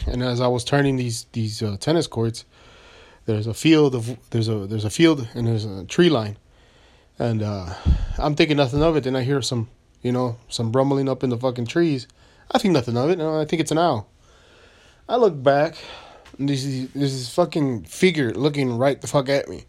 and 0.05 0.23
as 0.23 0.41
I 0.41 0.47
was 0.47 0.63
turning 0.63 0.95
these 0.97 1.25
these 1.33 1.62
uh, 1.62 1.77
tennis 1.79 2.07
courts, 2.07 2.45
there's 3.25 3.47
a 3.47 3.53
field 3.53 3.95
of 3.95 4.17
there's 4.31 4.47
a 4.47 4.67
there's 4.67 4.85
a 4.85 4.89
field 4.89 5.27
and 5.33 5.47
there's 5.47 5.65
a 5.65 5.85
tree 5.85 6.09
line, 6.09 6.38
and 7.17 7.41
uh, 7.41 7.73
I'm 8.17 8.35
thinking 8.35 8.57
nothing 8.57 8.83
of 8.83 8.95
it. 8.95 9.03
Then 9.03 9.15
I 9.15 9.23
hear 9.23 9.41
some 9.41 9.69
you 10.01 10.12
know 10.12 10.38
some 10.49 10.71
rumbling 10.71 11.09
up 11.09 11.23
in 11.23 11.29
the 11.29 11.38
fucking 11.38 11.67
trees. 11.67 12.07
I 12.51 12.57
think 12.57 12.73
nothing 12.73 12.97
of 12.97 13.09
it. 13.09 13.19
I 13.19 13.45
think 13.45 13.59
it's 13.59 13.71
an 13.71 13.77
owl. 13.77 14.09
I 15.07 15.15
look 15.15 15.41
back, 15.41 15.75
this 16.47 16.63
is 16.63 16.89
this 16.91 17.12
is 17.12 17.30
fucking 17.34 17.84
figure 17.84 18.34
looking 18.34 18.78
right 18.78 18.99
the 18.99 19.08
fuck 19.08 19.30
at 19.30 19.49
me. 19.49 19.65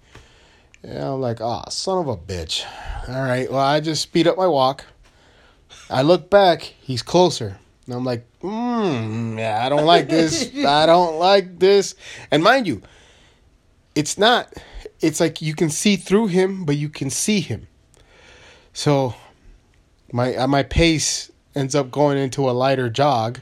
And 0.82 0.98
I'm 0.98 1.20
like, 1.20 1.40
ah, 1.40 1.64
oh, 1.66 1.70
son 1.70 1.98
of 1.98 2.08
a 2.08 2.16
bitch. 2.16 2.64
All 3.08 3.22
right, 3.22 3.50
well, 3.50 3.60
I 3.60 3.80
just 3.80 4.02
speed 4.02 4.26
up 4.26 4.36
my 4.36 4.46
walk. 4.46 4.86
I 5.90 6.02
look 6.02 6.30
back, 6.30 6.62
he's 6.62 7.02
closer. 7.02 7.58
And 7.86 7.94
I'm 7.94 8.04
like, 8.04 8.24
mm, 8.40 9.38
yeah, 9.38 9.64
I 9.64 9.68
don't 9.68 9.84
like 9.84 10.08
this. 10.08 10.50
I 10.66 10.86
don't 10.86 11.18
like 11.18 11.58
this. 11.58 11.96
And 12.30 12.42
mind 12.42 12.66
you, 12.66 12.82
it's 13.94 14.16
not, 14.16 14.52
it's 15.00 15.20
like 15.20 15.42
you 15.42 15.54
can 15.54 15.68
see 15.68 15.96
through 15.96 16.28
him, 16.28 16.64
but 16.64 16.76
you 16.76 16.88
can 16.88 17.10
see 17.10 17.40
him. 17.40 17.66
So 18.72 19.14
my 20.12 20.34
uh, 20.36 20.46
my 20.46 20.62
pace 20.62 21.30
ends 21.54 21.74
up 21.74 21.90
going 21.90 22.16
into 22.16 22.48
a 22.48 22.52
lighter 22.52 22.88
jog. 22.88 23.40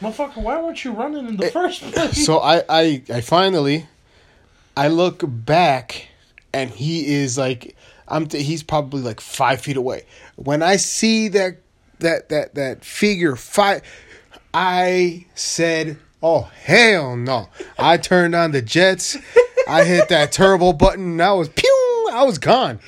Motherfucker, 0.00 0.42
why 0.42 0.60
weren't 0.60 0.84
you 0.84 0.92
running 0.92 1.26
in 1.26 1.36
the 1.36 1.46
eh, 1.46 1.50
first 1.50 1.82
place? 1.82 2.16
So 2.26 2.38
I, 2.38 2.62
I, 2.68 3.02
I 3.12 3.20
finally, 3.20 3.86
I 4.76 4.88
look 4.88 5.22
back, 5.26 6.08
and 6.52 6.70
he 6.70 7.14
is 7.14 7.36
like, 7.36 7.76
I'm. 8.06 8.26
T- 8.26 8.42
he's 8.42 8.62
probably 8.62 9.02
like 9.02 9.20
five 9.20 9.60
feet 9.60 9.76
away. 9.76 10.04
When 10.36 10.62
I 10.62 10.76
see 10.76 11.28
that 11.28 11.58
that 11.98 12.28
that 12.30 12.54
that 12.54 12.84
figure 12.84 13.36
five, 13.36 13.82
I 14.54 15.26
said, 15.34 15.98
"Oh 16.22 16.42
hell 16.62 17.16
no!" 17.16 17.48
I 17.78 17.96
turned 17.98 18.34
on 18.34 18.52
the 18.52 18.62
jets. 18.62 19.16
I 19.68 19.84
hit 19.84 20.08
that 20.08 20.32
turbo 20.32 20.72
button. 20.72 21.12
And 21.12 21.22
I 21.22 21.32
was 21.32 21.50
pew. 21.50 22.08
I 22.10 22.22
was 22.24 22.38
gone. 22.38 22.80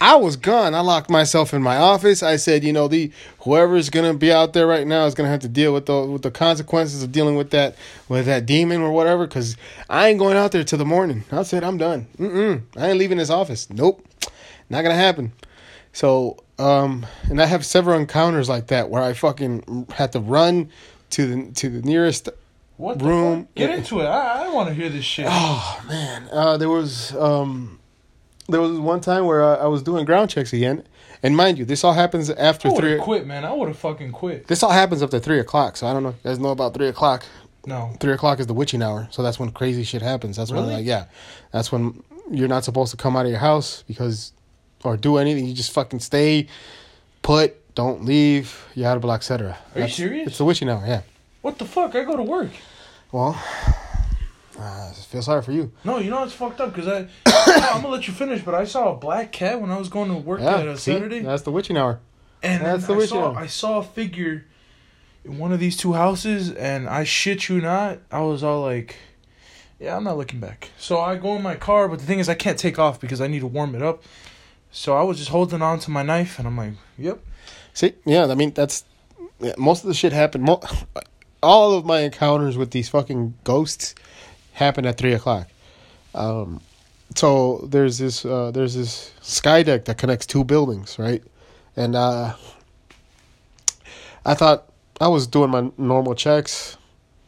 I 0.00 0.16
was 0.16 0.36
gone. 0.36 0.74
I 0.74 0.80
locked 0.80 1.10
myself 1.10 1.52
in 1.52 1.62
my 1.62 1.76
office. 1.76 2.22
I 2.22 2.36
said, 2.36 2.64
you 2.64 2.72
know, 2.72 2.88
the 2.88 3.12
whoever's 3.40 3.90
gonna 3.90 4.14
be 4.14 4.32
out 4.32 4.54
there 4.54 4.66
right 4.66 4.86
now 4.86 5.04
is 5.04 5.14
gonna 5.14 5.28
have 5.28 5.40
to 5.40 5.48
deal 5.48 5.74
with 5.74 5.86
the 5.86 6.06
with 6.06 6.22
the 6.22 6.30
consequences 6.30 7.02
of 7.02 7.12
dealing 7.12 7.36
with 7.36 7.50
that 7.50 7.76
with 8.08 8.26
that 8.26 8.46
demon 8.46 8.80
or 8.80 8.92
whatever. 8.92 9.26
Cause 9.26 9.56
I 9.90 10.08
ain't 10.08 10.18
going 10.18 10.36
out 10.38 10.52
there 10.52 10.64
till 10.64 10.78
the 10.78 10.86
morning. 10.86 11.24
I 11.30 11.42
said 11.42 11.64
I'm 11.64 11.76
done. 11.76 12.06
Mm-mm. 12.18 12.62
I 12.76 12.88
ain't 12.88 12.98
leaving 12.98 13.18
this 13.18 13.30
office. 13.30 13.68
Nope, 13.68 14.06
not 14.70 14.82
gonna 14.82 14.94
happen. 14.94 15.32
So 15.92 16.38
um, 16.60 17.06
and 17.28 17.40
I 17.40 17.46
have 17.46 17.64
several 17.64 17.98
encounters 17.98 18.48
like 18.48 18.68
that 18.68 18.90
where 18.90 19.02
I 19.02 19.12
fucking 19.12 19.86
had 19.94 20.12
to 20.12 20.20
run 20.20 20.70
to 21.10 21.26
the 21.26 21.52
to 21.52 21.68
the 21.68 21.82
nearest 21.82 22.28
what 22.76 22.98
the 22.98 23.04
room. 23.04 23.48
Get 23.54 23.70
into 23.70 24.00
it. 24.00 24.04
I, 24.04 24.46
I 24.46 24.48
want 24.48 24.68
to 24.68 24.74
hear 24.74 24.88
this 24.88 25.04
shit. 25.04 25.26
Oh 25.28 25.84
man, 25.88 26.28
uh, 26.32 26.56
there 26.56 26.68
was 26.68 27.14
um, 27.16 27.79
there 28.50 28.60
was 28.60 28.78
one 28.78 29.00
time 29.00 29.26
where 29.26 29.42
I, 29.42 29.54
I, 29.54 29.66
was 29.66 29.82
doing 29.82 30.04
ground 30.04 30.30
checks 30.30 30.52
again, 30.52 30.84
and 31.22 31.36
mind 31.36 31.58
you, 31.58 31.64
this 31.64 31.84
all 31.84 31.92
happens 31.92 32.30
after 32.30 32.68
I 32.68 32.76
three. 32.76 32.98
Quit, 32.98 33.26
man. 33.26 33.44
I 33.44 33.52
would 33.52 33.68
have 33.68 33.78
fucking 33.78 34.12
quit. 34.12 34.46
This 34.46 34.62
all 34.62 34.70
happens 34.70 35.02
after 35.02 35.18
three 35.18 35.38
o'clock. 35.38 35.76
So 35.76 35.86
I 35.86 35.92
don't 35.92 36.02
know. 36.02 36.10
You 36.10 36.30
guys 36.30 36.38
know 36.38 36.50
about 36.50 36.74
three 36.74 36.88
o'clock? 36.88 37.24
No. 37.66 37.94
Three 38.00 38.12
o'clock 38.12 38.40
is 38.40 38.46
the 38.46 38.54
witching 38.54 38.82
hour, 38.82 39.08
so 39.10 39.22
that's 39.22 39.38
when 39.38 39.50
crazy 39.50 39.84
shit 39.84 40.02
happens. 40.02 40.36
That's 40.36 40.50
really? 40.50 40.66
when 40.66 40.74
like 40.74 40.86
yeah, 40.86 41.06
that's 41.52 41.70
when 41.70 42.02
you're 42.30 42.48
not 42.48 42.64
supposed 42.64 42.90
to 42.92 42.96
come 42.96 43.16
out 43.16 43.26
of 43.26 43.30
your 43.30 43.40
house 43.40 43.84
because 43.86 44.32
or 44.84 44.96
do 44.96 45.18
anything. 45.18 45.46
You 45.46 45.54
just 45.54 45.72
fucking 45.72 46.00
stay 46.00 46.48
put, 47.22 47.74
don't 47.74 48.04
leave, 48.04 48.66
yada 48.74 49.00
blah, 49.00 49.14
etc. 49.14 49.50
Are 49.50 49.80
That's, 49.80 49.98
you 49.98 50.06
serious? 50.06 50.28
It's 50.28 50.38
the 50.38 50.44
witching 50.44 50.68
hour, 50.68 50.84
yeah. 50.86 51.02
What 51.42 51.58
the 51.58 51.64
fuck? 51.64 51.94
I 51.94 52.04
go 52.04 52.16
to 52.16 52.22
work. 52.22 52.50
Well, 53.12 53.42
I 54.60 54.92
feel 54.92 55.22
sorry 55.22 55.42
for 55.42 55.52
you. 55.52 55.72
No, 55.84 55.98
you 55.98 56.10
know 56.10 56.22
it's 56.22 56.34
fucked 56.34 56.60
up 56.60 56.74
because 56.74 56.86
I, 56.86 57.08
I'm 57.72 57.82
gonna 57.82 57.88
let 57.88 58.06
you 58.06 58.12
finish, 58.12 58.42
but 58.42 58.54
I 58.54 58.64
saw 58.64 58.92
a 58.92 58.96
black 58.96 59.32
cat 59.32 59.60
when 59.60 59.70
I 59.70 59.78
was 59.78 59.88
going 59.88 60.08
to 60.10 60.16
work 60.16 60.40
yeah, 60.40 60.58
at 60.58 60.68
a 60.68 60.76
see? 60.76 60.92
Saturday. 60.92 61.20
That's 61.20 61.42
the 61.42 61.50
witching 61.50 61.76
hour. 61.76 62.00
And 62.42 62.64
That's 62.64 62.86
the 62.86 62.94
I 62.94 62.96
wish 62.96 63.10
saw 63.10 63.32
you 63.32 63.38
I 63.38 63.46
saw 63.46 63.78
a 63.78 63.82
figure 63.82 64.46
in 65.24 65.38
one 65.38 65.52
of 65.52 65.60
these 65.60 65.76
two 65.76 65.94
houses, 65.94 66.52
and 66.52 66.88
I 66.88 67.04
shit 67.04 67.48
you 67.48 67.60
not, 67.60 67.98
I 68.10 68.20
was 68.20 68.42
all 68.42 68.62
like, 68.62 68.96
"Yeah, 69.78 69.96
I'm 69.96 70.04
not 70.04 70.18
looking 70.18 70.40
back." 70.40 70.70
So 70.78 71.00
I 71.00 71.16
go 71.16 71.36
in 71.36 71.42
my 71.42 71.54
car, 71.54 71.88
but 71.88 71.98
the 71.98 72.06
thing 72.06 72.18
is, 72.18 72.28
I 72.28 72.34
can't 72.34 72.58
take 72.58 72.78
off 72.78 73.00
because 73.00 73.20
I 73.20 73.26
need 73.28 73.40
to 73.40 73.46
warm 73.46 73.74
it 73.74 73.82
up. 73.82 74.02
So 74.70 74.96
I 74.96 75.02
was 75.02 75.18
just 75.18 75.30
holding 75.30 75.62
on 75.62 75.78
to 75.80 75.90
my 75.90 76.02
knife, 76.02 76.38
and 76.38 76.46
I'm 76.46 76.56
like, 76.56 76.74
"Yep." 76.98 77.22
See, 77.72 77.94
yeah, 78.04 78.26
I 78.26 78.34
mean 78.34 78.52
that's 78.52 78.84
yeah, 79.40 79.54
most 79.56 79.84
of 79.84 79.88
the 79.88 79.94
shit 79.94 80.12
happened. 80.12 80.44
Mo- 80.44 80.62
all 81.42 81.72
of 81.72 81.86
my 81.86 82.00
encounters 82.00 82.58
with 82.58 82.70
these 82.70 82.88
fucking 82.88 83.34
ghosts 83.44 83.94
happened 84.60 84.86
at 84.86 84.96
three 84.96 85.12
o'clock. 85.14 85.48
Um, 86.14 86.60
so 87.16 87.66
there's 87.68 87.98
this 87.98 88.24
uh, 88.24 88.52
there's 88.52 88.74
this 88.74 89.12
sky 89.20 89.64
deck 89.64 89.86
that 89.86 89.98
connects 89.98 90.26
two 90.26 90.44
buildings, 90.44 90.98
right? 90.98 91.22
And 91.76 91.96
uh, 91.96 92.34
I 94.24 94.34
thought 94.34 94.70
I 95.00 95.08
was 95.08 95.26
doing 95.26 95.50
my 95.50 95.70
normal 95.76 96.14
checks. 96.14 96.76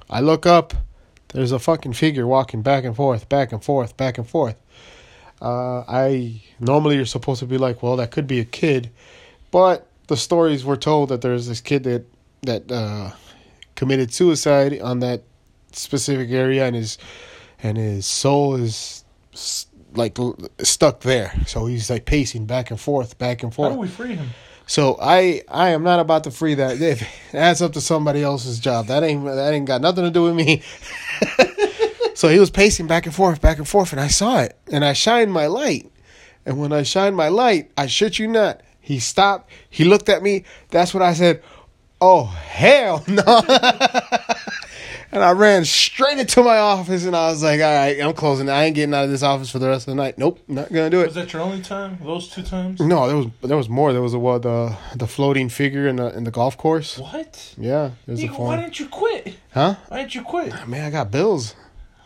I 0.09 0.21
look 0.21 0.47
up, 0.47 0.75
there's 1.29 1.53
a 1.53 1.59
fucking 1.59 1.95
figure 1.95 2.27
walking 2.27 2.63
back 2.63 2.85
and 2.85 2.95
forth, 2.95 3.29
back 3.29 3.51
and 3.53 3.65
forth, 3.65 3.97
back 3.97 4.19
and 4.19 4.29
forth. 4.29 4.57
Uh, 5.41 5.81
I 5.89 6.43
normally 6.61 6.97
you're 6.97 7.07
supposed 7.07 7.41
to 7.41 7.47
be 7.47 7.59
like, 7.59 7.83
well, 7.83 7.97
that 7.97 8.11
could 8.13 8.27
be 8.27 8.39
a 8.39 8.45
kid, 8.45 8.91
but 9.51 9.89
the 10.07 10.17
stories 10.17 10.65
were 10.65 10.77
told 10.77 11.09
that 11.09 11.23
there's 11.23 11.49
this 11.49 11.61
kid 11.61 11.85
that 11.85 12.05
that 12.43 12.71
uh, 12.71 13.11
committed 13.75 14.13
suicide 14.13 14.81
on 14.81 15.01
that 15.01 15.23
specific 15.77 16.31
area, 16.31 16.67
and 16.67 16.77
his 16.77 16.99
and 17.63 17.77
his 17.77 18.07
soul 18.07 18.55
is 18.57 19.05
like 19.95 20.17
stuck 20.63 21.01
there. 21.01 21.33
So 21.47 21.67
he's 21.67 21.91
like 21.91 22.05
pacing 22.05 22.47
back 22.47 22.71
and 22.71 22.81
forth, 22.81 23.19
back 23.19 23.43
and 23.43 23.53
How 23.53 23.57
forth. 23.57 23.73
do 23.75 23.79
we 23.79 23.89
free 23.89 24.15
him? 24.15 24.31
So 24.67 24.97
I 25.01 25.43
I 25.49 25.71
am 25.71 25.83
not 25.83 26.01
about 26.01 26.25
to 26.25 26.31
free 26.31 26.55
that. 26.55 26.81
If 26.81 27.07
that's 27.33 27.61
up 27.61 27.73
to 27.75 27.81
somebody 27.81 28.23
else's 28.23 28.59
job. 28.59 28.87
That 28.87 29.03
ain't 29.03 29.25
that 29.25 29.53
ain't 29.53 29.67
got 29.67 29.81
nothing 29.81 30.05
to 30.05 30.11
do 30.11 30.23
with 30.23 30.35
me. 30.35 30.63
so 32.15 32.29
he 32.29 32.39
was 32.39 32.51
pacing 32.51 32.87
back 32.87 33.07
and 33.07 33.15
forth, 33.15 33.41
back 33.41 33.59
and 33.59 33.69
forth, 33.69 33.93
and 33.93 34.01
I 34.01 34.09
saw 34.09 34.41
it, 34.41 34.57
and 34.71 34.85
I 34.85 34.93
shined 34.93 35.33
my 35.33 35.47
light. 35.47 35.91
And 36.45 36.59
when 36.59 36.73
I 36.73 36.83
shined 36.83 37.17
my 37.17 37.29
light, 37.29 37.71
I 37.77 37.87
shit 37.87 38.19
you 38.19 38.27
not, 38.27 38.63
he 38.81 38.99
stopped. 38.99 39.51
He 39.71 39.85
looked 39.85 40.09
at 40.09 40.23
me. 40.23 40.45
That's 40.71 40.93
what 40.95 41.03
I 41.03 41.13
said. 41.15 41.43
Oh 42.01 42.25
hell 42.25 43.05
no! 43.07 43.23
and 45.13 45.23
I 45.23 45.33
ran 45.33 45.65
straight 45.65 46.19
into 46.19 46.43
my 46.43 46.57
office, 46.59 47.05
and 47.05 47.15
I 47.15 47.29
was 47.31 47.43
like, 47.43 47.61
"All 47.61 47.73
right, 47.73 48.01
I'm 48.01 48.15
closing. 48.15 48.49
I 48.49 48.65
ain't 48.65 48.75
getting 48.75 48.95
out 48.95 49.05
of 49.05 49.11
this 49.11 49.23
office 49.23 49.51
for 49.51 49.59
the 49.59 49.69
rest 49.69 49.87
of 49.87 49.93
the 49.95 50.03
night. 50.03 50.19
Nope, 50.19 50.41
not 50.49 50.73
gonna 50.73 50.91
do 50.91 51.01
it." 51.03 51.07
Was 51.07 51.15
that 51.15 51.33
your 51.33 51.43
only 51.43 51.61
time? 51.61 51.99
Those 52.03 52.29
two 52.29 52.43
times? 52.43 52.81
No, 52.81 53.07
there 53.07 53.17
was 53.17 53.27
there 53.43 53.57
was 53.57 53.69
more. 53.69 53.93
There 53.93 54.03
was 54.03 54.15
a 54.15 54.19
what 54.19 54.43
the 54.43 54.77
the 54.97 55.07
floating 55.07 55.49
figure 55.49 55.87
in 55.87 55.97
the 55.97 56.17
in 56.17 56.25
the 56.25 56.31
golf 56.31 56.57
course. 56.57 56.99
What? 56.99 57.55
Yeah, 57.59 57.91
there's 58.07 58.23
a 58.23 58.29
Nigga, 58.29 58.39
why 58.39 58.57
didn't 58.57 58.81
you 58.81 58.89
quit? 58.89 59.37
Huh? 59.55 59.77
Why 59.89 59.99
didn't 59.99 60.15
you 60.15 60.23
quit? 60.23 60.67
Man, 60.67 60.85
I 60.87 60.91
got 60.91 61.11
bills. 61.11 61.55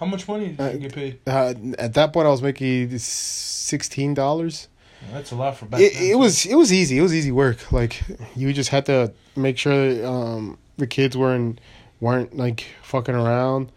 How 0.00 0.06
much 0.06 0.28
money 0.28 0.48
did 0.48 0.60
Uh, 0.60 0.70
you 0.72 0.78
get 0.80 0.94
paid? 0.94 1.18
Uh, 1.26 1.54
at 1.78 1.94
that 1.94 2.12
point, 2.12 2.26
I 2.26 2.30
was 2.30 2.42
making 2.42 2.98
sixteen 2.98 4.14
dollars. 4.14 4.68
That's 5.12 5.30
a 5.30 5.36
lot 5.36 5.56
for 5.56 5.66
back 5.66 5.80
It, 5.80 5.94
then. 5.94 6.02
it 6.10 6.14
was 6.18 6.44
it 6.46 6.54
was 6.56 6.72
easy. 6.72 6.98
It 6.98 7.02
was 7.02 7.14
easy 7.14 7.30
work. 7.32 7.70
Like 7.72 8.02
you 8.34 8.52
just 8.52 8.70
had 8.70 8.86
to 8.86 9.12
make 9.36 9.56
sure 9.58 10.04
um, 10.06 10.58
the 10.78 10.86
kids 10.86 11.16
weren't 11.16 11.60
weren't 12.00 12.36
like 12.36 12.66
fucking 12.82 13.14
around. 13.14 13.70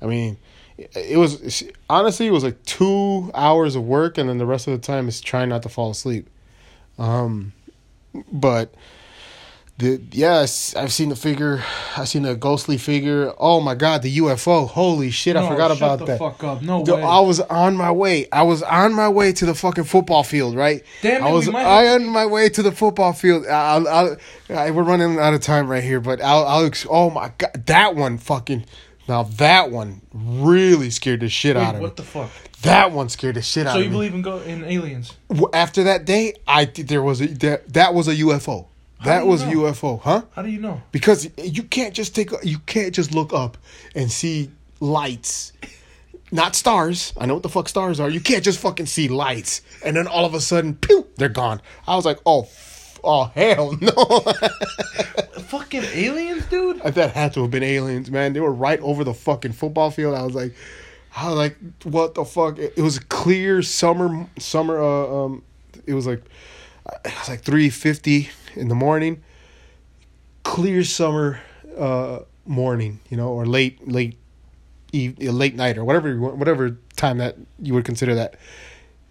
I 0.00 0.06
mean, 0.06 0.36
it, 0.78 1.18
was 1.18 1.64
honestly 1.88 2.26
it 2.26 2.32
was 2.32 2.44
like 2.44 2.62
two 2.64 3.30
hours 3.34 3.76
of 3.76 3.84
work, 3.84 4.18
and 4.18 4.28
then 4.28 4.38
the 4.38 4.46
rest 4.46 4.66
of 4.66 4.72
the 4.72 4.86
time 4.86 5.08
is 5.08 5.20
trying 5.20 5.48
not 5.48 5.62
to 5.62 5.68
fall 5.68 5.90
asleep. 5.90 6.28
Um, 6.98 7.52
but 8.32 8.74
the 9.78 10.00
yes, 10.10 10.74
I've 10.74 10.92
seen 10.92 11.10
the 11.10 11.16
figure. 11.16 11.62
I've 11.96 12.08
seen 12.08 12.24
a 12.24 12.34
ghostly 12.34 12.78
figure. 12.78 13.32
Oh 13.38 13.60
my 13.60 13.74
god, 13.74 14.00
the 14.02 14.18
UFO! 14.18 14.66
Holy 14.66 15.10
shit, 15.10 15.36
I 15.36 15.42
No, 15.42 15.48
forgot 15.48 15.68
shut 15.68 15.76
about 15.76 15.98
the 15.98 16.04
that. 16.06 16.18
fuck 16.18 16.42
up. 16.44 16.62
No 16.62 16.82
Dude, 16.82 16.94
way. 16.96 17.02
I 17.02 17.20
was 17.20 17.40
on 17.40 17.76
my 17.76 17.90
way. 17.92 18.26
I 18.32 18.42
was 18.42 18.62
on 18.62 18.94
my 18.94 19.08
way 19.10 19.32
to 19.34 19.44
the 19.44 19.54
fucking 19.54 19.84
football 19.84 20.22
field, 20.22 20.54
right? 20.56 20.82
Damn 21.02 21.22
it, 21.22 21.26
I 21.28 21.32
was 21.32 21.46
we 21.46 21.52
might 21.52 21.66
I 21.66 21.82
have- 21.82 22.00
on 22.00 22.08
my 22.08 22.24
way 22.24 22.48
to 22.48 22.62
the 22.62 22.72
football 22.72 23.12
field. 23.12 23.46
I'll, 23.46 23.86
I'll, 23.86 24.16
I, 24.48 24.70
we're 24.70 24.82
running 24.82 25.18
out 25.18 25.34
of 25.34 25.42
time 25.42 25.70
right 25.70 25.84
here, 25.84 26.00
but 26.00 26.22
I'll, 26.22 26.46
I'll. 26.46 26.70
Oh 26.88 27.10
my 27.10 27.32
god, 27.36 27.64
that 27.66 27.94
one 27.94 28.16
fucking. 28.18 28.64
Now 29.08 29.22
that 29.24 29.70
one 29.70 30.00
really 30.12 30.90
scared 30.90 31.20
the 31.20 31.28
shit 31.28 31.54
Wait, 31.54 31.62
out 31.62 31.74
of 31.74 31.80
me. 31.80 31.86
what 31.86 31.96
the 31.96 32.02
fuck? 32.02 32.30
that 32.62 32.90
one 32.90 33.08
scared 33.08 33.36
the 33.36 33.42
shit 33.42 33.66
out 33.66 33.76
of 33.76 33.76
me. 33.76 33.82
So 33.82 33.84
you 33.84 33.90
believe 33.92 34.14
in 34.14 34.22
go 34.22 34.38
in 34.40 34.64
aliens? 34.64 35.12
After 35.52 35.84
that 35.84 36.06
day, 36.06 36.32
I 36.48 36.64
there 36.64 37.02
was 37.02 37.20
a 37.20 37.26
that, 37.26 37.72
that 37.74 37.92
was 37.94 38.08
a 38.08 38.14
UFO. 38.16 38.66
How 38.98 39.06
That 39.06 39.26
was 39.26 39.44
know? 39.44 39.50
UFO, 39.52 40.00
huh? 40.00 40.22
How 40.32 40.42
do 40.42 40.48
you 40.48 40.60
know? 40.60 40.82
Because 40.92 41.28
you 41.36 41.62
can't 41.62 41.94
just 41.94 42.14
take 42.14 42.32
a, 42.32 42.38
you 42.42 42.58
can't 42.60 42.94
just 42.94 43.12
look 43.14 43.32
up 43.32 43.58
and 43.94 44.10
see 44.10 44.50
lights. 44.80 45.52
Not 46.32 46.56
stars. 46.56 47.12
I 47.18 47.26
know 47.26 47.34
what 47.34 47.42
the 47.42 47.48
fuck 47.48 47.68
stars 47.68 48.00
are. 48.00 48.10
You 48.10 48.20
can't 48.20 48.42
just 48.42 48.58
fucking 48.58 48.86
see 48.86 49.08
lights 49.08 49.62
and 49.84 49.96
then 49.96 50.06
all 50.06 50.24
of 50.24 50.34
a 50.34 50.40
sudden, 50.40 50.74
pew, 50.74 51.06
they're 51.16 51.28
gone. 51.28 51.60
I 51.86 51.94
was 51.94 52.04
like, 52.04 52.18
oh, 52.26 52.42
f- 52.42 52.98
oh 53.04 53.24
hell 53.34 53.76
no. 53.80 53.92
Fucking 55.42 55.84
aliens, 55.84 56.46
dude. 56.46 56.80
that 56.82 57.12
had 57.12 57.32
to 57.34 57.42
have 57.42 57.50
been 57.50 57.62
aliens, 57.62 58.10
man. 58.10 58.32
They 58.32 58.40
were 58.40 58.52
right 58.52 58.80
over 58.80 59.04
the 59.04 59.14
fucking 59.14 59.52
football 59.52 59.90
field. 59.90 60.14
I 60.16 60.22
was 60.22 60.34
like, 60.34 60.54
I 61.14 61.28
was 61.28 61.36
like, 61.36 61.56
what 61.84 62.14
the 62.14 62.24
fuck? 62.24 62.58
It, 62.58 62.74
it 62.76 62.82
was 62.82 62.96
a 62.96 63.04
clear 63.04 63.62
summer, 63.62 64.26
summer. 64.38 64.82
Uh, 64.82 65.24
um, 65.24 65.42
it 65.86 65.94
was 65.94 66.06
like, 66.06 66.22
it 67.04 67.14
was 67.18 67.28
like 67.28 67.42
three 67.42 67.70
fifty 67.70 68.30
in 68.56 68.68
the 68.68 68.74
morning. 68.74 69.22
Clear 70.42 70.84
summer, 70.84 71.40
uh, 71.76 72.20
morning, 72.44 73.00
you 73.10 73.16
know, 73.16 73.28
or 73.28 73.46
late, 73.46 73.86
late, 73.88 74.16
eve, 74.92 75.18
late 75.18 75.56
night, 75.56 75.76
or 75.76 75.84
whatever, 75.84 76.16
whatever 76.18 76.76
time 76.96 77.18
that 77.18 77.36
you 77.60 77.74
would 77.74 77.84
consider 77.84 78.14
that. 78.14 78.36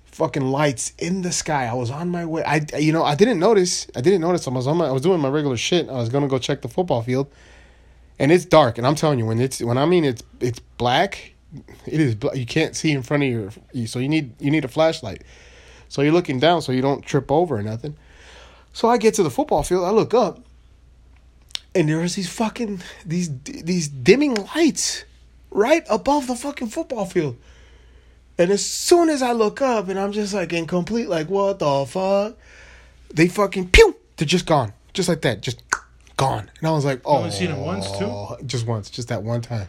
Fucking 0.05 0.43
lights 0.43 0.93
in 0.97 1.23
the 1.23 1.31
sky. 1.33 1.65
I 1.65 1.73
was 1.73 1.91
on 1.91 2.09
my 2.09 2.25
way. 2.25 2.41
I, 2.43 2.65
you 2.77 2.93
know, 2.93 3.03
I 3.03 3.15
didn't 3.15 3.37
notice. 3.39 3.87
I 3.95 4.01
didn't 4.01 4.21
notice. 4.21 4.47
I 4.47 4.51
was 4.51 4.65
on 4.65 4.77
my. 4.77 4.87
I 4.87 4.91
was 4.91 5.01
doing 5.01 5.19
my 5.19 5.27
regular 5.27 5.57
shit. 5.57 5.89
I 5.89 5.93
was 5.93 6.07
gonna 6.07 6.29
go 6.29 6.39
check 6.39 6.61
the 6.61 6.69
football 6.69 7.01
field 7.01 7.27
and 8.17 8.31
it's 8.31 8.45
dark 8.45 8.77
and 8.77 8.87
i'm 8.87 8.95
telling 8.95 9.19
you 9.19 9.25
when 9.25 9.41
it's 9.41 9.61
when 9.61 9.77
i 9.77 9.85
mean 9.85 10.05
it's 10.05 10.23
it's 10.39 10.59
black 10.77 11.33
it 11.85 11.99
is 11.99 12.15
bla- 12.15 12.33
you 12.33 12.45
can't 12.45 12.73
see 12.73 12.91
in 12.91 13.03
front 13.03 13.23
of 13.23 13.27
your 13.29 13.49
you- 13.73 13.87
so 13.87 13.99
you 13.99 14.07
need 14.07 14.33
you 14.41 14.49
need 14.49 14.63
a 14.63 14.69
flashlight 14.69 15.21
so 15.89 16.01
you're 16.01 16.13
looking 16.13 16.39
down 16.39 16.61
so 16.61 16.71
you 16.71 16.81
don't 16.81 17.05
trip 17.05 17.29
over 17.29 17.57
or 17.57 17.61
nothing 17.61 17.93
so 18.75 18.87
i 18.87 18.97
get 18.97 19.15
to 19.15 19.23
the 19.23 19.31
football 19.31 19.63
field 19.63 19.83
i 19.83 19.89
look 19.89 20.13
up 20.13 20.39
and 21.75 21.89
there's 21.89 22.15
these 22.15 22.29
fucking 22.29 22.81
these 23.05 23.29
these 23.43 23.87
dimming 23.89 24.35
lights 24.55 25.03
right 25.51 25.83
above 25.89 26.27
the 26.27 26.35
fucking 26.35 26.69
football 26.69 27.05
field. 27.05 27.37
And 28.37 28.49
as 28.49 28.65
soon 28.65 29.09
as 29.09 29.21
i 29.21 29.33
look 29.33 29.61
up 29.61 29.89
and 29.89 29.99
i'm 29.99 30.13
just 30.13 30.33
like 30.33 30.53
incomplete, 30.53 31.09
like 31.09 31.29
what 31.29 31.59
the 31.59 31.85
fuck? 31.85 32.37
They 33.13 33.27
fucking 33.27 33.69
pew! 33.69 33.95
They're 34.17 34.25
just 34.25 34.45
gone. 34.45 34.73
Just 34.93 35.09
like 35.09 35.21
that. 35.21 35.41
Just 35.41 35.61
gone. 36.17 36.49
And 36.59 36.67
i 36.67 36.71
was 36.71 36.85
like 36.85 37.01
oh 37.05 37.17
only 37.17 37.31
seen 37.31 37.51
it 37.51 37.57
once, 37.57 37.91
too? 37.91 38.37
just 38.45 38.65
once. 38.65 38.89
Just 38.89 39.09
that 39.09 39.21
one 39.21 39.41
time. 39.41 39.67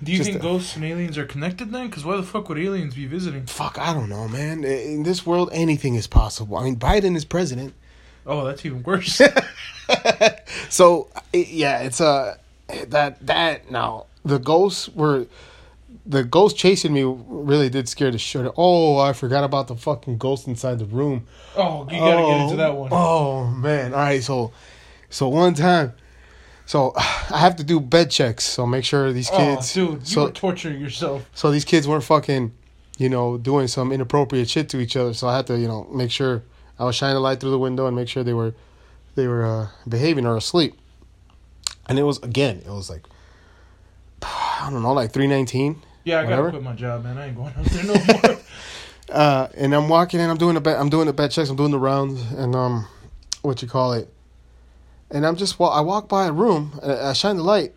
Do 0.00 0.12
you 0.12 0.18
Just 0.18 0.30
think 0.30 0.42
ghosts 0.42 0.76
and 0.76 0.84
aliens 0.84 1.18
are 1.18 1.24
connected 1.24 1.72
then? 1.72 1.88
Because 1.88 2.04
why 2.04 2.16
the 2.16 2.22
fuck 2.22 2.48
would 2.48 2.58
aliens 2.58 2.94
be 2.94 3.06
visiting? 3.06 3.46
fuck 3.46 3.78
i 3.78 3.92
don't 3.92 4.08
know 4.08 4.28
man. 4.28 4.62
In 4.62 5.02
this 5.02 5.26
world 5.26 5.50
anything 5.52 5.96
is 5.96 6.06
possible. 6.06 6.56
I 6.56 6.64
mean 6.64 6.76
biden 6.76 7.16
is 7.16 7.24
president 7.24 7.74
Oh, 8.28 8.44
that's 8.44 8.64
even 8.64 8.82
worse. 8.82 9.20
so 10.68 11.08
it, 11.32 11.48
yeah 11.48 11.78
it's 11.78 12.00
uh 12.00 12.36
that 12.88 13.26
that 13.26 13.70
now 13.70 14.04
the 14.22 14.38
ghosts 14.38 14.88
were 14.90 15.26
the 16.04 16.22
ghost 16.22 16.58
chasing 16.58 16.92
me 16.92 17.02
really 17.04 17.70
did 17.70 17.88
scare 17.88 18.10
the 18.10 18.18
shit 18.18 18.52
oh 18.58 18.98
i 18.98 19.14
forgot 19.14 19.44
about 19.44 19.66
the 19.66 19.74
fucking 19.74 20.18
ghost 20.18 20.46
inside 20.46 20.78
the 20.78 20.84
room 20.84 21.26
oh, 21.58 21.88
you 21.90 21.98
gotta 21.98 22.26
get 22.26 22.40
into 22.42 22.56
that 22.56 22.74
one. 22.74 22.90
Oh 22.92 23.46
man! 23.46 23.92
All 23.92 24.00
right, 24.00 24.22
so 24.22 24.52
so 25.10 25.28
one 25.28 25.54
time, 25.54 25.92
so 26.66 26.92
I 26.96 27.38
have 27.38 27.56
to 27.56 27.64
do 27.64 27.80
bed 27.80 28.10
checks. 28.10 28.44
So 28.44 28.66
make 28.66 28.84
sure 28.84 29.12
these 29.12 29.30
kids. 29.30 29.40
Oh, 29.40 29.54
kids. 29.56 29.74
dude, 29.74 30.00
you 30.00 30.06
so 30.06 30.24
were 30.24 30.30
torturing 30.30 30.80
yourself. 30.80 31.28
so 31.34 31.50
these 31.50 31.64
kids 31.64 31.86
weren't 31.86 32.04
fucking, 32.04 32.52
you 32.98 33.08
know, 33.08 33.38
doing 33.38 33.68
some 33.68 33.92
inappropriate 33.92 34.48
shit 34.48 34.68
to 34.70 34.80
each 34.80 34.96
other. 34.96 35.14
So 35.14 35.28
I 35.28 35.36
had 35.36 35.46
to, 35.48 35.58
you 35.58 35.68
know, 35.68 35.86
make 35.92 36.10
sure 36.10 36.42
I 36.78 36.84
was 36.84 36.94
shining 36.96 37.16
a 37.16 37.20
light 37.20 37.40
through 37.40 37.50
the 37.50 37.58
window 37.58 37.86
and 37.86 37.96
make 37.96 38.08
sure 38.08 38.22
they 38.22 38.34
were, 38.34 38.54
they 39.14 39.26
were 39.26 39.44
uh, 39.44 39.68
behaving 39.88 40.26
or 40.26 40.36
asleep. 40.36 40.78
And 41.88 41.98
it 41.98 42.02
was 42.02 42.18
again, 42.18 42.62
it 42.64 42.70
was 42.70 42.90
like, 42.90 43.04
I 44.22 44.68
don't 44.70 44.82
know, 44.82 44.92
like 44.92 45.12
three 45.12 45.26
nineteen. 45.26 45.82
Yeah, 46.04 46.20
I 46.20 46.24
Whatever. 46.24 46.42
gotta 46.42 46.50
quit 46.52 46.62
my 46.62 46.74
job, 46.74 47.04
man. 47.04 47.18
I 47.18 47.26
ain't 47.26 47.36
going 47.36 47.52
out 47.54 47.64
there 47.64 47.84
no 47.84 47.94
more. 47.94 48.40
uh, 49.10 49.48
and 49.56 49.74
I'm 49.74 49.88
walking 49.88 50.20
in. 50.20 50.30
I'm 50.30 50.36
doing 50.36 50.54
the 50.54 50.60
bed. 50.60 50.76
I'm 50.76 50.88
doing 50.88 51.06
the 51.06 51.12
bed 51.12 51.30
checks. 51.30 51.50
I'm 51.50 51.56
doing 51.56 51.70
the 51.70 51.78
rounds, 51.78 52.20
and 52.32 52.54
um, 52.54 52.86
what 53.42 53.62
you 53.62 53.68
call 53.68 53.92
it? 53.92 54.12
And 55.10 55.26
I'm 55.26 55.36
just 55.36 55.58
well, 55.58 55.70
I 55.70 55.80
walk 55.80 56.08
by 56.08 56.26
a 56.26 56.32
room. 56.32 56.78
And 56.82 56.92
I 56.92 57.12
shine 57.12 57.36
the 57.36 57.42
light. 57.42 57.72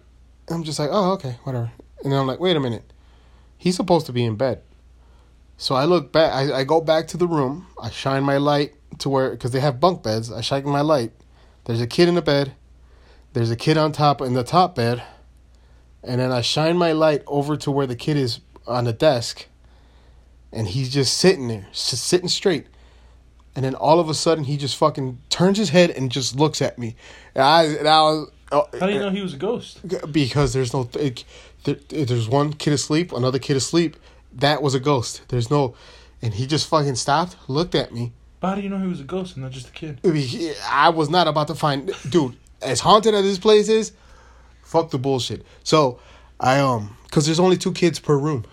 And 0.48 0.58
I'm 0.58 0.64
just 0.64 0.80
like, 0.80 0.90
oh, 0.92 1.14
okay, 1.14 1.38
whatever. 1.44 1.72
And 2.04 2.12
then 2.12 2.20
I'm 2.20 2.28
like, 2.28 2.40
wait 2.40 2.58
a 2.58 2.60
minute, 2.60 2.84
he's 3.58 3.76
supposed 3.76 4.06
to 4.08 4.12
be 4.14 4.26
in 4.26 4.36
bed. 4.36 4.62
So 5.62 5.76
I 5.76 5.86
look 5.86 6.12
back. 6.12 6.34
I, 6.34 6.62
I 6.62 6.64
go 6.64 6.82
back 6.82 7.08
to 7.10 7.18
the 7.18 7.28
room. 7.28 7.68
I 7.80 7.92
shine 7.92 8.24
my 8.24 8.38
light 8.38 8.74
to 8.98 9.10
where 9.10 9.30
because 9.30 9.52
they 9.52 9.60
have 9.60 9.80
bunk 9.80 10.02
beds. 10.02 10.32
I 10.32 10.42
shine 10.42 10.66
my 10.66 10.82
light 10.82 11.12
There's 11.66 11.80
a 11.80 11.86
kid 11.86 12.10
in 12.10 12.16
the 12.16 12.22
bed. 12.24 12.54
There's 13.34 13.52
a 13.52 13.56
kid 13.56 13.78
on 13.78 13.92
top 13.92 14.22
in 14.22 14.34
the 14.34 14.44
top 14.44 14.74
bed. 14.74 15.04
And 16.04 16.20
then 16.20 16.32
I 16.32 16.42
shine 16.42 16.78
my 16.78 16.94
light 16.94 17.22
over 17.28 17.56
to 17.58 17.70
where 17.70 17.86
the 17.86 17.96
kid 17.96 18.18
is 18.18 18.40
on 18.66 18.86
the 18.86 18.92
desk. 18.92 19.46
And 20.52 20.68
he's 20.68 20.92
just 20.92 21.16
sitting 21.20 21.48
there, 21.48 21.68
just 21.72 22.06
sitting 22.06 22.28
straight. 22.28 22.66
And 23.56 23.64
then 23.64 23.76
all 23.76 24.00
of 24.00 24.10
a 24.10 24.16
sudden, 24.16 24.46
he 24.46 24.58
just 24.58 24.76
fucking 24.76 25.20
turns 25.30 25.60
his 25.60 25.70
head 25.70 25.92
and 25.92 26.12
just 26.12 26.36
looks 26.36 26.60
at 26.60 26.80
me. 26.80 26.96
And 27.36 27.44
I, 27.44 27.64
and 27.66 27.88
I 27.88 28.02
was, 28.02 28.32
oh, 28.52 28.68
How 28.80 28.88
do 28.88 28.94
you 28.94 28.98
uh, 28.98 29.04
know 29.04 29.10
he 29.12 29.22
was 29.22 29.36
a 29.36 29.38
ghost? 29.38 29.80
because 30.12 30.54
there's 30.54 30.74
no 30.74 30.90
it, 31.00 31.24
there, 31.66 31.76
there's 31.90 32.28
one 32.28 32.54
kid 32.54 32.74
asleep 32.74 33.12
another 33.12 33.38
kid 33.38 33.56
asleep 33.56 33.96
that 34.34 34.62
was 34.62 34.74
a 34.76 34.80
ghost 34.80 35.22
there's 35.30 35.50
no 35.52 35.76
and 36.22 36.34
he 36.34 36.46
just 36.48 36.68
fucking 36.68 36.96
stopped 36.96 37.36
looked 37.48 37.76
at 37.76 37.92
me 37.94 38.12
But 38.40 38.50
how 38.50 38.56
do 38.56 38.62
you 38.62 38.70
know 38.70 38.78
he 38.80 38.88
was 38.88 39.00
a 39.02 39.04
ghost 39.06 39.36
and 39.36 39.44
not 39.44 39.52
just 39.52 39.70
a 39.70 39.72
kid? 39.72 40.00
I 40.70 40.90
was 40.90 41.10
not 41.10 41.28
about 41.28 41.48
to 41.48 41.56
find 41.56 41.92
dude 42.10 42.36
as 42.62 42.80
haunted 42.80 43.14
as 43.14 43.24
this 43.24 43.40
place 43.40 43.70
is 43.70 43.92
fuck 44.64 44.90
the 44.92 44.98
bullshit 45.00 45.44
so 45.64 46.00
i 46.40 46.60
um 46.60 46.96
because 47.04 47.26
there's 47.26 47.40
only 47.40 47.58
two 47.58 47.74
kids 47.74 48.00
per 48.00 48.18
room 48.18 48.46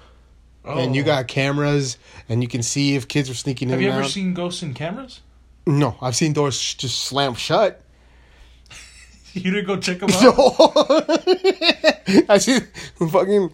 and 0.64 0.94
you 0.96 1.02
Oh. 1.02 1.04
got 1.06 1.28
cameras 1.28 1.96
and 2.28 2.42
you 2.42 2.48
can 2.48 2.62
see 2.62 2.94
if 2.96 3.06
kids 3.08 3.30
are 3.30 3.34
sneaking 3.34 3.68
Have 3.68 3.78
in 3.78 3.84
Have 3.84 3.92
you 3.92 3.98
ever 3.98 4.04
out. 4.04 4.10
seen 4.10 4.34
ghosts 4.34 4.62
in 4.62 4.74
cameras? 4.74 5.20
no 5.66 5.96
i've 6.02 6.16
seen 6.16 6.32
doors 6.32 6.58
sh- 6.60 6.74
just 6.74 6.98
slam 7.04 7.34
shut 7.34 7.80
You 9.34 9.50
didn't 9.52 9.66
go 9.66 9.76
check 9.76 9.98
them 10.00 10.10
out. 10.12 10.22
No. 10.22 11.04
I 12.28 12.38
see 12.38 12.58
the 12.98 13.08
fucking 13.08 13.50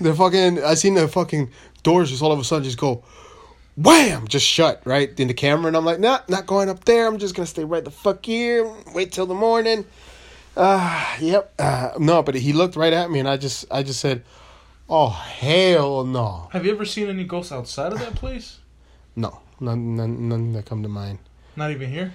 the 0.00 0.14
fucking 0.14 0.62
I 0.62 0.74
seen 0.74 0.94
the 0.94 1.08
fucking 1.08 1.50
doors 1.82 2.10
just 2.10 2.22
all 2.22 2.30
of 2.32 2.38
a 2.38 2.44
sudden 2.44 2.64
just 2.64 2.78
go 2.78 3.02
wham 3.76 4.28
just 4.28 4.46
shut 4.46 4.82
right 4.84 5.18
in 5.18 5.28
the 5.28 5.34
camera 5.34 5.68
and 5.68 5.76
I'm 5.76 5.84
like 5.86 5.98
nah 6.00 6.20
not 6.28 6.46
going 6.46 6.68
up 6.68 6.84
there 6.84 7.06
I'm 7.06 7.18
just 7.18 7.34
gonna 7.34 7.46
stay 7.46 7.64
right 7.64 7.82
the 7.82 7.90
fuck 7.90 8.24
here 8.26 8.70
wait 8.94 9.12
till 9.12 9.24
the 9.26 9.34
morning 9.34 9.86
uh 10.56 11.16
yep 11.20 11.54
uh, 11.58 11.92
no 11.98 12.22
but 12.22 12.34
he 12.34 12.52
looked 12.52 12.76
right 12.76 12.92
at 12.92 13.10
me 13.10 13.18
and 13.20 13.28
I 13.28 13.36
just 13.38 13.64
I 13.70 13.82
just 13.82 14.00
said 14.00 14.22
oh 14.88 15.08
hell 15.08 16.04
no 16.04 16.48
Have 16.52 16.66
you 16.66 16.72
ever 16.72 16.84
seen 16.84 17.08
any 17.08 17.24
ghosts 17.24 17.52
outside 17.52 17.92
of 17.92 18.00
that 18.00 18.14
place? 18.16 18.58
no 19.16 19.40
none 19.60 19.96
none, 19.96 20.28
none 20.28 20.52
that 20.52 20.66
come 20.66 20.82
to 20.82 20.88
mind 20.88 21.18
Not 21.56 21.70
even 21.70 21.88
here. 21.90 22.12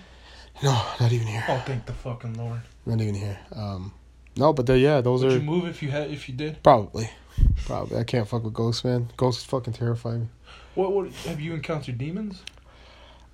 no 0.62 0.72
not 1.00 1.12
even 1.12 1.26
here 1.28 1.44
Oh, 1.50 1.64
thank 1.66 1.86
the 1.88 1.94
fucking 1.94 2.36
lord. 2.36 2.62
Not 2.86 3.02
even 3.02 3.16
here 3.16 3.40
um 3.56 3.94
no 4.38 4.54
but 4.54 4.66
they 4.66 4.78
yeah 4.78 5.02
those 5.02 5.24
Would 5.24 5.34
are 5.34 5.36
you 5.38 5.42
move 5.42 5.68
if 5.68 5.82
you 5.82 5.92
had 5.92 6.12
if 6.12 6.28
you 6.30 6.36
did? 6.36 6.62
Probably. 6.64 7.10
Probably. 7.66 7.98
I 7.98 8.04
can't 8.04 8.28
fuck 8.28 8.44
with 8.44 8.54
ghosts, 8.54 8.84
man. 8.84 9.12
Ghosts 9.18 9.44
fucking 9.44 9.74
terrify 9.74 10.18
me. 10.18 10.28
What 10.76 10.92
what 10.94 11.12
have 11.28 11.40
you 11.40 11.54
encountered 11.54 11.98
demons? 11.98 12.42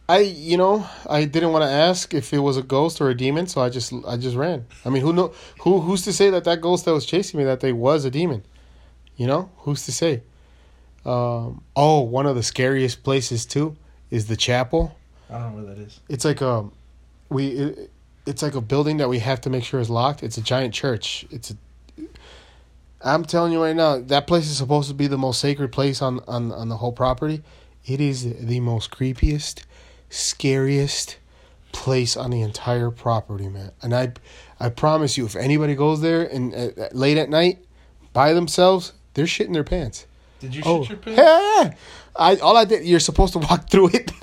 I, 0.09 0.19
you 0.19 0.57
know, 0.57 0.85
I 1.09 1.23
didn't 1.23 1.53
want 1.53 1.63
to 1.63 1.69
ask 1.69 2.13
if 2.13 2.33
it 2.33 2.39
was 2.39 2.57
a 2.57 2.63
ghost 2.63 2.99
or 2.99 3.09
a 3.09 3.15
demon, 3.15 3.47
so 3.47 3.61
I 3.61 3.69
just, 3.69 3.93
I 4.05 4.17
just 4.17 4.35
ran. 4.35 4.65
I 4.83 4.89
mean, 4.89 5.01
who 5.03 5.13
know, 5.13 5.33
who, 5.61 5.79
who's 5.79 6.01
to 6.01 6.11
say 6.11 6.29
that 6.31 6.43
that 6.43 6.59
ghost 6.59 6.83
that 6.83 6.91
was 6.91 7.05
chasing 7.05 7.37
me 7.37 7.45
that 7.45 7.61
they 7.61 7.71
was 7.71 8.03
a 8.03 8.11
demon? 8.11 8.43
You 9.15 9.27
know, 9.27 9.51
who's 9.59 9.85
to 9.85 9.93
say? 9.93 10.23
Um, 11.05 11.63
oh, 11.77 12.01
one 12.01 12.25
of 12.25 12.35
the 12.35 12.43
scariest 12.43 13.03
places 13.03 13.45
too 13.45 13.77
is 14.09 14.27
the 14.27 14.35
chapel. 14.35 14.97
I 15.29 15.35
don't 15.35 15.55
know 15.55 15.63
where 15.63 15.75
that 15.75 15.81
is. 15.81 16.01
It's 16.09 16.25
like 16.25 16.41
a, 16.41 16.65
we, 17.29 17.47
it, 17.47 17.91
it's 18.25 18.41
like 18.41 18.55
a 18.55 18.61
building 18.61 18.97
that 18.97 19.09
we 19.09 19.19
have 19.19 19.41
to 19.41 19.49
make 19.49 19.63
sure 19.63 19.79
is 19.79 19.89
locked. 19.89 20.23
It's 20.23 20.37
a 20.37 20.41
giant 20.41 20.73
church. 20.73 21.25
It's 21.31 21.51
a. 21.51 21.55
I'm 23.03 23.25
telling 23.25 23.51
you 23.51 23.61
right 23.63 23.75
now, 23.75 23.99
that 23.99 24.27
place 24.27 24.47
is 24.47 24.57
supposed 24.57 24.87
to 24.89 24.93
be 24.93 25.07
the 25.07 25.17
most 25.17 25.39
sacred 25.39 25.71
place 25.71 26.01
on 26.01 26.19
on 26.27 26.51
on 26.51 26.69
the 26.69 26.77
whole 26.77 26.91
property. 26.91 27.41
It 27.85 27.99
is 27.99 28.45
the 28.45 28.59
most 28.59 28.91
creepiest, 28.91 29.63
scariest 30.09 31.17
place 31.71 32.15
on 32.15 32.29
the 32.29 32.41
entire 32.41 32.91
property, 32.91 33.49
man. 33.49 33.71
And 33.81 33.95
I, 33.95 34.11
I 34.59 34.69
promise 34.69 35.17
you, 35.17 35.25
if 35.25 35.35
anybody 35.35 35.73
goes 35.73 36.01
there 36.01 36.21
and 36.23 36.53
uh, 36.53 36.89
late 36.91 37.17
at 37.17 37.29
night 37.29 37.57
by 38.13 38.33
themselves, 38.33 38.93
they're 39.15 39.25
shitting 39.25 39.53
their 39.53 39.63
pants. 39.63 40.05
Did 40.41 40.53
you 40.53 40.61
Oh, 40.65 40.81
shit 40.83 40.89
your 40.89 40.97
pants? 41.15 41.17
yeah. 41.19 41.73
I 42.15 42.35
all 42.35 42.57
I 42.57 42.65
did. 42.65 42.85
You're 42.85 42.99
supposed 42.99 43.33
to 43.33 43.39
walk 43.39 43.69
through 43.69 43.89
it. 43.93 44.11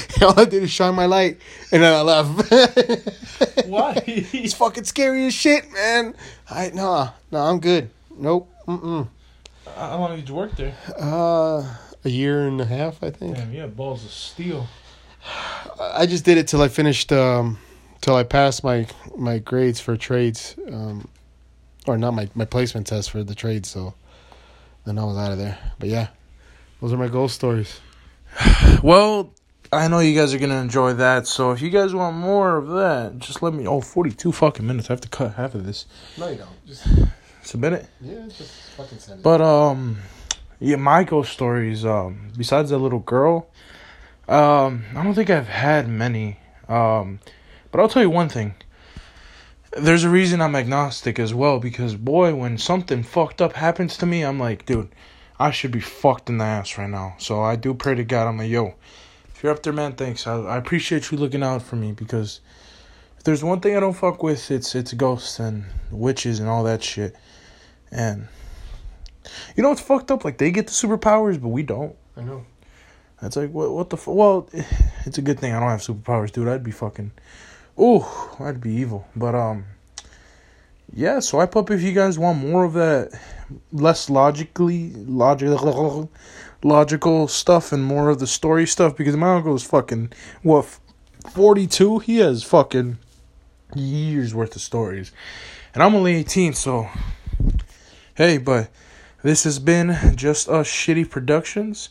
all 0.22 0.38
I 0.38 0.44
did 0.44 0.62
is 0.62 0.70
shine 0.70 0.94
my 0.94 1.06
light, 1.06 1.38
and 1.70 1.82
then 1.82 1.92
I 1.92 2.02
left. 2.02 3.66
Why? 3.66 4.02
it's 4.06 4.54
fucking 4.54 4.84
scary 4.84 5.26
as 5.26 5.34
shit, 5.34 5.70
man. 5.72 6.14
I 6.50 6.70
nah, 6.70 7.10
nah. 7.30 7.50
I'm 7.50 7.60
good. 7.60 7.90
Nope. 8.16 8.50
Mm-mm. 8.66 9.08
How 9.74 9.98
long 9.98 10.16
did 10.16 10.28
you 10.28 10.34
work 10.34 10.54
there? 10.56 10.74
Uh, 10.98 11.64
a 12.04 12.08
year 12.08 12.46
and 12.46 12.60
a 12.60 12.64
half, 12.64 13.02
I 13.02 13.10
think. 13.10 13.36
Damn, 13.36 13.52
you 13.52 13.60
have 13.60 13.76
balls 13.76 14.04
of 14.04 14.10
steel. 14.10 14.66
I 15.80 16.06
just 16.06 16.24
did 16.24 16.38
it 16.38 16.48
till 16.48 16.62
I 16.62 16.68
finished. 16.68 17.12
Um, 17.12 17.58
till 18.00 18.16
I 18.16 18.24
passed 18.24 18.62
my 18.62 18.86
my 19.16 19.38
grades 19.38 19.80
for 19.80 19.96
trades. 19.96 20.56
Um, 20.68 21.08
or 21.86 21.98
not 21.98 22.12
my 22.12 22.28
my 22.34 22.44
placement 22.44 22.86
test 22.86 23.10
for 23.10 23.24
the 23.24 23.34
trades. 23.34 23.68
So 23.70 23.94
then 24.84 24.98
I 24.98 25.04
was 25.04 25.16
out 25.16 25.32
of 25.32 25.38
there. 25.38 25.58
But 25.78 25.88
yeah, 25.88 26.08
those 26.80 26.92
are 26.92 26.98
my 26.98 27.08
ghost 27.08 27.34
stories. 27.34 27.80
Well, 28.82 29.32
I 29.72 29.88
know 29.88 30.00
you 30.00 30.14
guys 30.14 30.34
are 30.34 30.38
gonna 30.38 30.60
enjoy 30.60 30.92
that. 30.94 31.26
So 31.26 31.52
if 31.52 31.62
you 31.62 31.70
guys 31.70 31.94
want 31.94 32.14
more 32.16 32.58
of 32.58 32.68
that, 32.68 33.18
just 33.18 33.42
let 33.42 33.54
me. 33.54 33.66
Oh, 33.66 33.80
42 33.80 34.30
fucking 34.30 34.66
minutes. 34.66 34.90
I 34.90 34.92
have 34.92 35.00
to 35.00 35.08
cut 35.08 35.34
half 35.34 35.54
of 35.54 35.64
this. 35.64 35.86
No, 36.18 36.28
you 36.28 36.36
don't. 36.36 36.66
Just 36.66 37.54
a 37.54 37.58
minute. 37.58 37.88
yeah, 38.02 38.26
just 38.28 38.52
fucking 38.76 38.98
send 38.98 39.20
it. 39.20 39.22
But 39.22 39.40
um, 39.40 39.96
yeah, 40.60 40.76
my 40.76 41.04
ghost 41.04 41.32
stories. 41.32 41.86
Um, 41.86 42.32
besides 42.36 42.68
that 42.68 42.78
little 42.78 42.98
girl, 42.98 43.48
um, 44.28 44.84
I 44.94 45.02
don't 45.02 45.14
think 45.14 45.30
I've 45.30 45.48
had 45.48 45.88
many. 45.88 46.38
Um, 46.68 47.20
but 47.70 47.80
I'll 47.80 47.88
tell 47.88 48.02
you 48.02 48.10
one 48.10 48.28
thing. 48.28 48.54
There's 49.72 50.04
a 50.04 50.10
reason 50.10 50.42
I'm 50.42 50.54
agnostic 50.54 51.18
as 51.18 51.32
well 51.32 51.58
because 51.58 51.96
boy, 51.96 52.34
when 52.34 52.58
something 52.58 53.02
fucked 53.02 53.40
up 53.40 53.54
happens 53.54 53.96
to 53.96 54.06
me, 54.06 54.22
I'm 54.22 54.38
like, 54.38 54.66
dude, 54.66 54.90
I 55.38 55.50
should 55.50 55.70
be 55.70 55.80
fucked 55.80 56.28
in 56.28 56.36
the 56.36 56.44
ass 56.44 56.76
right 56.76 56.90
now. 56.90 57.14
So 57.18 57.40
I 57.40 57.56
do 57.56 57.72
pray 57.72 57.94
to 57.94 58.04
God. 58.04 58.28
I'm 58.28 58.36
like, 58.36 58.50
yo, 58.50 58.74
if 59.42 59.46
you're 59.46 59.52
up 59.54 59.62
there, 59.64 59.72
man, 59.72 59.94
thanks. 59.94 60.24
I, 60.28 60.36
I 60.36 60.56
appreciate 60.56 61.10
you 61.10 61.18
looking 61.18 61.42
out 61.42 61.62
for 61.62 61.74
me 61.74 61.90
because 61.90 62.38
if 63.18 63.24
there's 63.24 63.42
one 63.42 63.58
thing 63.58 63.76
I 63.76 63.80
don't 63.80 63.92
fuck 63.92 64.22
with, 64.22 64.52
it's 64.52 64.76
it's 64.76 64.92
ghosts 64.92 65.40
and 65.40 65.64
witches 65.90 66.38
and 66.38 66.48
all 66.48 66.62
that 66.62 66.80
shit. 66.80 67.16
And 67.90 68.28
you 69.56 69.64
know 69.64 69.70
what's 69.70 69.80
fucked 69.80 70.12
up? 70.12 70.24
Like 70.24 70.38
they 70.38 70.52
get 70.52 70.68
the 70.68 70.72
superpowers, 70.72 71.42
but 71.42 71.48
we 71.48 71.64
don't. 71.64 71.96
I 72.16 72.20
know. 72.20 72.46
That's 73.20 73.34
like 73.34 73.50
what? 73.50 73.72
What 73.72 73.90
the? 73.90 73.96
F- 73.96 74.06
well, 74.06 74.48
it's 75.06 75.18
a 75.18 75.22
good 75.22 75.40
thing 75.40 75.52
I 75.52 75.58
don't 75.58 75.70
have 75.70 75.80
superpowers, 75.80 76.30
dude. 76.30 76.46
I'd 76.46 76.62
be 76.62 76.70
fucking. 76.70 77.10
Ooh, 77.80 78.04
I'd 78.38 78.60
be 78.60 78.70
evil. 78.70 79.08
But 79.16 79.34
um, 79.34 79.64
yeah. 80.94 81.18
Swipe 81.18 81.56
up 81.56 81.68
if 81.72 81.82
you 81.82 81.90
guys 81.90 82.16
want 82.16 82.38
more 82.38 82.62
of 82.62 82.74
that, 82.74 83.20
less 83.72 84.08
logically 84.08 84.90
logical, 84.92 86.12
logical 86.62 87.28
stuff, 87.28 87.72
and 87.72 87.84
more 87.84 88.08
of 88.10 88.18
the 88.18 88.26
story 88.26 88.66
stuff. 88.66 88.96
Because 88.96 89.16
my 89.16 89.34
uncle 89.34 89.54
is 89.54 89.64
fucking 89.64 90.12
what, 90.42 90.78
forty 91.30 91.66
two. 91.66 91.98
He 91.98 92.18
has 92.18 92.42
fucking 92.42 92.98
years 93.74 94.34
worth 94.34 94.56
of 94.56 94.62
stories, 94.62 95.12
and 95.74 95.82
I'm 95.82 95.94
only 95.94 96.14
eighteen. 96.14 96.52
So, 96.52 96.88
hey, 98.14 98.38
but 98.38 98.70
this 99.22 99.44
has 99.44 99.58
been 99.58 100.16
just 100.16 100.48
us 100.48 100.68
shitty 100.68 101.08
productions. 101.08 101.90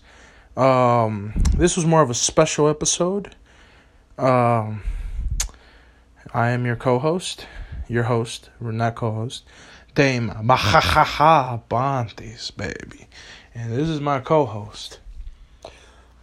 Um, 0.58 1.34
this 1.56 1.78
was 1.78 1.86
more 1.86 2.02
of 2.02 2.10
a 2.10 2.14
special 2.14 2.68
episode. 2.68 3.36
Um, 4.18 4.84
I 6.34 6.50
am 6.50 6.66
your 6.66 6.76
co-host, 6.76 7.48
your 7.88 8.04
host, 8.04 8.50
not 8.60 8.96
co-host, 8.96 9.44
Dame 9.96 10.30
Bajajaja 10.30 11.64
Bantes, 11.68 12.52
baby, 12.52 13.08
and 13.54 13.72
this 13.72 13.90
is 13.90 14.00
my 14.00 14.20
co-host. 14.20 15.00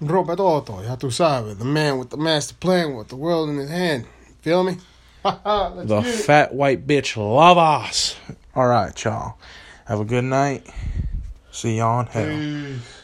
Roberto, 0.01 0.83
ya 0.83 0.97
tú 0.97 1.11
sabes, 1.11 1.59
the 1.59 1.65
man 1.65 1.99
with 1.99 2.11
the 2.11 2.17
master 2.17 2.55
plan 2.55 2.95
with 2.95 3.09
the 3.09 3.17
world 3.17 3.49
in 3.49 3.57
his 3.57 3.71
hand. 3.71 4.07
Feel 4.43 4.63
me? 4.63 4.77
Let's 5.25 5.89
the 5.89 6.03
fat 6.03 6.55
white 6.55 6.87
bitch 6.87 7.17
love 7.17 7.59
us. 7.59 8.17
All 8.55 8.69
right, 8.69 9.05
y'all. 9.05 9.39
Have 9.87 10.01
a 10.01 10.05
good 10.05 10.25
night. 10.25 10.67
See 11.51 11.79
y'all 11.79 12.01
in 12.01 12.07
hell. 12.07 12.37
Peace. 12.37 12.98